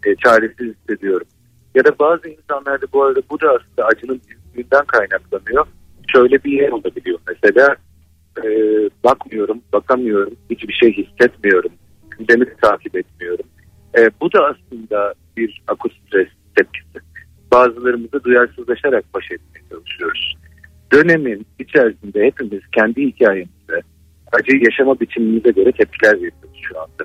e, 0.06 0.16
çaresiz 0.16 0.74
hissediyorum. 0.76 1.26
Ya 1.74 1.84
da 1.84 1.98
bazı 1.98 2.28
insanlarda 2.28 2.86
bu 2.92 3.04
arada 3.04 3.20
bu 3.30 3.40
da 3.40 3.48
aslında 3.48 3.88
acının 3.88 4.20
büyüklüğünden 4.28 4.84
kaynaklanıyor. 4.84 5.66
Şöyle 6.12 6.44
bir 6.44 6.52
yer 6.52 6.70
olabiliyor 6.70 7.18
mesela 7.28 7.76
e, 8.38 8.48
bakmıyorum, 9.04 9.62
bakamıyorum, 9.72 10.34
hiçbir 10.50 10.72
şey 10.72 10.92
hissetmiyorum, 10.92 11.72
gündemi 12.10 12.46
de 12.46 12.54
takip 12.62 12.96
etmiyorum. 12.96 13.44
E, 13.98 14.10
bu 14.20 14.32
da 14.32 14.38
aslında 14.46 15.14
bir 15.36 15.62
akut 15.68 15.92
stres 16.06 16.28
tepkisi. 16.56 16.98
Bazılarımızı 17.52 18.24
duyarsızlaşarak 18.24 19.04
baş 19.14 19.24
etmeye 19.24 19.68
çalışıyoruz. 19.70 20.36
Dönemin 20.92 21.46
içerisinde 21.58 22.24
hepimiz 22.24 22.62
kendi 22.72 23.06
hikayemizde 23.06 23.82
acıyı 24.32 24.62
yaşama 24.64 25.00
biçimimize 25.00 25.50
göre 25.50 25.72
tepkiler 25.72 26.14
veriyoruz 26.14 26.60
şu 26.62 26.80
anda. 26.80 27.04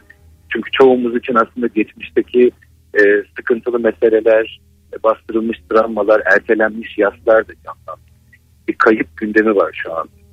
Çünkü 0.49 0.71
çoğumuz 0.71 1.15
için 1.15 1.35
aslında 1.35 1.67
geçmişteki 1.67 2.51
e, 2.93 3.23
sıkıntılı 3.37 3.79
meseleler, 3.79 4.61
e, 4.93 5.03
bastırılmış 5.03 5.57
travmalar, 5.69 6.21
ertelenmiş 6.25 6.97
yaslar 6.97 7.47
da 7.47 7.53
canlandı. 7.65 8.01
Bir 8.67 8.73
kayıp 8.73 9.17
gündemi 9.17 9.55
var 9.55 9.81
şu 9.83 9.93
anda. 9.93 10.24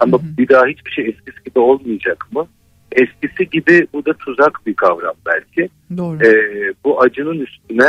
Ama 0.00 0.20
bir 0.38 0.48
daha 0.48 0.66
hiçbir 0.66 0.90
şey 0.90 1.04
eskisi 1.04 1.44
gibi 1.44 1.58
olmayacak 1.58 2.26
mı? 2.32 2.46
Eskisi 2.92 3.50
gibi 3.50 3.86
bu 3.92 4.06
da 4.06 4.12
tuzak 4.12 4.60
bir 4.66 4.74
kavram 4.74 5.14
belki. 5.26 5.68
Doğru. 5.96 6.26
Ee, 6.26 6.72
bu 6.84 7.00
acının 7.00 7.38
üstüne 7.38 7.88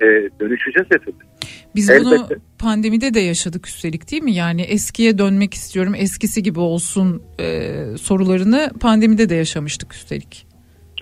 e, 0.00 0.06
dönüşeceğiz 0.40 0.88
hepimiz. 0.90 1.30
Biz 1.74 1.88
bunu 1.88 2.14
Elbette. 2.14 2.36
pandemide 2.58 3.14
de 3.14 3.20
yaşadık 3.20 3.66
üstelik 3.66 4.10
değil 4.10 4.22
mi? 4.22 4.32
Yani 4.32 4.62
eskiye 4.62 5.18
dönmek 5.18 5.54
istiyorum, 5.54 5.94
eskisi 5.96 6.42
gibi 6.42 6.60
olsun 6.60 7.22
e, 7.40 7.72
sorularını 8.00 8.70
pandemide 8.80 9.28
de 9.28 9.34
yaşamıştık 9.34 9.94
üstelik. 9.94 10.46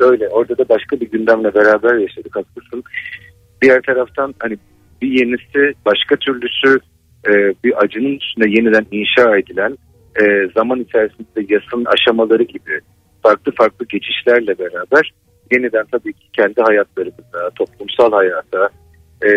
Öyle 0.00 0.28
orada 0.28 0.58
da 0.58 0.68
başka 0.68 1.00
bir 1.00 1.10
gündemle 1.10 1.54
beraber 1.54 1.94
yaşadık 1.94 2.36
haklısın. 2.36 2.84
Diğer 3.62 3.82
taraftan 3.82 4.34
hani 4.38 4.58
bir 5.02 5.08
yenisi 5.08 5.74
başka 5.86 6.16
türlüsü 6.16 6.78
e, 7.26 7.32
bir 7.64 7.84
acının 7.84 8.16
üstüne 8.16 8.50
yeniden 8.50 8.86
inşa 8.92 9.38
edilen 9.38 9.78
e, 10.20 10.48
zaman 10.54 10.80
içerisinde 10.80 11.54
yasın 11.54 11.84
aşamaları 11.84 12.42
gibi 12.42 12.80
farklı 13.22 13.52
farklı 13.52 13.86
geçişlerle 13.86 14.58
beraber 14.58 15.12
yeniden 15.52 15.84
tabii 15.92 16.12
ki 16.12 16.26
kendi 16.32 16.62
hayatlarımıza, 16.62 17.50
toplumsal 17.54 18.12
hayata 18.12 18.68
e, 19.24 19.30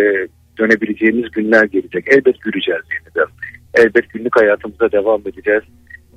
dönebileceğimiz 0.59 1.31
günler 1.31 1.63
gelecek. 1.63 2.07
Elbet 2.07 2.41
güleceğiz 2.41 2.83
yeniden. 2.93 3.31
Elbet 3.73 4.09
günlük 4.09 4.41
hayatımıza 4.41 4.91
devam 4.91 5.21
edeceğiz. 5.21 5.63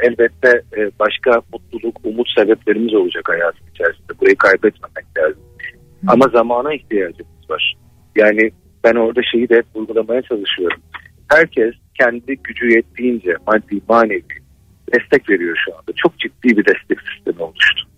Elbette 0.00 0.62
e, 0.76 0.90
başka 1.00 1.42
mutluluk, 1.52 2.00
umut 2.04 2.28
sebeplerimiz 2.38 2.94
olacak 2.94 3.28
hayatın 3.28 3.66
içerisinde. 3.74 4.20
Burayı 4.20 4.36
kaybetmemek 4.36 5.18
lazım. 5.18 5.42
Ama 6.06 6.28
zamana 6.28 6.74
ihtiyacımız 6.74 7.50
var. 7.50 7.76
Yani 8.16 8.50
ben 8.84 8.94
orada 8.94 9.20
şeyi 9.32 9.48
de 9.48 9.56
hep 9.56 9.66
vurgulamaya 9.74 10.22
çalışıyorum. 10.22 10.80
Herkes 11.28 11.74
kendi 12.00 12.36
gücü 12.36 12.68
yettiğince 12.68 13.36
maddi, 13.46 13.80
manevi 13.88 14.43
destek 14.92 15.30
veriyor 15.30 15.56
şu 15.64 15.72
anda. 15.74 15.92
Çok 15.96 16.18
ciddi 16.18 16.56
bir 16.56 16.64
destek 16.64 16.98
sistemi 17.00 17.42
oluştu. 17.42 17.88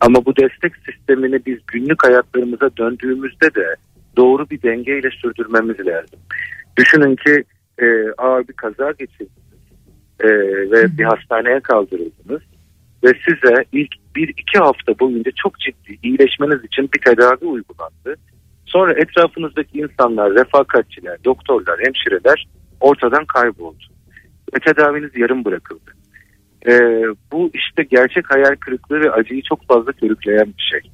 Ama 0.00 0.24
bu 0.24 0.36
destek 0.36 0.72
sistemini 0.76 1.46
biz 1.46 1.58
günlük 1.66 2.06
hayatlarımıza 2.06 2.70
döndüğümüzde 2.76 3.54
de 3.54 3.76
doğru 4.16 4.50
bir 4.50 4.62
dengeyle 4.62 5.10
sürdürmemiz 5.10 5.86
lazım. 5.86 6.20
Düşünün 6.76 7.16
ki 7.16 7.44
e, 7.78 7.86
ağır 8.18 8.48
bir 8.48 8.52
kaza 8.52 8.90
geçirdiniz 8.90 9.54
e, 10.20 10.28
ve 10.70 10.98
bir 10.98 11.04
hastaneye 11.04 11.60
kaldırıldınız 11.60 12.42
ve 13.04 13.12
size 13.28 13.64
ilk 13.72 13.94
bir 14.16 14.28
iki 14.28 14.58
hafta 14.58 14.98
boyunca 14.98 15.30
çok 15.42 15.60
ciddi 15.60 15.98
iyileşmeniz 16.02 16.64
için 16.64 16.88
bir 16.94 17.00
tedavi 17.00 17.44
uygulandı. 17.44 18.16
Sonra 18.66 18.92
etrafınızdaki 18.92 19.78
insanlar, 19.78 20.34
refakatçiler, 20.34 21.24
doktorlar, 21.24 21.80
hemşireler 21.80 22.46
ortadan 22.80 23.24
kayboldu. 23.24 23.84
Ve 24.54 24.58
tedaviniz 24.58 25.10
yarım 25.16 25.44
bırakıldı. 25.44 25.90
Ee, 26.68 27.02
bu 27.32 27.50
işte 27.54 27.82
gerçek 27.82 28.30
hayal 28.30 28.56
kırıklığı 28.60 29.00
ve 29.00 29.10
acıyı 29.10 29.42
çok 29.42 29.66
fazla 29.68 29.92
körükleyen 29.92 30.46
bir 30.46 30.70
şey. 30.72 30.90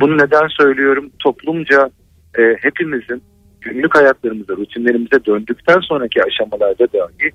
Bunu 0.00 0.18
neden 0.18 0.46
söylüyorum? 0.48 1.10
Toplumca 1.18 1.90
e, 2.38 2.42
hepimizin 2.60 3.22
günlük 3.60 3.94
hayatlarımıza, 3.94 4.52
rutinlerimize 4.52 5.24
döndükten 5.24 5.80
sonraki 5.80 6.22
aşamalarda 6.24 6.92
dahi 6.92 7.30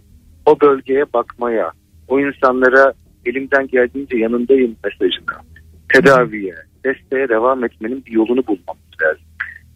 o 0.45 0.59
bölgeye 0.61 1.13
bakmaya, 1.13 1.71
o 2.07 2.19
insanlara 2.19 2.93
elimden 3.25 3.67
geldiğince 3.67 4.17
yanındayım 4.17 4.75
mesajına, 4.83 5.41
tedaviye, 5.93 6.55
desteğe 6.85 7.29
devam 7.29 7.63
etmenin 7.63 8.05
bir 8.05 8.11
yolunu 8.11 8.47
bulmamız 8.47 9.01
lazım. 9.01 9.23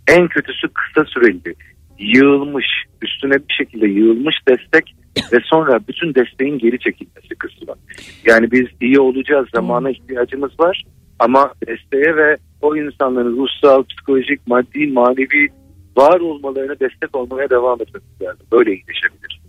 En 0.07 0.27
kötüsü 0.27 0.67
kısa 0.67 1.05
süreli, 1.05 1.55
yığılmış, 1.99 2.65
üstüne 3.01 3.35
bir 3.35 3.53
şekilde 3.57 3.87
yığılmış 3.87 4.35
destek 4.47 4.95
ve 5.33 5.39
sonra 5.43 5.79
bütün 5.87 6.15
desteğin 6.15 6.57
geri 6.57 6.79
çekilmesi 6.79 7.35
kısmı. 7.35 7.75
Yani 8.25 8.51
biz 8.51 8.67
iyi 8.81 8.99
olacağız, 8.99 9.47
zamana 9.55 9.89
ihtiyacımız 9.91 10.59
var 10.59 10.83
ama 11.19 11.53
desteğe 11.67 12.15
ve 12.15 12.37
o 12.61 12.75
insanların 12.75 13.37
ruhsal, 13.37 13.83
psikolojik, 13.83 14.47
maddi, 14.47 14.87
manevi 14.87 15.47
var 15.97 16.19
olmalarına 16.19 16.79
destek 16.79 17.15
olmaya 17.15 17.49
devam 17.49 17.81
etmemiz 17.81 18.21
lazım. 18.21 18.45
Böyle 18.51 18.71
iyileşebilir. 18.71 19.43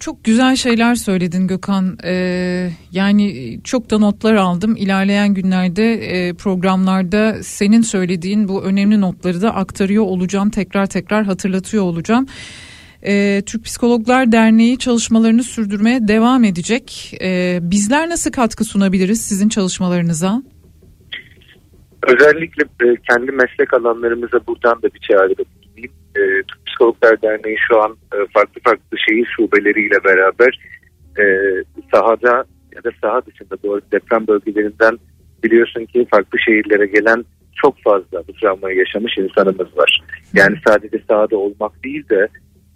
Çok 0.00 0.24
güzel 0.24 0.56
şeyler 0.56 0.94
söyledin 0.94 1.46
Gökhan. 1.46 1.98
Ee, 2.04 2.70
yani 2.92 3.58
çok 3.64 3.90
da 3.90 3.98
notlar 3.98 4.34
aldım. 4.34 4.76
İlerleyen 4.76 5.34
günlerde 5.34 5.92
e, 5.92 6.34
programlarda 6.34 7.42
senin 7.42 7.82
söylediğin 7.82 8.48
bu 8.48 8.64
önemli 8.64 9.00
notları 9.00 9.42
da 9.42 9.54
aktarıyor 9.54 10.04
olacağım. 10.04 10.50
Tekrar 10.50 10.86
tekrar 10.86 11.24
hatırlatıyor 11.24 11.82
olacağım. 11.84 12.26
Ee, 13.06 13.42
Türk 13.46 13.64
Psikologlar 13.64 14.32
Derneği 14.32 14.78
çalışmalarını 14.78 15.42
sürdürmeye 15.42 16.08
devam 16.08 16.44
edecek. 16.44 17.14
Ee, 17.22 17.58
bizler 17.62 18.08
nasıl 18.08 18.32
katkı 18.32 18.64
sunabiliriz 18.64 19.20
sizin 19.20 19.48
çalışmalarınıza? 19.48 20.42
Özellikle 22.06 22.62
e, 22.62 22.96
kendi 23.10 23.32
meslek 23.32 23.74
alanlarımıza 23.74 24.46
buradan 24.46 24.82
da 24.82 24.94
bir 24.94 25.00
çağrıda 25.00 25.42
bulunayım. 25.44 25.92
E, 26.16 26.22
Türk 26.42 26.66
Psikologlar 26.66 27.22
Derneği 27.22 27.56
şu 27.68 27.82
an 27.82 27.96
e, 28.12 28.16
farklı 28.34 28.60
farklı 28.64 28.98
şehir 29.08 29.28
şubeleriyle 29.36 30.04
beraber 30.04 30.60
e, 31.18 31.24
sahada 31.94 32.44
ya 32.76 32.84
da 32.84 32.90
saha 33.02 33.26
dışında 33.26 33.62
doğru 33.62 33.80
deprem 33.92 34.26
bölgelerinden 34.26 34.98
biliyorsun 35.44 35.84
ki 35.84 36.06
farklı 36.10 36.38
şehirlere 36.38 36.86
gelen 36.86 37.24
çok 37.62 37.82
fazla 37.82 38.22
bu 38.28 38.32
travmayı 38.32 38.76
yaşamış 38.78 39.18
insanımız 39.18 39.76
var. 39.76 40.02
Yani 40.34 40.56
sadece 40.66 40.98
sahada 41.08 41.36
olmak 41.36 41.84
değil 41.84 42.08
de 42.08 42.28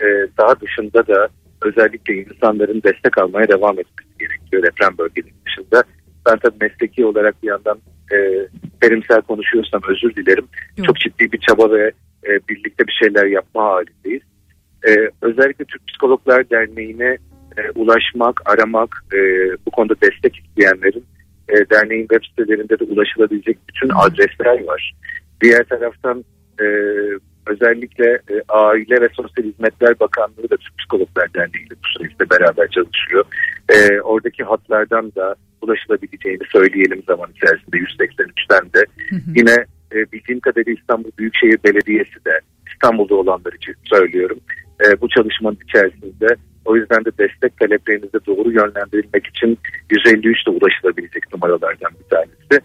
e, 0.03 0.29
saha 0.39 0.61
dışında 0.61 1.07
da 1.07 1.29
özellikle 1.62 2.15
insanların 2.15 2.83
destek 2.83 3.19
almaya 3.19 3.49
devam 3.49 3.79
etmesi 3.79 4.19
gerekiyor 4.19 4.62
deprem 4.62 4.99
bölgelerinin 4.99 5.41
dışında. 5.47 5.83
Ben 6.27 6.39
tabii 6.39 6.57
mesleki 6.61 7.05
olarak 7.07 7.43
bir 7.43 7.49
yandan 7.49 7.79
e, 8.12 8.49
terimsel 8.81 9.23
konuşuyorsam 9.23 9.81
özür 9.89 10.15
dilerim. 10.15 10.47
Çok 10.87 10.97
ciddi 10.97 11.33
bir 11.33 11.39
çaba 11.39 11.70
ve 11.70 11.93
e, 12.27 12.31
birlikte 12.49 12.87
bir 12.87 12.93
şeyler 13.03 13.27
yapma 13.27 13.65
halindeyiz. 13.65 14.23
E, 14.89 15.11
özellikle 15.23 15.65
Türk 15.65 15.87
Psikologlar 15.87 16.51
Derneği'ne 16.51 17.19
e, 17.57 17.70
ulaşmak, 17.74 18.51
aramak, 18.51 19.05
e, 19.15 19.19
bu 19.66 19.70
konuda 19.70 19.95
destek 20.03 20.37
isteyenlerin 20.37 21.05
e, 21.49 21.55
derneğin 21.70 22.07
web 22.09 22.24
sitelerinde 22.24 22.79
de 22.79 22.85
ulaşılabilecek 22.85 23.59
bütün 23.69 23.89
adresler 23.89 24.65
var. 24.66 24.95
Diğer 25.43 25.65
taraftan 25.65 26.24
e, 26.61 26.66
özellikle 27.47 28.12
e, 28.14 28.35
Aile 28.48 29.01
ve 29.01 29.09
Sosyal 29.09 29.44
Hizmetler 29.44 30.01
Bakanlığı 30.01 30.51
da 30.51 30.56
Türk 30.56 30.78
Psikologlar 30.78 31.35
Derneği 31.35 31.66
ile 31.66 31.74
bu 31.74 31.98
süreçte 31.98 32.31
beraber 32.31 32.69
çalışıyor. 32.69 33.24
E, 33.69 34.01
oradaki 34.01 34.44
hatlardan 34.44 35.12
da 35.14 35.35
ulaşılabileceğini 35.62 36.43
söyleyelim 36.52 37.02
zaman 37.06 37.31
içerisinde 37.31 37.77
183'ten 37.77 38.73
de. 38.73 38.85
Yine 39.36 39.56
e, 39.93 40.12
bildiğim 40.12 40.40
kadarıyla 40.40 40.73
İstanbul 40.73 41.10
Büyükşehir 41.19 41.59
Belediyesi 41.64 42.24
de 42.24 42.40
İstanbul'da 42.73 43.14
olanlar 43.14 43.52
için 43.52 43.74
söylüyorum. 43.85 44.40
E, 44.85 45.01
bu 45.01 45.09
çalışmanın 45.09 45.59
içerisinde 45.69 46.27
o 46.64 46.77
yüzden 46.77 47.05
de 47.05 47.10
destek 47.19 47.56
taleplerinizi 47.56 48.27
doğru 48.27 48.52
yönlendirilmek 48.52 49.27
için 49.27 49.59
153 49.90 50.47
de 50.47 50.51
ulaşılabilecek 50.51 51.32
numaralardan 51.32 51.93
bir 52.01 52.16
tanesi. 52.16 52.64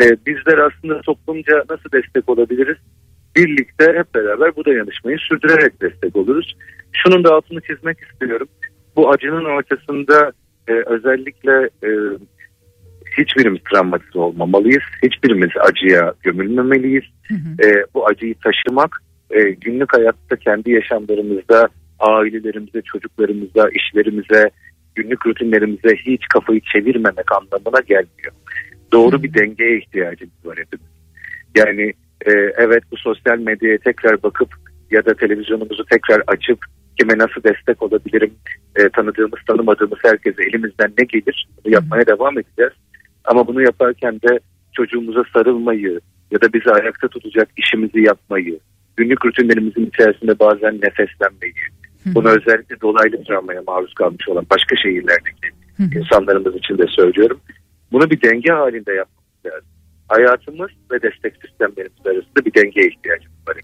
E, 0.00 0.26
bizler 0.26 0.58
aslında 0.58 1.00
toplumca 1.00 1.64
nasıl 1.70 1.92
destek 1.92 2.28
olabiliriz? 2.28 2.76
Birlikte 3.36 3.84
hep 3.84 4.14
beraber 4.14 4.56
bu 4.56 4.64
dayanışmayı 4.64 5.18
sürdürerek 5.18 5.82
destek 5.82 6.16
oluruz. 6.16 6.56
Şunun 6.92 7.24
da 7.24 7.34
altını 7.34 7.60
çizmek 7.60 7.98
istiyorum. 8.00 8.48
Bu 8.96 9.10
acının 9.10 9.44
ortasında 9.44 10.32
e, 10.68 10.72
özellikle 10.72 11.70
e, 11.84 11.90
hiçbirimiz 13.18 13.60
travmatize 13.72 14.18
olmamalıyız. 14.18 14.82
Hiçbirimiz 15.02 15.50
acıya 15.60 16.14
gömülmemeliyiz. 16.22 17.04
E, 17.64 17.84
bu 17.94 18.06
acıyı 18.06 18.34
taşımak 18.34 19.02
e, 19.30 19.42
günlük 19.42 19.96
hayatta 19.96 20.36
kendi 20.36 20.70
yaşamlarımızda 20.70 21.68
ailelerimize, 21.98 22.82
çocuklarımıza, 22.82 23.68
işlerimize, 23.68 24.50
günlük 24.94 25.26
rutinlerimize 25.26 25.96
hiç 25.96 26.20
kafayı 26.28 26.60
çevirmemek 26.60 27.32
anlamına 27.32 27.80
gelmiyor. 27.80 28.32
Doğru 28.92 29.22
bir 29.22 29.34
dengeye 29.34 29.78
ihtiyacımız 29.78 30.46
var 30.46 30.58
hepimiz. 30.58 30.86
Yani 31.56 31.92
e, 32.26 32.30
evet 32.56 32.82
bu 32.92 32.96
sosyal 32.96 33.38
medyaya 33.38 33.78
tekrar 33.78 34.22
bakıp 34.22 34.54
ya 34.90 35.04
da 35.04 35.14
televizyonumuzu 35.14 35.84
tekrar 35.84 36.22
açıp 36.26 36.58
kime 36.98 37.18
nasıl 37.18 37.42
destek 37.44 37.82
olabilirim 37.82 38.34
e, 38.76 38.88
tanıdığımız 38.88 39.40
tanımadığımız 39.48 39.98
herkese 40.02 40.42
elimizden 40.42 40.92
ne 40.98 41.04
gelir 41.04 41.48
bunu 41.64 41.74
yapmaya 41.74 42.06
devam 42.06 42.38
edeceğiz. 42.38 42.72
Ama 43.24 43.46
bunu 43.46 43.62
yaparken 43.62 44.14
de 44.14 44.38
çocuğumuza 44.72 45.22
sarılmayı 45.34 46.00
ya 46.30 46.40
da 46.40 46.52
bizi 46.52 46.70
ayakta 46.70 47.08
tutacak 47.08 47.48
işimizi 47.56 48.00
yapmayı, 48.00 48.58
günlük 48.96 49.26
rutinlerimizin 49.26 49.86
içerisinde 49.86 50.38
bazen 50.38 50.74
nefeslenmeyi, 50.74 51.54
bunu 52.06 52.28
özellikle 52.28 52.80
dolaylı 52.80 53.24
travmaya 53.24 53.62
maruz 53.66 53.94
kalmış 53.94 54.28
olan 54.28 54.46
başka 54.50 54.76
şehirlerdeki 54.76 55.48
insanlarımız 55.94 56.56
için 56.56 56.78
de 56.78 56.86
söylüyorum. 56.86 57.40
Bunu 57.92 58.10
bir 58.10 58.22
denge 58.22 58.52
halinde 58.52 58.92
yapmamız 58.92 59.46
lazım. 59.46 59.75
Hayatımız 60.08 60.70
ve 60.92 61.02
destek 61.02 61.34
sistemlerimiz 61.42 62.06
arasında 62.06 62.44
bir 62.44 62.54
dengeye 62.54 62.88
ihtiyacımız 62.88 63.38
var. 63.48 63.56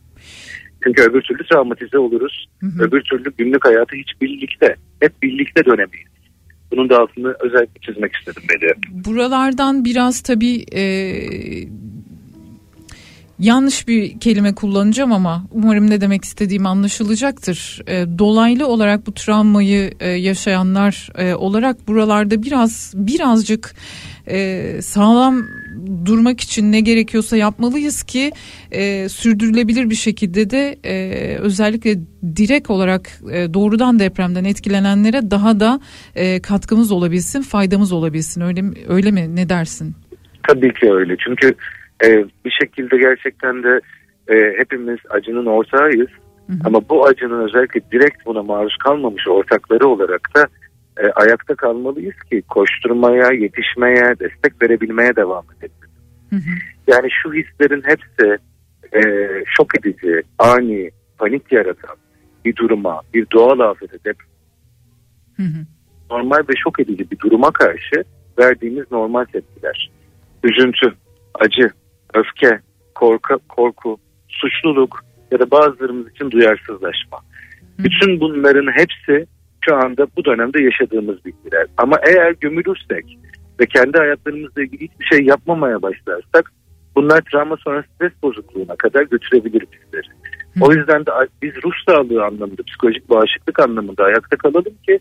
Çünkü 0.85 1.03
öbür 1.03 1.23
türlü 1.23 1.47
travmatize 1.47 1.99
oluruz. 1.99 2.47
Öbür 2.81 3.01
türlü 3.01 3.33
günlük 3.39 3.65
hayatı 3.65 3.97
hiç 3.97 4.21
birlikte, 4.21 4.77
hep 5.01 5.23
birlikte 5.23 5.65
dönemeyiz. 5.65 6.13
Bunun 6.73 6.91
da 6.91 6.99
altını 6.99 7.35
özellikle 7.41 7.81
çizmek 7.81 8.13
istedim 8.15 8.43
Bedi. 8.49 8.75
Buralardan 8.91 9.85
biraz 9.85 10.21
tabii 10.21 10.65
e, 10.75 10.83
yanlış 13.39 13.89
bir 13.89 14.21
kelime 14.21 14.55
kullanacağım 14.55 15.13
ama 15.13 15.45
umarım 15.51 15.91
ne 15.91 16.01
demek 16.01 16.25
istediğim 16.25 16.67
anlaşılacaktır. 16.67 17.81
E, 17.87 18.19
dolaylı 18.19 18.67
olarak 18.67 19.07
bu 19.07 19.15
travmayı 19.15 19.93
e, 20.01 20.09
yaşayanlar 20.11 21.09
e, 21.19 21.35
olarak 21.35 21.89
buralarda 21.89 22.43
biraz 22.43 22.93
birazcık 22.97 23.75
e, 24.27 24.69
sağlam 24.83 25.47
durmak 26.07 26.41
için 26.41 26.73
ne 26.73 26.81
gerekiyorsa 26.81 27.37
yapmalıyız 27.37 28.03
ki 28.03 28.31
e, 28.71 29.09
sürdürülebilir 29.09 29.91
bir 29.91 29.95
şekilde 29.95 30.51
de 30.51 30.77
e, 30.85 31.37
özellikle 31.39 31.95
direkt 32.37 32.71
olarak 32.71 33.01
e, 33.33 33.55
doğrudan 33.55 33.99
depremden 33.99 34.45
etkilenenlere 34.45 35.31
daha 35.31 35.61
da 35.61 35.81
e, 36.15 36.43
katkımız 36.43 36.93
olabilsin, 36.93 37.43
faydamız 37.43 37.93
olabilsin. 37.93 38.41
Öyle 38.41 38.63
mi, 38.63 38.75
öyle 38.89 39.11
mi? 39.11 39.37
Ne 39.37 39.49
dersin? 39.49 39.95
Tabii 40.49 40.73
ki 40.73 40.93
öyle. 40.93 41.17
Çünkü 41.17 41.55
e, 42.05 42.25
bir 42.45 42.51
şekilde 42.61 42.99
gerçekten 42.99 43.63
de 43.63 43.81
e, 44.29 44.59
hepimiz 44.59 44.99
acının 45.11 45.47
ortağıyız. 45.47 46.09
Ama 46.65 46.89
bu 46.89 47.07
acının 47.07 47.45
özellikle 47.49 47.81
direkt 47.93 48.27
buna 48.27 48.43
maruz 48.43 48.77
kalmamış 48.77 49.29
ortakları 49.29 49.89
olarak 49.89 50.29
da 50.37 50.47
e, 51.01 51.11
ayakta 51.11 51.55
kalmalıyız 51.55 52.23
ki 52.31 52.43
koşturmaya, 52.49 53.33
yetişmeye, 53.33 54.15
destek 54.21 54.63
verebilmeye 54.63 55.17
devam 55.17 55.45
edelim. 55.59 55.73
Yani 56.87 57.09
şu 57.23 57.33
hislerin 57.33 57.83
hepsi 57.85 58.39
e, 58.95 59.01
şok 59.57 59.79
edici, 59.79 60.23
ani, 60.39 60.91
panik 61.19 61.53
yaratan 61.53 61.97
bir 62.45 62.57
duruma, 62.57 63.01
bir 63.15 63.27
doğal 63.33 63.61
afete, 63.61 63.99
deprem 63.99 64.33
normal 66.11 66.39
ve 66.49 66.53
şok 66.57 66.81
edici 66.81 67.11
bir 67.11 67.19
duruma 67.19 67.51
karşı 67.51 68.05
verdiğimiz 68.39 68.93
normal 68.93 69.25
tepkiler. 69.25 69.91
Üzüntü, 70.45 70.95
acı, 71.35 71.71
öfke, 72.15 72.61
korku, 72.95 73.39
korku, 73.49 73.99
suçluluk 74.29 75.05
ya 75.31 75.39
da 75.39 75.51
bazılarımız 75.51 76.11
için 76.11 76.31
duyarsızlaşma. 76.31 77.19
Bütün 77.79 78.21
bunların 78.21 78.73
hepsi 78.73 79.27
şu 79.69 79.77
anda 79.77 80.07
bu 80.17 80.25
dönemde 80.25 80.63
yaşadığımız 80.63 81.25
bilgiler. 81.25 81.67
Ama 81.77 81.97
eğer 82.09 82.35
gömülürsek 82.41 83.19
ve 83.61 83.67
kendi 83.67 83.99
hayatlarımızla 83.99 84.63
ilgili 84.63 84.81
hiçbir 84.81 85.05
şey 85.05 85.27
yapmamaya 85.27 85.83
başlarsak 85.83 86.53
bunlar 86.97 87.23
travma 87.33 87.57
sonrası 87.57 87.89
stres 87.95 88.13
bozukluğuna 88.23 88.77
kadar 88.77 89.03
götürebilir 89.03 89.67
bizleri. 89.73 90.07
O 90.61 90.73
yüzden 90.73 91.07
de 91.07 91.11
biz 91.43 91.53
ruh 91.65 91.73
sağlığı 91.87 92.25
anlamında, 92.25 92.63
psikolojik 92.63 93.11
bağışıklık 93.11 93.61
anlamında 93.61 94.05
ayakta 94.05 94.37
kalalım 94.37 94.75
ki 94.87 95.01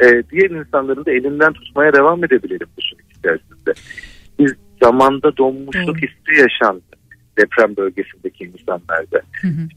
e, 0.00 0.22
diğer 0.30 0.50
insanların 0.50 1.04
da 1.04 1.12
elinden 1.12 1.52
tutmaya 1.52 1.92
devam 1.92 2.24
edebilelim 2.24 2.66
bu 2.76 2.82
süreç 2.82 3.18
içerisinde. 3.18 3.72
Biz 4.38 4.54
zamanda 4.82 5.36
donmuşluk 5.36 5.96
hissi 5.96 6.40
yaşandı 6.40 6.82
deprem 7.38 7.76
bölgesindeki 7.76 8.44
insanlarda. 8.44 9.20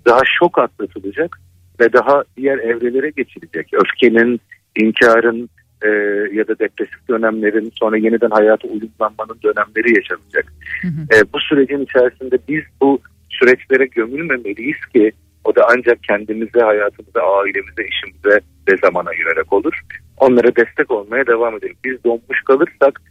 Daha 0.06 0.20
şok 0.40 0.60
atlatılacak 0.60 1.40
ve 1.80 1.94
daha 1.94 2.24
diğer 2.38 2.58
evrelere 2.58 3.10
geçilecek. 3.10 3.68
Öfkenin, 3.74 4.42
inkarın 4.76 5.50
e, 5.82 5.90
ya 6.34 6.48
da 6.48 6.60
depresif 6.60 7.08
dönemlerin 7.10 7.72
sonra 7.80 7.98
yeniden 7.98 8.30
hayata 8.30 8.68
uyumlanmanın 8.68 9.40
dönemleri 9.44 9.96
yaşanacak. 9.96 10.54
E, 10.86 11.34
bu 11.34 11.40
sürecin 11.40 11.84
içerisinde 11.84 12.38
biz 12.48 12.64
bu 12.82 13.00
süreçlere 13.30 13.86
gömülmemeliyiz 13.86 14.86
ki 14.94 15.12
o 15.44 15.56
da 15.56 15.68
ancak 15.72 16.04
kendimize, 16.04 16.60
hayatımıza, 16.60 17.22
ailemize, 17.22 17.84
işimize 17.88 18.40
ve 18.68 18.78
zaman 18.84 19.06
ayırarak 19.06 19.54
olur. 19.54 19.80
Onlara 20.18 20.56
destek 20.56 20.92
olmaya 20.92 21.28
devam 21.28 21.58
edelim. 21.58 21.76
Biz 21.86 22.04
donmuş 22.04 22.42
kalırsak 22.46 23.02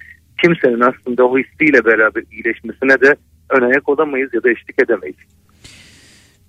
kimsenin 0.42 0.80
aslında 0.80 1.24
o 1.24 1.38
hissiyle 1.38 1.84
beraber 1.84 2.22
iyileşmesine 2.32 3.00
de 3.00 3.16
ön 3.50 3.62
ayak 3.62 3.88
olamayız 3.88 4.34
ya 4.34 4.42
da 4.42 4.50
eşlik 4.50 4.82
edemeyiz. 4.82 5.16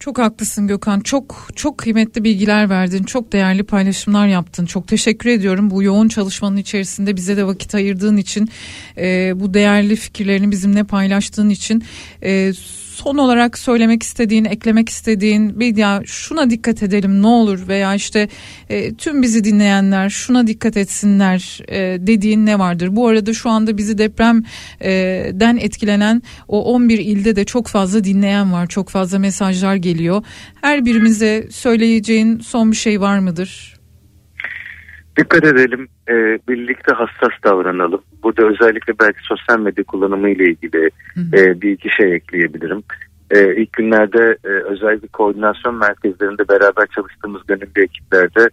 Çok 0.05 0.17
haklısın 0.17 0.67
Gökhan. 0.67 0.99
Çok 0.99 1.47
çok 1.55 1.77
kıymetli 1.77 2.23
bilgiler 2.23 2.69
verdin. 2.69 3.03
Çok 3.03 3.33
değerli 3.33 3.63
paylaşımlar 3.63 4.27
yaptın. 4.27 4.65
Çok 4.65 4.87
teşekkür 4.87 5.29
ediyorum 5.29 5.69
bu 5.69 5.83
yoğun 5.83 6.07
çalışmanın 6.07 6.57
içerisinde 6.57 7.15
bize 7.15 7.37
de 7.37 7.45
vakit 7.47 7.75
ayırdığın 7.75 8.17
için, 8.17 8.49
e, 8.97 9.33
bu 9.35 9.53
değerli 9.53 9.95
fikirlerini 9.95 10.51
bizimle 10.51 10.83
paylaştığın 10.83 11.49
için. 11.49 11.83
E, 12.23 12.51
son 12.95 13.17
olarak 13.17 13.57
söylemek 13.57 14.03
istediğin, 14.03 14.45
eklemek 14.45 14.89
istediğin 14.89 15.59
bir 15.59 15.77
ya 15.77 16.01
şuna 16.05 16.49
dikkat 16.49 16.83
edelim 16.83 17.21
ne 17.21 17.27
olur 17.27 17.67
veya 17.67 17.95
işte 17.95 18.27
e, 18.69 18.95
tüm 18.95 19.21
bizi 19.21 19.43
dinleyenler 19.43 20.09
şuna 20.09 20.47
dikkat 20.47 20.77
etsinler 20.77 21.59
e, 21.67 22.07
dediğin 22.07 22.45
ne 22.45 22.59
vardır? 22.59 22.89
Bu 22.91 23.07
arada 23.07 23.33
şu 23.33 23.49
anda 23.49 23.77
bizi 23.77 23.97
depremden 23.97 25.57
etkilenen 25.57 26.21
o 26.47 26.73
11 26.73 26.97
ilde 26.97 27.35
de 27.35 27.45
çok 27.45 27.67
fazla 27.67 28.03
dinleyen 28.03 28.53
var. 28.53 28.67
Çok 28.67 28.89
fazla 28.89 29.19
mesajlar 29.19 29.75
geliyor. 29.75 30.23
Her 30.61 30.85
birimize 30.85 31.47
söyleyeceğin 31.51 32.39
son 32.39 32.71
bir 32.71 32.77
şey 32.77 33.01
var 33.01 33.19
mıdır? 33.19 33.75
Dikkat 35.17 35.43
edelim, 35.43 35.87
e, 36.09 36.13
birlikte 36.47 36.91
hassas 36.93 37.43
davranalım. 37.43 38.01
Burada 38.25 38.47
özellikle 38.47 38.93
belki 38.99 39.19
sosyal 39.21 39.59
medya 39.59 39.83
kullanımı 39.83 40.29
ile 40.29 40.43
ilgili 40.43 40.89
e, 41.33 41.61
bir 41.61 41.71
iki 41.71 41.89
şey 41.89 42.15
ekleyebilirim. 42.15 42.83
E, 43.31 43.55
ilk 43.55 43.73
günlerde 43.73 44.37
e, 44.43 44.47
özellikle 44.47 45.07
koordinasyon 45.07 45.75
merkezlerinde 45.75 46.47
beraber 46.49 46.87
çalıştığımız 46.95 47.41
gönüllü 47.47 47.83
ekiplerde 47.83 48.49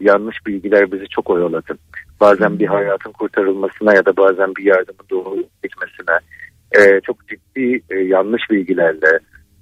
yanlış 0.00 0.46
bilgiler 0.46 0.92
bizi 0.92 1.08
çok 1.08 1.30
oyaladı. 1.30 1.74
Bazen 2.20 2.58
bir 2.58 2.66
hayatın 2.66 3.12
kurtarılmasına 3.12 3.94
ya 3.94 4.06
da 4.06 4.16
bazen 4.16 4.56
bir 4.56 4.64
yardımın 4.64 5.06
doğru 5.10 5.36
gitmesine 5.62 6.16
e, 6.72 7.00
çok 7.00 7.28
ciddi 7.28 7.82
e, 7.90 7.98
yanlış 7.98 8.42
bilgilerle 8.50 9.18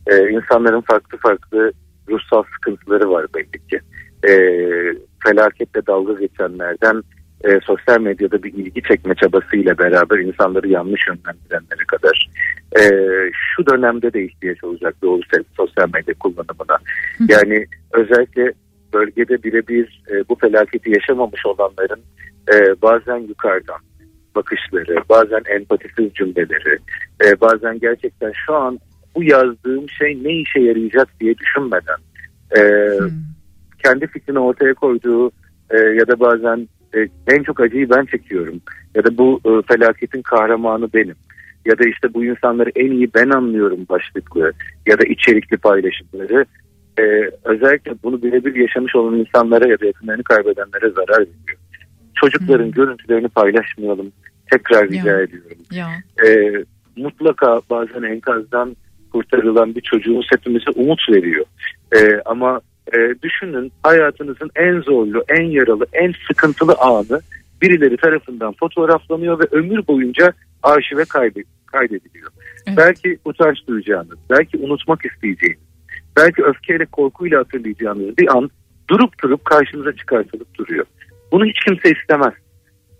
e, 0.06 0.30
insanların 0.30 0.80
farklı 0.80 1.18
farklı 1.18 1.72
ruhsal 2.08 2.42
sıkıntıları 2.54 3.10
var 3.10 3.26
belli 3.34 3.68
ki. 3.68 3.80
E, 4.28 4.32
felaketle 5.24 5.86
dalga 5.86 6.12
geçenlerden 6.12 7.02
e, 7.44 7.60
sosyal 7.62 8.00
medyada 8.00 8.42
bir 8.42 8.54
ilgi 8.54 8.82
çekme 8.82 9.14
çabasıyla 9.14 9.78
beraber 9.78 10.18
insanları 10.18 10.68
yanlış 10.68 11.00
yönlendirenlere 11.08 11.84
kadar 11.88 12.30
e, 12.80 12.82
şu 13.32 13.66
dönemde 13.66 14.12
de 14.12 14.24
ihtiyaç 14.24 14.64
olacak 14.64 14.94
doğru 15.02 15.20
sosyal 15.56 15.88
medya 15.94 16.14
kullanımına. 16.14 16.78
Yani 17.28 17.66
özellikle 17.92 18.52
bölgede 18.92 19.42
birebir 19.42 20.02
e, 20.10 20.28
bu 20.28 20.34
felaketi 20.34 20.90
yaşamamış 20.90 21.46
olanların 21.46 22.00
e, 22.52 22.82
bazen 22.82 23.18
yukarıdan 23.18 23.80
bakışları, 24.34 24.96
bazen 25.08 25.42
empatisiz 25.54 26.14
cümleleri, 26.14 26.78
e, 27.24 27.40
bazen 27.40 27.78
gerçekten 27.78 28.32
şu 28.46 28.54
an 28.54 28.78
bu 29.14 29.22
yazdığım 29.22 29.88
şey 29.88 30.24
ne 30.24 30.32
işe 30.32 30.60
yarayacak 30.60 31.08
diye 31.20 31.38
düşünmeden 31.38 31.98
e, 32.58 32.60
kendi 33.84 34.06
fikrini 34.06 34.38
ortaya 34.38 34.74
koyduğu 34.74 35.30
e, 35.70 35.78
ya 35.78 36.08
da 36.08 36.20
bazen 36.20 36.68
e, 36.94 37.08
en 37.26 37.42
çok 37.42 37.60
acıyı 37.60 37.90
ben 37.90 38.04
çekiyorum 38.04 38.60
ya 38.94 39.04
da 39.04 39.18
bu 39.18 39.40
e, 39.44 39.50
felaketin 39.74 40.22
kahramanı 40.22 40.92
benim 40.94 41.14
ya 41.64 41.78
da 41.78 41.88
işte 41.88 42.14
bu 42.14 42.24
insanları 42.24 42.70
en 42.76 42.90
iyi 42.90 43.10
ben 43.14 43.30
anlıyorum 43.30 43.86
başlıklı 43.88 44.52
ya 44.86 44.98
da 44.98 45.04
içerikli 45.04 45.56
paylaşımları 45.56 46.44
e, 46.98 47.02
özellikle 47.44 47.92
bunu 48.02 48.22
birebir 48.22 48.54
yaşamış 48.54 48.96
olan 48.96 49.14
insanlara 49.18 49.68
ya 49.68 49.80
da 49.80 49.86
yakınlarını 49.86 50.22
kaybedenlere 50.22 50.90
zarar 50.90 51.20
veriyor. 51.20 51.58
Çocukların 52.14 52.70
görüntülerini 52.70 53.28
paylaşmayalım. 53.28 54.12
Tekrar 54.50 54.88
rica 54.88 55.10
Ya. 55.10 55.20
ediyorum. 55.20 55.56
Ya. 55.72 55.88
E, 56.26 56.52
mutlaka 56.96 57.60
bazen 57.70 58.02
enkazdan 58.02 58.76
kurtarılan 59.12 59.74
bir 59.74 59.80
çocuğumuz 59.80 60.26
hepimize 60.32 60.70
umut 60.74 61.00
veriyor. 61.10 61.44
E, 61.96 62.20
ama 62.24 62.60
e, 62.94 63.14
düşünün 63.22 63.72
hayatınızın 63.82 64.50
en 64.56 64.80
zorlu, 64.80 65.24
en 65.28 65.42
yaralı, 65.42 65.86
en 65.92 66.14
sıkıntılı 66.28 66.74
anı 66.74 67.20
birileri 67.62 67.96
tarafından 67.96 68.54
fotoğraflanıyor 68.60 69.38
ve 69.38 69.44
ömür 69.50 69.86
boyunca 69.86 70.32
arşive 70.62 71.04
kaydediliyor. 71.66 72.30
Belki 72.76 73.18
utanç 73.24 73.58
duyacağınız, 73.68 74.18
belki 74.30 74.58
unutmak 74.58 75.04
isteyeceğiniz, 75.04 75.60
belki 76.16 76.44
öfkeyle 76.44 76.86
korkuyla 76.86 77.38
hatırlayacağınız 77.40 78.18
bir 78.18 78.36
an 78.36 78.50
durup 78.90 79.22
durup 79.22 79.44
karşınıza 79.44 79.92
çıkartılıp 79.92 80.54
duruyor. 80.54 80.86
Bunu 81.32 81.44
hiç 81.44 81.64
kimse 81.64 81.90
istemez. 81.90 82.34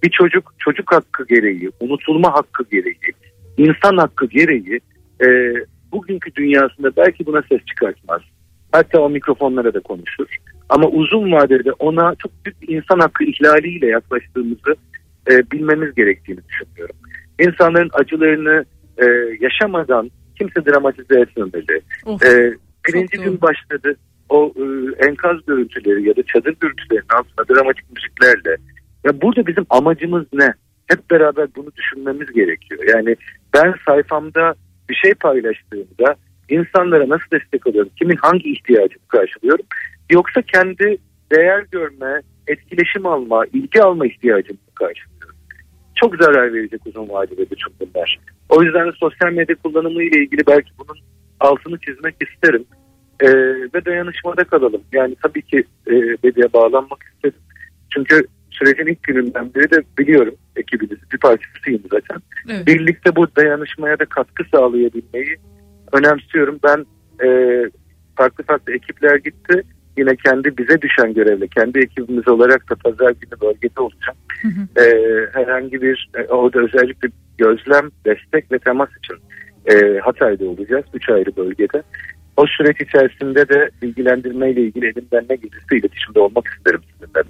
Bir 0.03 0.11
çocuk 0.11 0.55
çocuk 0.59 0.93
hakkı 0.93 1.27
gereği, 1.27 1.71
unutulma 1.81 2.33
hakkı 2.33 2.65
gereği, 2.71 2.97
insan 3.57 3.97
hakkı 3.97 4.27
gereği 4.27 4.81
e, 5.23 5.27
bugünkü 5.93 6.35
dünyasında 6.35 6.97
belki 6.97 7.27
buna 7.27 7.43
ses 7.43 7.61
çıkartmaz. 7.67 8.23
Hatta 8.73 9.01
o 9.01 9.11
mikrofonlara 9.11 9.75
da 9.75 9.81
konuşur. 9.81 10.37
Ama 10.69 10.89
uzun 10.89 11.33
vadede 11.33 11.73
ona 11.73 12.15
çok 12.15 12.33
büyük 12.45 12.63
bir 12.63 12.77
insan 12.77 12.99
hakkı 12.99 13.25
ihlaliyle 13.25 13.87
yaklaştığımızı 13.87 14.75
e, 15.31 15.51
bilmemiz 15.51 15.95
gerektiğini 15.95 16.41
düşünüyorum. 16.49 16.97
İnsanların 17.41 17.91
acılarını 17.93 18.65
e, 18.99 19.05
yaşamadan 19.41 20.11
kimse 20.39 20.67
dramatize 20.67 21.21
etmemeli. 21.21 21.81
Of, 22.07 22.23
E, 22.23 22.55
birinci 22.89 23.17
gün 23.19 23.41
başladı 23.41 23.97
o 24.29 24.53
e, 24.57 24.63
enkaz 25.07 25.37
görüntüleri 25.47 26.09
ya 26.09 26.17
da 26.17 26.23
çadır 26.23 26.55
görüntülerinin 26.61 27.09
altında 27.19 27.55
dramatik 27.55 27.85
müziklerle. 27.91 28.57
Ya 29.05 29.21
burada 29.23 29.47
bizim 29.47 29.67
amacımız 29.71 30.27
ne? 30.33 30.53
Hep 30.87 31.11
beraber 31.11 31.49
bunu 31.57 31.69
düşünmemiz 31.77 32.33
gerekiyor. 32.33 32.81
Yani 32.95 33.17
ben 33.55 33.75
sayfamda 33.89 34.55
bir 34.89 34.95
şey 34.95 35.15
paylaştığımda 35.15 36.15
insanlara 36.51 37.09
nasıl 37.09 37.31
destek 37.33 37.67
oluyorum? 37.67 37.91
Kimin 37.97 38.17
hangi 38.17 38.53
ihtiyacını 38.53 39.03
karşılıyorum? 39.09 39.67
Yoksa 40.11 40.43
kendi 40.43 40.97
değer 41.33 41.65
görme, 41.73 42.21
etkileşim 42.47 43.07
alma, 43.07 43.45
ilgi 43.53 43.83
alma 43.83 44.07
ihtiyacımı 44.07 44.59
mı 44.59 44.75
karşılıyorum? 44.75 45.37
Çok 45.95 46.17
zarar 46.17 46.53
verecek 46.53 46.81
uzun 46.87 47.09
vadede 47.09 47.51
bütün 47.51 47.75
bunlar. 47.81 48.19
O 48.49 48.63
yüzden 48.63 48.89
de 48.89 48.93
sosyal 48.93 49.33
medya 49.33 49.57
kullanımı 49.57 50.03
ile 50.03 50.19
ilgili 50.19 50.47
belki 50.47 50.71
bunun 50.79 50.99
altını 51.41 51.79
çizmek 51.79 52.15
isterim. 52.21 52.65
Ee, 53.21 53.29
ve 53.75 53.85
dayanışmada 53.85 54.45
kalalım. 54.45 54.83
Yani 54.93 55.17
tabii 55.23 55.43
ki 55.43 55.65
e, 55.87 55.93
medyaya 56.23 56.53
bağlanmak 56.53 57.05
istedim. 57.15 57.41
Çünkü 57.95 58.27
sürecin 58.51 58.87
ilk 58.87 59.03
gününden 59.03 59.55
beri 59.55 59.71
de 59.71 59.83
biliyorum 59.99 60.35
ekibinizin 60.57 61.09
bir 61.13 61.19
parçasıyım 61.19 61.83
zaten. 61.91 62.19
Evet. 62.49 62.67
Birlikte 62.67 63.17
bu 63.17 63.37
dayanışmaya 63.37 63.99
da 63.99 64.05
katkı 64.05 64.45
sağlayabilmeyi 64.53 65.37
önemsiyorum. 65.93 66.59
Ben 66.65 66.87
e, 67.27 67.29
farklı 68.17 68.45
farklı 68.45 68.73
ekipler 68.73 69.17
gitti. 69.17 69.62
Yine 69.99 70.17
kendi 70.17 70.59
bize 70.59 70.83
düşen 70.83 71.15
görevle, 71.15 71.49
kendi 71.49 71.79
ekibimiz 71.79 72.29
olarak 72.29 72.71
da 72.71 72.75
pazar 72.75 73.11
günü 73.11 73.41
bölgede 73.41 73.81
olacağım. 73.81 74.19
E, 74.77 74.85
herhangi 75.33 75.83
bir, 75.83 76.11
e, 76.15 76.23
orada 76.23 76.61
özellikle 76.61 77.09
gözlem, 77.39 77.91
destek 78.05 78.53
ve 78.53 78.59
temas 78.59 78.89
için 79.05 79.17
e, 79.67 79.99
Hatay'da 79.99 80.45
olacağız. 80.45 80.85
Üç 80.95 81.09
ayrı 81.09 81.37
bölgede. 81.37 81.83
O 82.37 82.47
süreç 82.47 82.81
içerisinde 82.81 83.49
de 83.49 83.71
bilgilendirmeyle 83.83 84.61
ilgili 84.61 84.87
elimden 84.87 85.27
ne 85.31 85.37
gelirse 85.37 85.77
iletişimde 85.77 86.21
olmak 86.21 86.47
isterim 86.47 86.81
sizinle. 86.93 87.23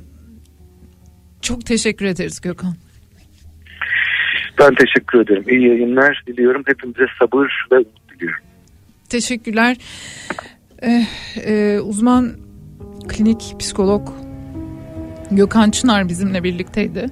Çok 1.42 1.66
teşekkür 1.66 2.06
ederiz 2.06 2.40
Gökhan. 2.40 2.74
Ben 4.58 4.74
teşekkür 4.74 5.20
ederim. 5.20 5.44
İyi 5.48 5.68
yayınlar 5.68 6.22
diliyorum. 6.26 6.62
Hepimize 6.66 7.06
sabır 7.18 7.66
ve 7.72 7.76
umut 7.76 8.10
diliyorum. 8.14 8.44
Teşekkürler. 9.10 9.76
Eh, 10.82 11.06
eh, 11.36 11.86
uzman 11.88 12.32
klinik 13.08 13.54
psikolog 13.58 14.08
Gökhan 15.30 15.70
Çınar 15.70 16.08
bizimle 16.08 16.44
birlikteydi. 16.44 17.06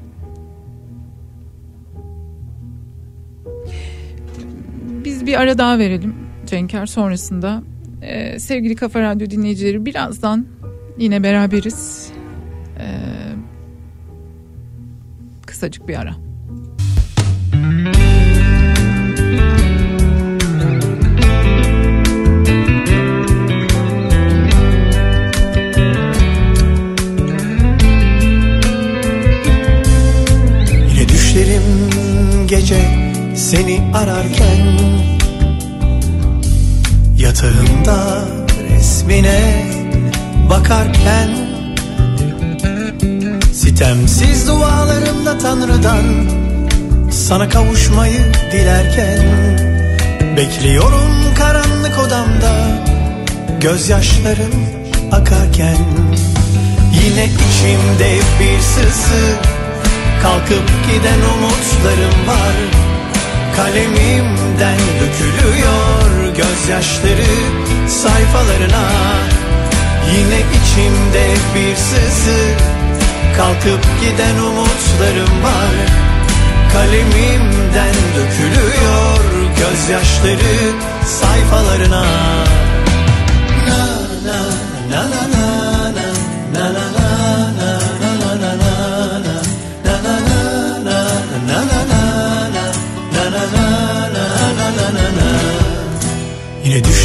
Biz 5.04 5.26
bir 5.26 5.40
ara 5.40 5.58
daha 5.58 5.78
verelim 5.78 6.14
Cenker 6.46 6.86
sonrasında. 6.86 7.62
eh, 8.02 8.38
sevgili 8.38 8.74
Kafa 8.76 9.00
Radyo 9.00 9.30
dinleyicileri 9.30 9.86
birazdan 9.86 10.46
yine 10.98 11.22
beraberiz. 11.22 12.12
Eh, 12.78 13.36
kısacık 15.46 15.88
bir 15.88 15.96
ara. 16.00 16.27
Gece 32.48 32.80
seni 33.36 33.80
ararken 33.94 34.78
Yatağımda 37.16 38.24
resmine 38.70 39.66
bakarken 40.50 41.28
Sitemsiz 43.52 44.48
dualarımda 44.48 45.38
Tanrı'dan 45.38 46.04
Sana 47.10 47.48
kavuşmayı 47.48 48.32
dilerken 48.52 49.18
Bekliyorum 50.36 51.34
karanlık 51.38 51.98
odamda 52.06 52.84
Gözyaşlarım 53.60 54.54
akarken. 55.12 55.76
Yine 56.92 57.24
içimde 57.24 58.18
bir 58.40 58.60
sızı 58.60 59.57
Kalkıp 60.22 60.70
giden 60.86 61.20
umutlarım 61.34 62.26
var. 62.28 62.56
Kalemimden 63.56 64.78
dökülüyor 65.00 66.36
gözyaşları 66.36 67.34
sayfalarına. 67.88 68.88
Yine 70.14 70.40
içimde 70.40 71.26
bir 71.54 71.76
sızı. 71.76 72.40
Kalkıp 73.36 73.86
giden 74.00 74.38
umutlarım 74.38 75.42
var. 75.42 75.74
Kalemimden 76.72 77.94
dökülüyor 78.16 79.24
gözyaşları 79.58 80.72
sayfalarına. 81.06 82.04
Na 83.68 83.86
na 84.26 84.40
na 84.90 85.10
na 85.10 85.38
na 85.38 85.57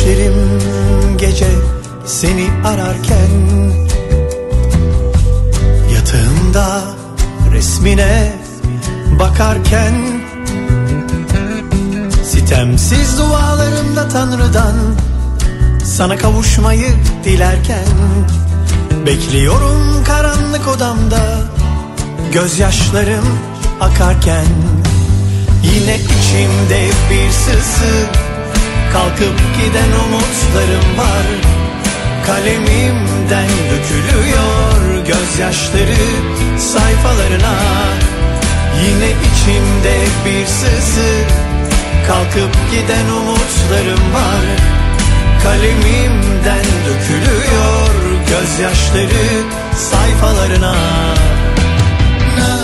Düşlerim 0.04 0.60
gece 1.18 1.48
seni 2.06 2.50
ararken 2.66 3.30
Yatağımda 5.94 6.82
resmine 7.52 8.34
bakarken 9.20 9.94
Sitemsiz 12.24 13.18
dualarımda 13.18 14.08
Tanrı'dan 14.10 14.76
Sana 15.86 16.18
kavuşmayı 16.18 16.90
dilerken 17.24 17.88
Bekliyorum 19.06 20.04
karanlık 20.04 20.68
odamda 20.68 21.22
Gözyaşlarım 22.34 23.40
akarken 23.82 24.46
Yine 25.64 25.96
içimde 25.96 26.88
bir 27.10 27.32
sızı 27.32 28.23
Kalkıp 28.94 29.40
giden 29.58 29.92
umutlarım 30.06 30.98
var. 30.98 31.26
Kalemimden 32.26 33.50
dökülüyor 33.70 35.06
gözyaşları 35.08 36.04
sayfalarına. 36.58 37.56
Yine 38.84 39.10
içimde 39.12 39.96
bir 40.26 40.46
sızı 40.46 41.44
Kalkıp 42.08 42.56
giden 42.72 43.10
umutlarım 43.10 44.14
var. 44.14 44.46
Kalemimden 45.44 46.66
dökülüyor 46.86 47.94
gözyaşları 48.30 49.44
sayfalarına. 49.76 50.76
Na 52.38 52.63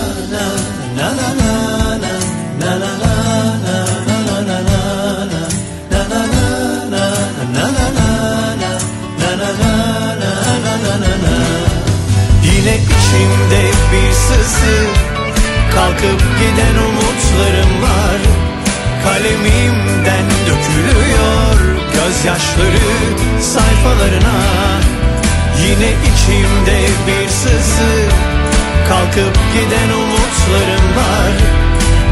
içimde 13.20 13.64
bir 13.92 14.14
sızı. 14.14 14.78
Kalkıp 15.76 16.22
giden 16.40 16.76
umutlarım 16.88 17.82
var. 17.82 18.20
Kalemimden 19.04 20.26
dökülüyor 20.48 21.60
gözyaşları 21.94 22.90
sayfalarına. 23.42 24.40
Yine 25.64 25.92
içimde 26.10 26.80
bir 27.08 27.30
sızı. 27.30 27.94
Kalkıp 28.90 29.38
giden 29.54 29.90
umutlarım 29.90 30.96
var. 30.96 31.34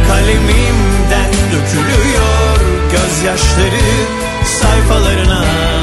Kalemimden 0.07 1.31
dökülüyor 1.51 2.59
gözyaşları 2.91 3.84
sayfalarına. 4.45 5.77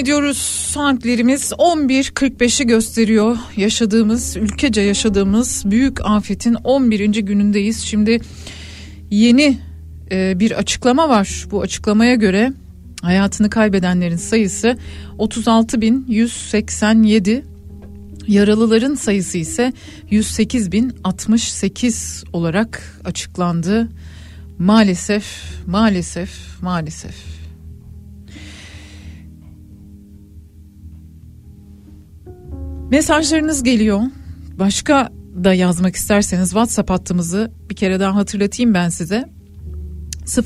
Ediyoruz. 0.00 0.38
Saatlerimiz 0.72 1.52
11.45'i 1.52 2.66
gösteriyor. 2.66 3.36
Yaşadığımız, 3.56 4.36
ülkece 4.36 4.80
yaşadığımız 4.80 5.62
büyük 5.66 6.00
afetin 6.04 6.54
11. 6.54 7.08
günündeyiz. 7.08 7.82
Şimdi 7.82 8.20
yeni 9.10 9.58
e, 10.10 10.40
bir 10.40 10.52
açıklama 10.52 11.08
var. 11.08 11.46
Bu 11.50 11.62
açıklamaya 11.62 12.14
göre 12.14 12.52
hayatını 13.02 13.50
kaybedenlerin 13.50 14.16
sayısı 14.16 14.76
36.187. 15.18 17.42
Yaralıların 18.28 18.94
sayısı 18.94 19.38
ise 19.38 19.72
108.068 20.10 22.24
olarak 22.32 23.00
açıklandı. 23.04 23.88
Maalesef, 24.58 25.24
maalesef, 25.66 26.30
maalesef. 26.62 27.39
Mesajlarınız 32.90 33.62
geliyor. 33.62 34.00
Başka 34.58 35.12
da 35.44 35.54
yazmak 35.54 35.96
isterseniz 35.96 36.48
WhatsApp 36.48 36.90
hattımızı 36.90 37.52
bir 37.70 37.76
kere 37.76 38.00
daha 38.00 38.14
hatırlatayım 38.14 38.74
ben 38.74 38.88
size. 38.88 39.28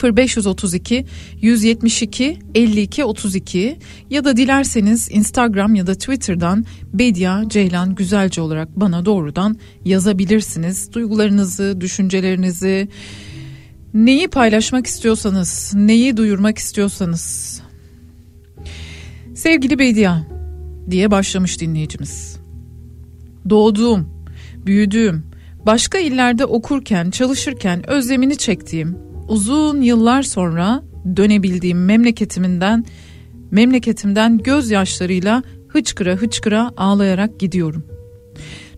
0532 0.02 1.06
172 1.40 2.38
52 2.54 3.04
32 3.04 3.78
ya 4.10 4.24
da 4.24 4.36
dilerseniz 4.36 5.08
Instagram 5.10 5.74
ya 5.74 5.86
da 5.86 5.94
Twitter'dan 5.94 6.64
Bedia 6.92 7.48
Ceylan 7.48 7.94
Güzelce 7.94 8.40
olarak 8.40 8.80
bana 8.80 9.04
doğrudan 9.04 9.56
yazabilirsiniz. 9.84 10.92
Duygularınızı, 10.92 11.80
düşüncelerinizi, 11.80 12.88
neyi 13.94 14.28
paylaşmak 14.28 14.86
istiyorsanız, 14.86 15.72
neyi 15.74 16.16
duyurmak 16.16 16.58
istiyorsanız. 16.58 17.60
Sevgili 19.34 19.78
Bedia 19.78 20.34
diye 20.90 21.10
başlamış 21.10 21.60
dinleyicimiz. 21.60 22.33
Doğduğum, 23.50 24.08
büyüdüğüm, 24.66 25.26
başka 25.66 25.98
illerde 25.98 26.44
okurken, 26.44 27.10
çalışırken 27.10 27.90
özlemini 27.90 28.36
çektiğim, 28.36 28.98
uzun 29.28 29.80
yıllar 29.80 30.22
sonra 30.22 30.82
dönebildiğim 31.16 31.84
memleketiminden 31.84 32.84
memleketimden 33.50 34.38
gözyaşlarıyla 34.38 35.42
hıçkıra 35.68 36.12
hıçkıra 36.12 36.70
ağlayarak 36.76 37.40
gidiyorum. 37.40 37.84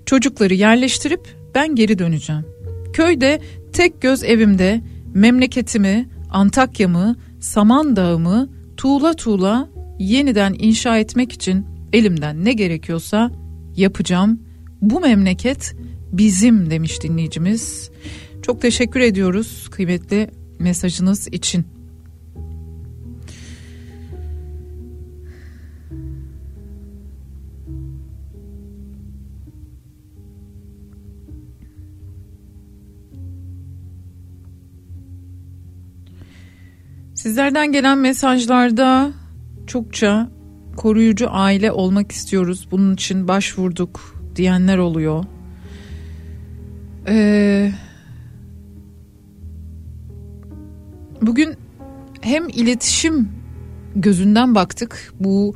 Çocukları 0.07 0.55
yerleştirip 0.55 1.21
ben 1.55 1.75
geri 1.75 1.99
döneceğim. 1.99 2.45
Köyde 2.93 3.41
tek 3.73 4.03
göz 4.03 4.25
evimde 4.25 4.81
memleketimi, 5.15 6.09
Antakya'mı, 6.31 7.17
Samandağ'ımı 7.41 8.49
tuğla 8.77 9.15
tuğla 9.15 9.69
yeniden 9.99 10.57
inşa 10.59 10.99
etmek 10.99 11.33
için 11.33 11.67
elimden 11.93 12.45
ne 12.45 12.53
gerekiyorsa 12.53 13.31
yapacağım. 13.77 14.41
Bu 14.83 15.01
memleket 15.01 15.77
bizim 16.13 16.71
demiş 16.71 17.03
dinleyicimiz. 17.03 17.91
Çok 18.43 18.63
teşekkür 18.63 19.01
ediyoruz 19.01 19.69
kıymetli 19.71 20.31
mesajınız 20.59 21.29
için. 21.29 21.67
Sizlerden 37.15 37.73
gelen 37.73 37.99
mesajlarda 37.99 39.13
çokça 39.67 40.31
koruyucu 40.77 41.27
aile 41.31 41.73
olmak 41.73 42.13
istiyoruz. 42.13 42.69
Bunun 42.71 42.95
için 42.95 43.29
başvurduk 43.29 44.16
diyenler 44.37 44.79
oluyor. 44.79 45.25
Ee, 47.09 47.73
bugün 51.23 51.55
hem 52.21 52.49
iletişim 52.49 53.29
gözünden 53.97 54.55
baktık. 54.55 55.13
Bu 55.21 55.55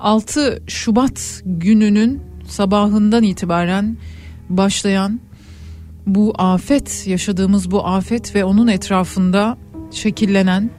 6 0.00 0.62
Şubat 0.66 1.42
gününün 1.44 2.22
sabahından 2.48 3.22
itibaren 3.22 3.96
başlayan 4.48 5.20
bu 6.06 6.34
afet 6.38 7.06
yaşadığımız 7.06 7.70
bu 7.70 7.86
afet 7.86 8.34
ve 8.34 8.44
onun 8.44 8.68
etrafında 8.68 9.58
şekillenen 9.90 10.70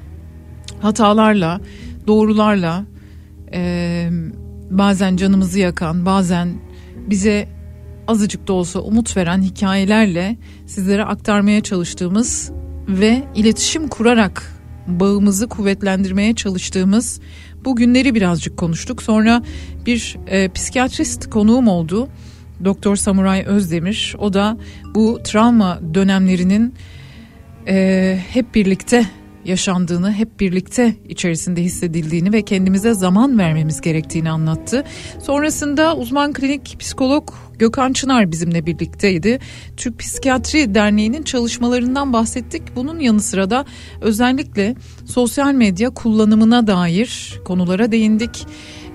hatalarla, 0.82 1.62
doğrularla 2.08 2.86
e, 3.54 4.10
bazen 4.70 5.16
canımızı 5.18 5.60
yakan, 5.60 6.06
bazen 6.06 6.54
bize 7.10 7.48
azıcık 8.08 8.48
da 8.48 8.54
olsa 8.54 8.80
umut 8.80 9.18
veren 9.18 9.42
hikayelerle 9.42 10.38
sizlere 10.66 11.04
aktarmaya 11.04 11.62
çalıştığımız 11.62 12.52
ve 12.88 13.24
iletişim 13.36 13.88
kurarak 13.88 14.54
bağımızı 14.88 15.48
kuvvetlendirmeye 15.48 16.36
çalıştığımız 16.36 17.20
bu 17.66 17.76
günleri 17.76 18.16
birazcık 18.16 18.58
konuştuk. 18.58 19.04
Sonra 19.04 19.44
bir 19.86 20.18
e, 20.28 20.50
psikiyatrist 20.50 21.30
konuğum 21.30 21.68
oldu. 21.68 22.08
Doktor 22.66 22.96
Samuray 22.96 23.44
Özdemir. 23.48 24.16
O 24.20 24.34
da 24.34 24.58
bu 24.96 25.20
travma 25.24 25.80
dönemlerinin 25.94 26.74
e, 27.68 28.20
hep 28.30 28.56
birlikte 28.56 29.06
yaşandığını, 29.46 30.14
hep 30.14 30.40
birlikte 30.40 30.96
içerisinde 31.10 31.62
hissedildiğini 31.62 32.34
ve 32.34 32.42
kendimize 32.42 32.94
zaman 32.94 33.38
vermemiz 33.38 33.82
gerektiğini 33.82 34.30
anlattı. 34.30 34.84
Sonrasında 35.24 35.96
uzman 35.98 36.34
klinik 36.34 36.76
psikolog 36.80 37.30
Gökhan 37.60 37.94
Çınar 37.94 38.32
bizimle 38.32 38.66
birlikteydi. 38.66 39.40
Türk 39.78 40.00
Psikiyatri 40.00 40.76
Derneği'nin 40.76 41.24
çalışmalarından 41.24 42.14
bahsettik. 42.14 42.76
Bunun 42.76 43.00
yanı 43.00 43.20
sıra 43.20 43.50
da 43.50 43.66
özellikle 44.02 44.76
sosyal 45.06 45.54
medya 45.54 45.90
kullanımına 45.90 46.68
dair 46.68 47.40
konulara 47.46 47.92
değindik. 47.92 48.48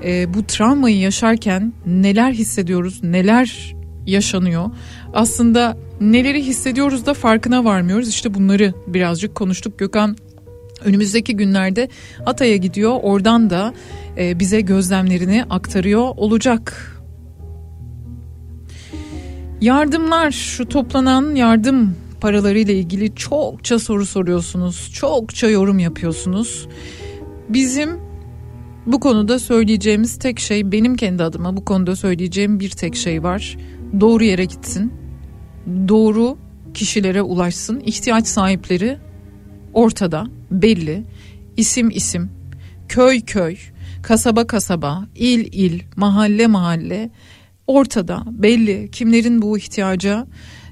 E, 0.04 0.34
bu 0.34 0.46
travmayı 0.46 0.98
yaşarken 0.98 1.72
neler 1.86 2.32
hissediyoruz, 2.32 3.02
neler 3.02 3.74
yaşanıyor? 4.06 4.70
Aslında 5.12 5.76
neleri 6.00 6.46
hissediyoruz 6.46 7.06
da 7.06 7.14
farkına 7.14 7.64
varmıyoruz. 7.64 8.08
İşte 8.08 8.34
bunları 8.34 8.74
birazcık 8.86 9.34
konuştuk. 9.34 9.78
Gökhan 9.78 10.16
Önümüzdeki 10.84 11.36
günlerde 11.36 11.88
Hatay'a 12.24 12.56
gidiyor. 12.56 12.98
Oradan 13.02 13.50
da 13.50 13.74
e, 14.18 14.38
bize 14.38 14.60
gözlemlerini 14.60 15.44
aktarıyor 15.50 16.08
olacak. 16.16 16.94
Yardımlar, 19.60 20.30
şu 20.30 20.68
toplanan 20.68 21.34
yardım 21.34 21.96
paraları 22.20 22.58
ile 22.58 22.74
ilgili 22.74 23.14
çokça 23.14 23.78
soru 23.78 24.06
soruyorsunuz. 24.06 24.90
Çokça 24.92 25.48
yorum 25.48 25.78
yapıyorsunuz. 25.78 26.68
Bizim 27.48 28.00
bu 28.86 29.00
konuda 29.00 29.38
söyleyeceğimiz 29.38 30.18
tek 30.18 30.38
şey 30.40 30.72
benim 30.72 30.96
kendi 30.96 31.22
adıma 31.22 31.56
bu 31.56 31.64
konuda 31.64 31.96
söyleyeceğim 31.96 32.60
bir 32.60 32.70
tek 32.70 32.96
şey 32.96 33.22
var. 33.22 33.56
Doğru 34.00 34.24
yere 34.24 34.44
gitsin. 34.44 34.92
Doğru 35.88 36.38
kişilere 36.74 37.22
ulaşsın. 37.22 37.80
İhtiyaç 37.80 38.26
sahipleri 38.26 38.98
ortada, 39.74 40.26
belli. 40.50 41.04
İsim 41.56 41.90
isim, 41.90 42.30
köy 42.88 43.20
köy, 43.20 43.56
kasaba 44.02 44.46
kasaba, 44.46 45.06
il 45.14 45.48
il, 45.52 45.82
mahalle 45.96 46.46
mahalle 46.46 47.10
ortada, 47.66 48.22
belli. 48.30 48.88
Kimlerin 48.92 49.42
bu 49.42 49.58
ihtiyaca 49.58 50.26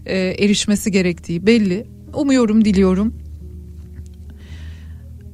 e, 0.07 0.19
erişmesi 0.19 0.91
gerektiği 0.91 1.47
belli. 1.47 1.87
Umuyorum, 2.15 2.65
diliyorum. 2.65 3.15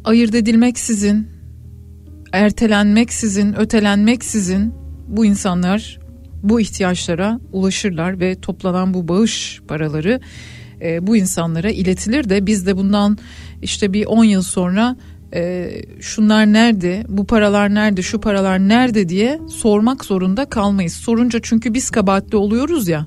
Ayırt 0.04 0.34
edilmeksizin, 0.34 1.28
ertelenmeksizin, 2.32 3.54
ötelenmeksizin 3.58 4.74
bu 5.08 5.24
insanlar 5.24 6.00
bu 6.42 6.60
ihtiyaçlara 6.60 7.40
ulaşırlar 7.52 8.20
ve 8.20 8.40
toplanan 8.40 8.94
bu 8.94 9.08
bağış 9.08 9.60
paraları 9.68 10.20
e, 10.82 11.06
bu 11.06 11.16
insanlara 11.16 11.70
iletilir 11.70 12.28
de 12.28 12.46
biz 12.46 12.66
de 12.66 12.76
bundan 12.76 13.18
işte 13.62 13.92
bir 13.92 14.06
10 14.06 14.24
yıl 14.24 14.42
sonra 14.42 14.96
e, 15.34 15.70
şunlar 16.00 16.52
nerede, 16.52 17.04
bu 17.08 17.26
paralar 17.26 17.74
nerede, 17.74 18.02
şu 18.02 18.20
paralar 18.20 18.58
nerede 18.58 19.08
diye 19.08 19.40
sormak 19.48 20.04
zorunda 20.04 20.44
kalmayız. 20.44 20.92
Sorunca 20.92 21.40
çünkü 21.42 21.74
biz 21.74 21.90
kabahatli 21.90 22.36
oluyoruz 22.36 22.88
ya. 22.88 23.06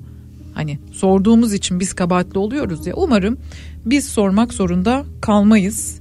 Hani 0.53 0.79
sorduğumuz 0.91 1.53
için 1.53 1.79
biz 1.79 1.93
kabahatli 1.93 2.39
oluyoruz 2.39 2.87
ya. 2.87 2.95
Umarım 2.95 3.37
biz 3.85 4.07
sormak 4.07 4.53
zorunda 4.53 5.05
kalmayız. 5.21 5.99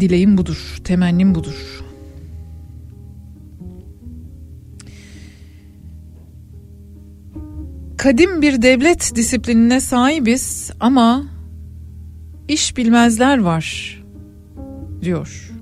Dileğim 0.00 0.38
budur, 0.38 0.80
temennim 0.84 1.34
budur. 1.34 1.85
Kadim 7.96 8.42
bir 8.42 8.62
devlet 8.62 9.16
disiplinine 9.16 9.80
sahibiz 9.80 10.70
ama 10.80 11.24
iş 12.48 12.76
bilmezler 12.76 13.38
var 13.38 13.96
diyor 15.02 15.52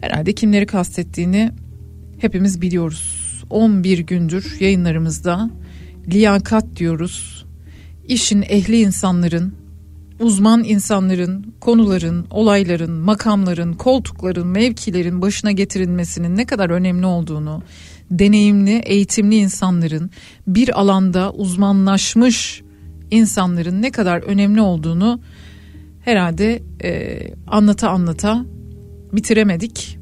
Herhalde 0.00 0.32
kimleri 0.32 0.66
kastettiğini 0.66 1.52
hepimiz 2.18 2.60
biliyoruz. 2.60 3.20
11 3.50 3.98
gündür 3.98 4.56
yayınlarımızda 4.60 5.50
liyakat 6.08 6.64
diyoruz. 6.76 7.46
İşin 8.08 8.42
ehli 8.42 8.80
insanların, 8.80 9.54
uzman 10.20 10.64
insanların, 10.64 11.54
konuların, 11.60 12.26
olayların, 12.30 12.92
makamların, 12.92 13.72
koltukların, 13.72 14.46
mevkilerin 14.46 15.22
başına 15.22 15.52
getirilmesinin 15.52 16.36
ne 16.36 16.46
kadar 16.46 16.70
önemli 16.70 17.06
olduğunu, 17.06 17.62
deneyimli, 18.10 18.78
eğitimli 18.78 19.36
insanların, 19.36 20.10
bir 20.46 20.80
alanda 20.80 21.32
uzmanlaşmış 21.32 22.62
insanların 23.10 23.82
ne 23.82 23.90
kadar 23.90 24.22
önemli 24.22 24.60
olduğunu 24.60 25.20
herhalde 26.04 26.62
e, 26.84 27.20
anlata 27.46 27.90
anlata 27.90 28.44
bitiremedik. 29.12 29.98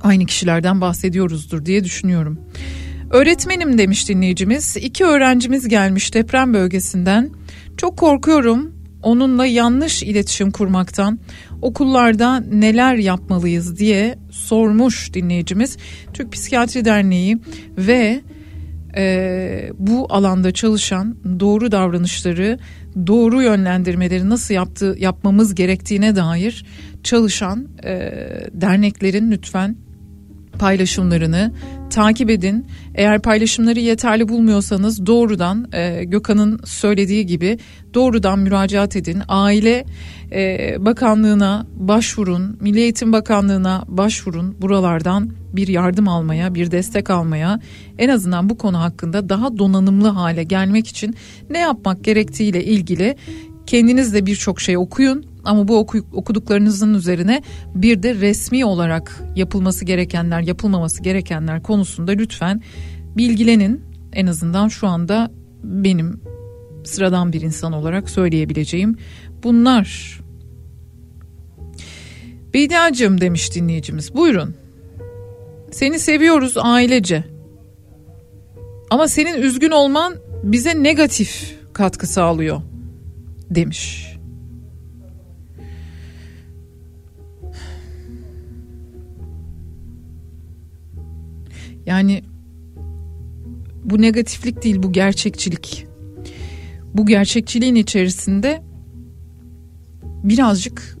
Aynı 0.00 0.26
kişilerden 0.26 0.80
bahsediyoruzdur 0.80 1.66
diye 1.66 1.84
düşünüyorum. 1.84 2.38
Öğretmenim 3.10 3.78
demiş 3.78 4.08
dinleyicimiz. 4.08 4.76
İki 4.76 5.04
öğrencimiz 5.04 5.68
gelmiş 5.68 6.14
deprem 6.14 6.54
bölgesinden. 6.54 7.30
Çok 7.76 7.96
korkuyorum 7.96 8.73
onunla 9.04 9.46
yanlış 9.46 10.02
iletişim 10.02 10.50
kurmaktan. 10.50 11.18
Okullarda 11.62 12.40
neler 12.40 12.94
yapmalıyız 12.94 13.78
diye 13.78 14.18
sormuş 14.30 15.14
dinleyicimiz. 15.14 15.76
Türk 16.12 16.32
Psikiyatri 16.32 16.84
Derneği 16.84 17.38
ve 17.78 18.20
e, 18.96 19.70
bu 19.78 20.06
alanda 20.10 20.52
çalışan 20.52 21.16
doğru 21.40 21.72
davranışları, 21.72 22.58
doğru 23.06 23.42
yönlendirmeleri 23.42 24.28
nasıl 24.28 24.54
yaptığı 24.54 24.96
yapmamız 24.98 25.54
gerektiğine 25.54 26.16
dair 26.16 26.64
çalışan 27.02 27.68
e, 27.84 28.12
derneklerin 28.52 29.30
lütfen 29.30 29.76
paylaşımlarını 30.58 31.52
takip 31.94 32.30
edin. 32.30 32.66
Eğer 32.94 33.22
paylaşımları 33.22 33.80
yeterli 33.80 34.28
bulmuyorsanız 34.28 35.06
doğrudan 35.06 35.68
e, 35.72 36.04
Gökhan'ın 36.04 36.60
söylediği 36.64 37.26
gibi 37.26 37.58
doğrudan 37.94 38.38
müracaat 38.38 38.96
edin. 38.96 39.22
Aile 39.28 39.84
e, 40.32 40.74
Bakanlığı'na 40.78 41.66
başvurun, 41.76 42.58
Milli 42.60 42.80
Eğitim 42.80 43.12
Bakanlığı'na 43.12 43.84
başvurun. 43.88 44.56
Buralardan 44.62 45.30
bir 45.52 45.68
yardım 45.68 46.08
almaya, 46.08 46.54
bir 46.54 46.70
destek 46.70 47.10
almaya, 47.10 47.60
en 47.98 48.08
azından 48.08 48.50
bu 48.50 48.58
konu 48.58 48.80
hakkında 48.80 49.28
daha 49.28 49.58
donanımlı 49.58 50.08
hale 50.08 50.44
gelmek 50.44 50.86
için 50.86 51.14
ne 51.50 51.58
yapmak 51.58 52.04
gerektiğiyle 52.04 52.64
ilgili 52.64 53.16
kendiniz 53.66 54.14
de 54.14 54.26
birçok 54.26 54.60
şey 54.60 54.76
okuyun 54.76 55.33
ama 55.44 55.68
bu 55.68 55.78
oku, 55.78 55.98
okuduklarınızın 56.12 56.94
üzerine 56.94 57.42
bir 57.74 58.02
de 58.02 58.14
resmi 58.14 58.64
olarak 58.64 59.22
yapılması 59.36 59.84
gerekenler, 59.84 60.40
yapılmaması 60.40 61.02
gerekenler 61.02 61.62
konusunda 61.62 62.12
lütfen 62.12 62.62
bilgilenin. 63.16 63.82
En 64.12 64.26
azından 64.26 64.68
şu 64.68 64.86
anda 64.86 65.30
benim 65.62 66.20
sıradan 66.84 67.32
bir 67.32 67.40
insan 67.40 67.72
olarak 67.72 68.10
söyleyebileceğim 68.10 68.96
bunlar. 69.42 70.20
Bediacığım 72.54 73.20
demiş 73.20 73.54
dinleyicimiz. 73.54 74.14
Buyurun. 74.14 74.54
Seni 75.70 75.98
seviyoruz 75.98 76.54
ailece. 76.56 77.24
Ama 78.90 79.08
senin 79.08 79.42
üzgün 79.42 79.70
olman 79.70 80.14
bize 80.42 80.82
negatif 80.82 81.56
katkı 81.72 82.06
sağlıyor 82.06 82.60
demiş. 83.50 84.13
Yani 91.86 92.22
bu 93.84 94.02
negatiflik 94.02 94.62
değil 94.62 94.82
bu 94.82 94.92
gerçekçilik. 94.92 95.86
Bu 96.94 97.06
gerçekçiliğin 97.06 97.74
içerisinde 97.74 98.62
birazcık 100.02 100.98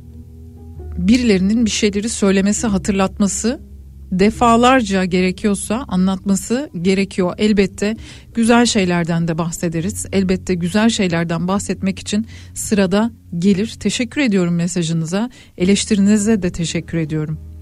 birilerinin 0.98 1.66
bir 1.66 1.70
şeyleri 1.70 2.08
söylemesi, 2.08 2.66
hatırlatması 2.66 3.60
defalarca 4.12 5.04
gerekiyorsa 5.04 5.84
anlatması 5.88 6.70
gerekiyor. 6.82 7.34
Elbette 7.38 7.96
güzel 8.34 8.66
şeylerden 8.66 9.28
de 9.28 9.38
bahsederiz. 9.38 10.06
Elbette 10.12 10.54
güzel 10.54 10.88
şeylerden 10.88 11.48
bahsetmek 11.48 11.98
için 11.98 12.26
sırada 12.54 13.10
gelir. 13.38 13.76
Teşekkür 13.80 14.20
ediyorum 14.20 14.54
mesajınıza. 14.54 15.30
Eleştirinize 15.58 16.42
de 16.42 16.52
teşekkür 16.52 16.98
ediyorum. 16.98 17.53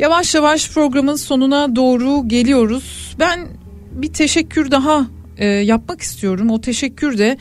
Yavaş 0.00 0.34
yavaş 0.34 0.70
programın 0.70 1.16
sonuna 1.16 1.76
doğru 1.76 2.28
geliyoruz. 2.28 3.16
Ben 3.18 3.48
bir 3.92 4.12
teşekkür 4.12 4.70
daha 4.70 5.06
e, 5.38 5.46
yapmak 5.46 6.00
istiyorum. 6.00 6.50
O 6.50 6.60
teşekkür 6.60 7.18
de 7.18 7.36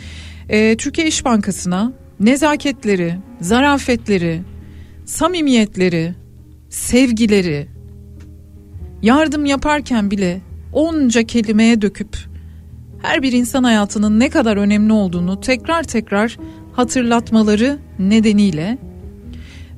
e, 0.50 0.78
Türkiye 0.78 1.08
İş 1.08 1.26
Bankası'na 1.26 1.94
nezaketleri, 2.20 3.16
zarafetleri, 3.42 4.42
samimiyetleri, 5.06 6.14
sevgileri, 6.70 7.68
yardım 9.02 9.46
yaparken 9.46 10.12
bile 10.12 10.42
onca 10.74 11.24
kelimeye 11.24 11.82
döküp 11.82 12.18
her 13.02 13.22
bir 13.22 13.32
insan 13.32 13.64
hayatının 13.64 14.20
ne 14.20 14.30
kadar 14.30 14.58
önemli 14.58 14.94
olduğunu 14.94 15.40
tekrar 15.40 15.84
tekrar 15.84 16.38
hatırlatmaları 16.74 17.80
nedeniyle 18.00 18.78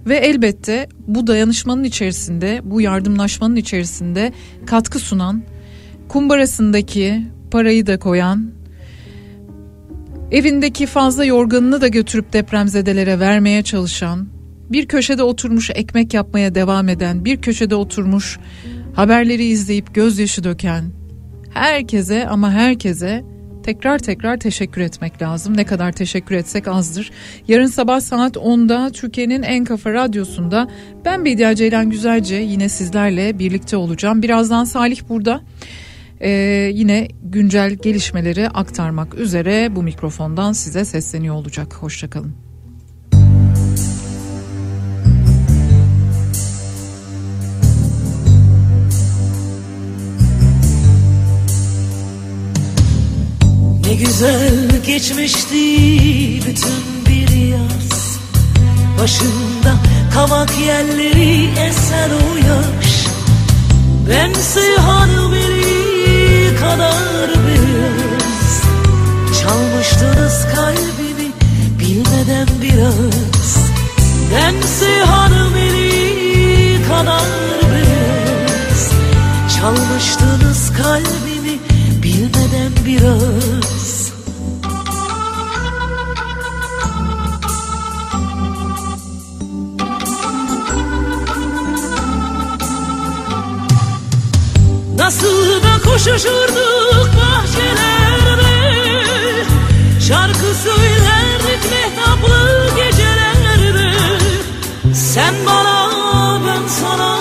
ve 0.05 0.17
elbette 0.17 0.89
bu 1.07 1.27
dayanışmanın 1.27 1.83
içerisinde, 1.83 2.61
bu 2.63 2.81
yardımlaşmanın 2.81 3.55
içerisinde 3.55 4.33
katkı 4.65 4.99
sunan, 4.99 5.43
kumbarasındaki 6.07 7.21
parayı 7.51 7.87
da 7.87 7.99
koyan, 7.99 8.51
evindeki 10.31 10.85
fazla 10.85 11.25
yorganını 11.25 11.81
da 11.81 11.87
götürüp 11.87 12.33
depremzedelere 12.33 13.19
vermeye 13.19 13.63
çalışan, 13.63 14.27
bir 14.69 14.85
köşede 14.85 15.23
oturmuş 15.23 15.69
ekmek 15.69 16.13
yapmaya 16.13 16.55
devam 16.55 16.89
eden, 16.89 17.25
bir 17.25 17.41
köşede 17.41 17.75
oturmuş 17.75 18.39
haberleri 18.93 19.45
izleyip 19.45 19.95
gözyaşı 19.95 20.43
döken 20.43 20.83
herkese 21.53 22.27
ama 22.27 22.51
herkese 22.51 23.23
tekrar 23.63 23.99
tekrar 23.99 24.37
teşekkür 24.37 24.81
etmek 24.81 25.21
lazım. 25.21 25.57
Ne 25.57 25.65
kadar 25.65 25.91
teşekkür 25.91 26.35
etsek 26.35 26.67
azdır. 26.67 27.11
Yarın 27.47 27.65
sabah 27.65 27.99
saat 27.99 28.35
10'da 28.35 28.89
Türkiye'nin 28.91 29.43
en 29.43 29.65
kafa 29.65 29.93
radyosunda 29.93 30.67
ben 31.05 31.25
Bediye 31.25 31.55
Ceylan 31.55 31.89
Güzelce 31.89 32.35
yine 32.35 32.69
sizlerle 32.69 33.39
birlikte 33.39 33.77
olacağım. 33.77 34.21
Birazdan 34.21 34.63
Salih 34.63 35.01
burada. 35.09 35.41
Ee, 36.21 36.29
yine 36.73 37.07
güncel 37.23 37.71
gelişmeleri 37.71 38.49
aktarmak 38.49 39.15
üzere 39.15 39.75
bu 39.75 39.83
mikrofondan 39.83 40.51
size 40.53 40.85
sesleniyor 40.85 41.35
olacak. 41.35 41.73
Hoşçakalın. 41.73 42.50
Ne 53.91 53.97
güzel 53.97 54.81
geçmişti 54.85 55.55
bütün 56.47 57.05
bir 57.07 57.47
yaz. 57.47 58.19
Başında 59.01 59.73
kavak 60.13 60.59
yerleri 60.59 61.49
eser 61.59 62.09
o 62.09 62.37
yaş. 62.37 63.07
Ben 64.09 64.33
hanımeli 64.81 66.55
kadar 66.55 67.29
biraz. 67.47 68.61
Çalmıştınız 69.41 70.45
kalbimi 70.55 71.31
bilmeden 71.79 72.47
biraz. 72.61 73.57
Ben 74.35 74.61
hanımeli 75.05 76.83
kadar 76.87 77.25
biraz. 77.71 78.91
Çalmıştınız 79.55 80.73
kalbimi 80.77 81.59
bilmeden 82.03 82.71
biraz 82.85 83.80
Nasıl 95.11 95.63
da 95.63 95.89
koşuşurduk 95.91 97.09
bahçelerde. 97.17 98.53
Şarkı 100.07 100.55
söylerdik 100.63 101.71
mehtaplı 101.71 102.69
gecelerde. 102.75 103.93
Sen 104.93 105.33
bana 105.45 105.89
ben 106.47 106.67
sana 106.67 107.17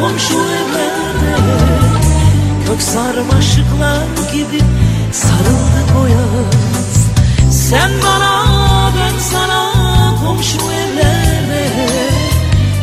komşu 0.00 0.34
evlerde. 0.34 1.36
Kök 2.66 2.82
sarmaşıklar 2.82 4.32
gibi 4.32 4.60
sarıldık 5.12 5.96
o 6.02 6.06
yaz. 6.06 7.06
Sen 7.50 7.90
bana 8.04 8.92
ben 8.96 9.18
sana 9.18 9.72
komşu 10.24 10.58
evlerde. 10.58 11.70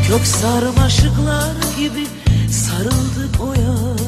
Çok 0.07 0.21
sarmaşıklar 0.21 1.53
gibi 1.77 2.07
sarıldık 2.49 3.41
o 3.41 3.53
yara 3.61 4.02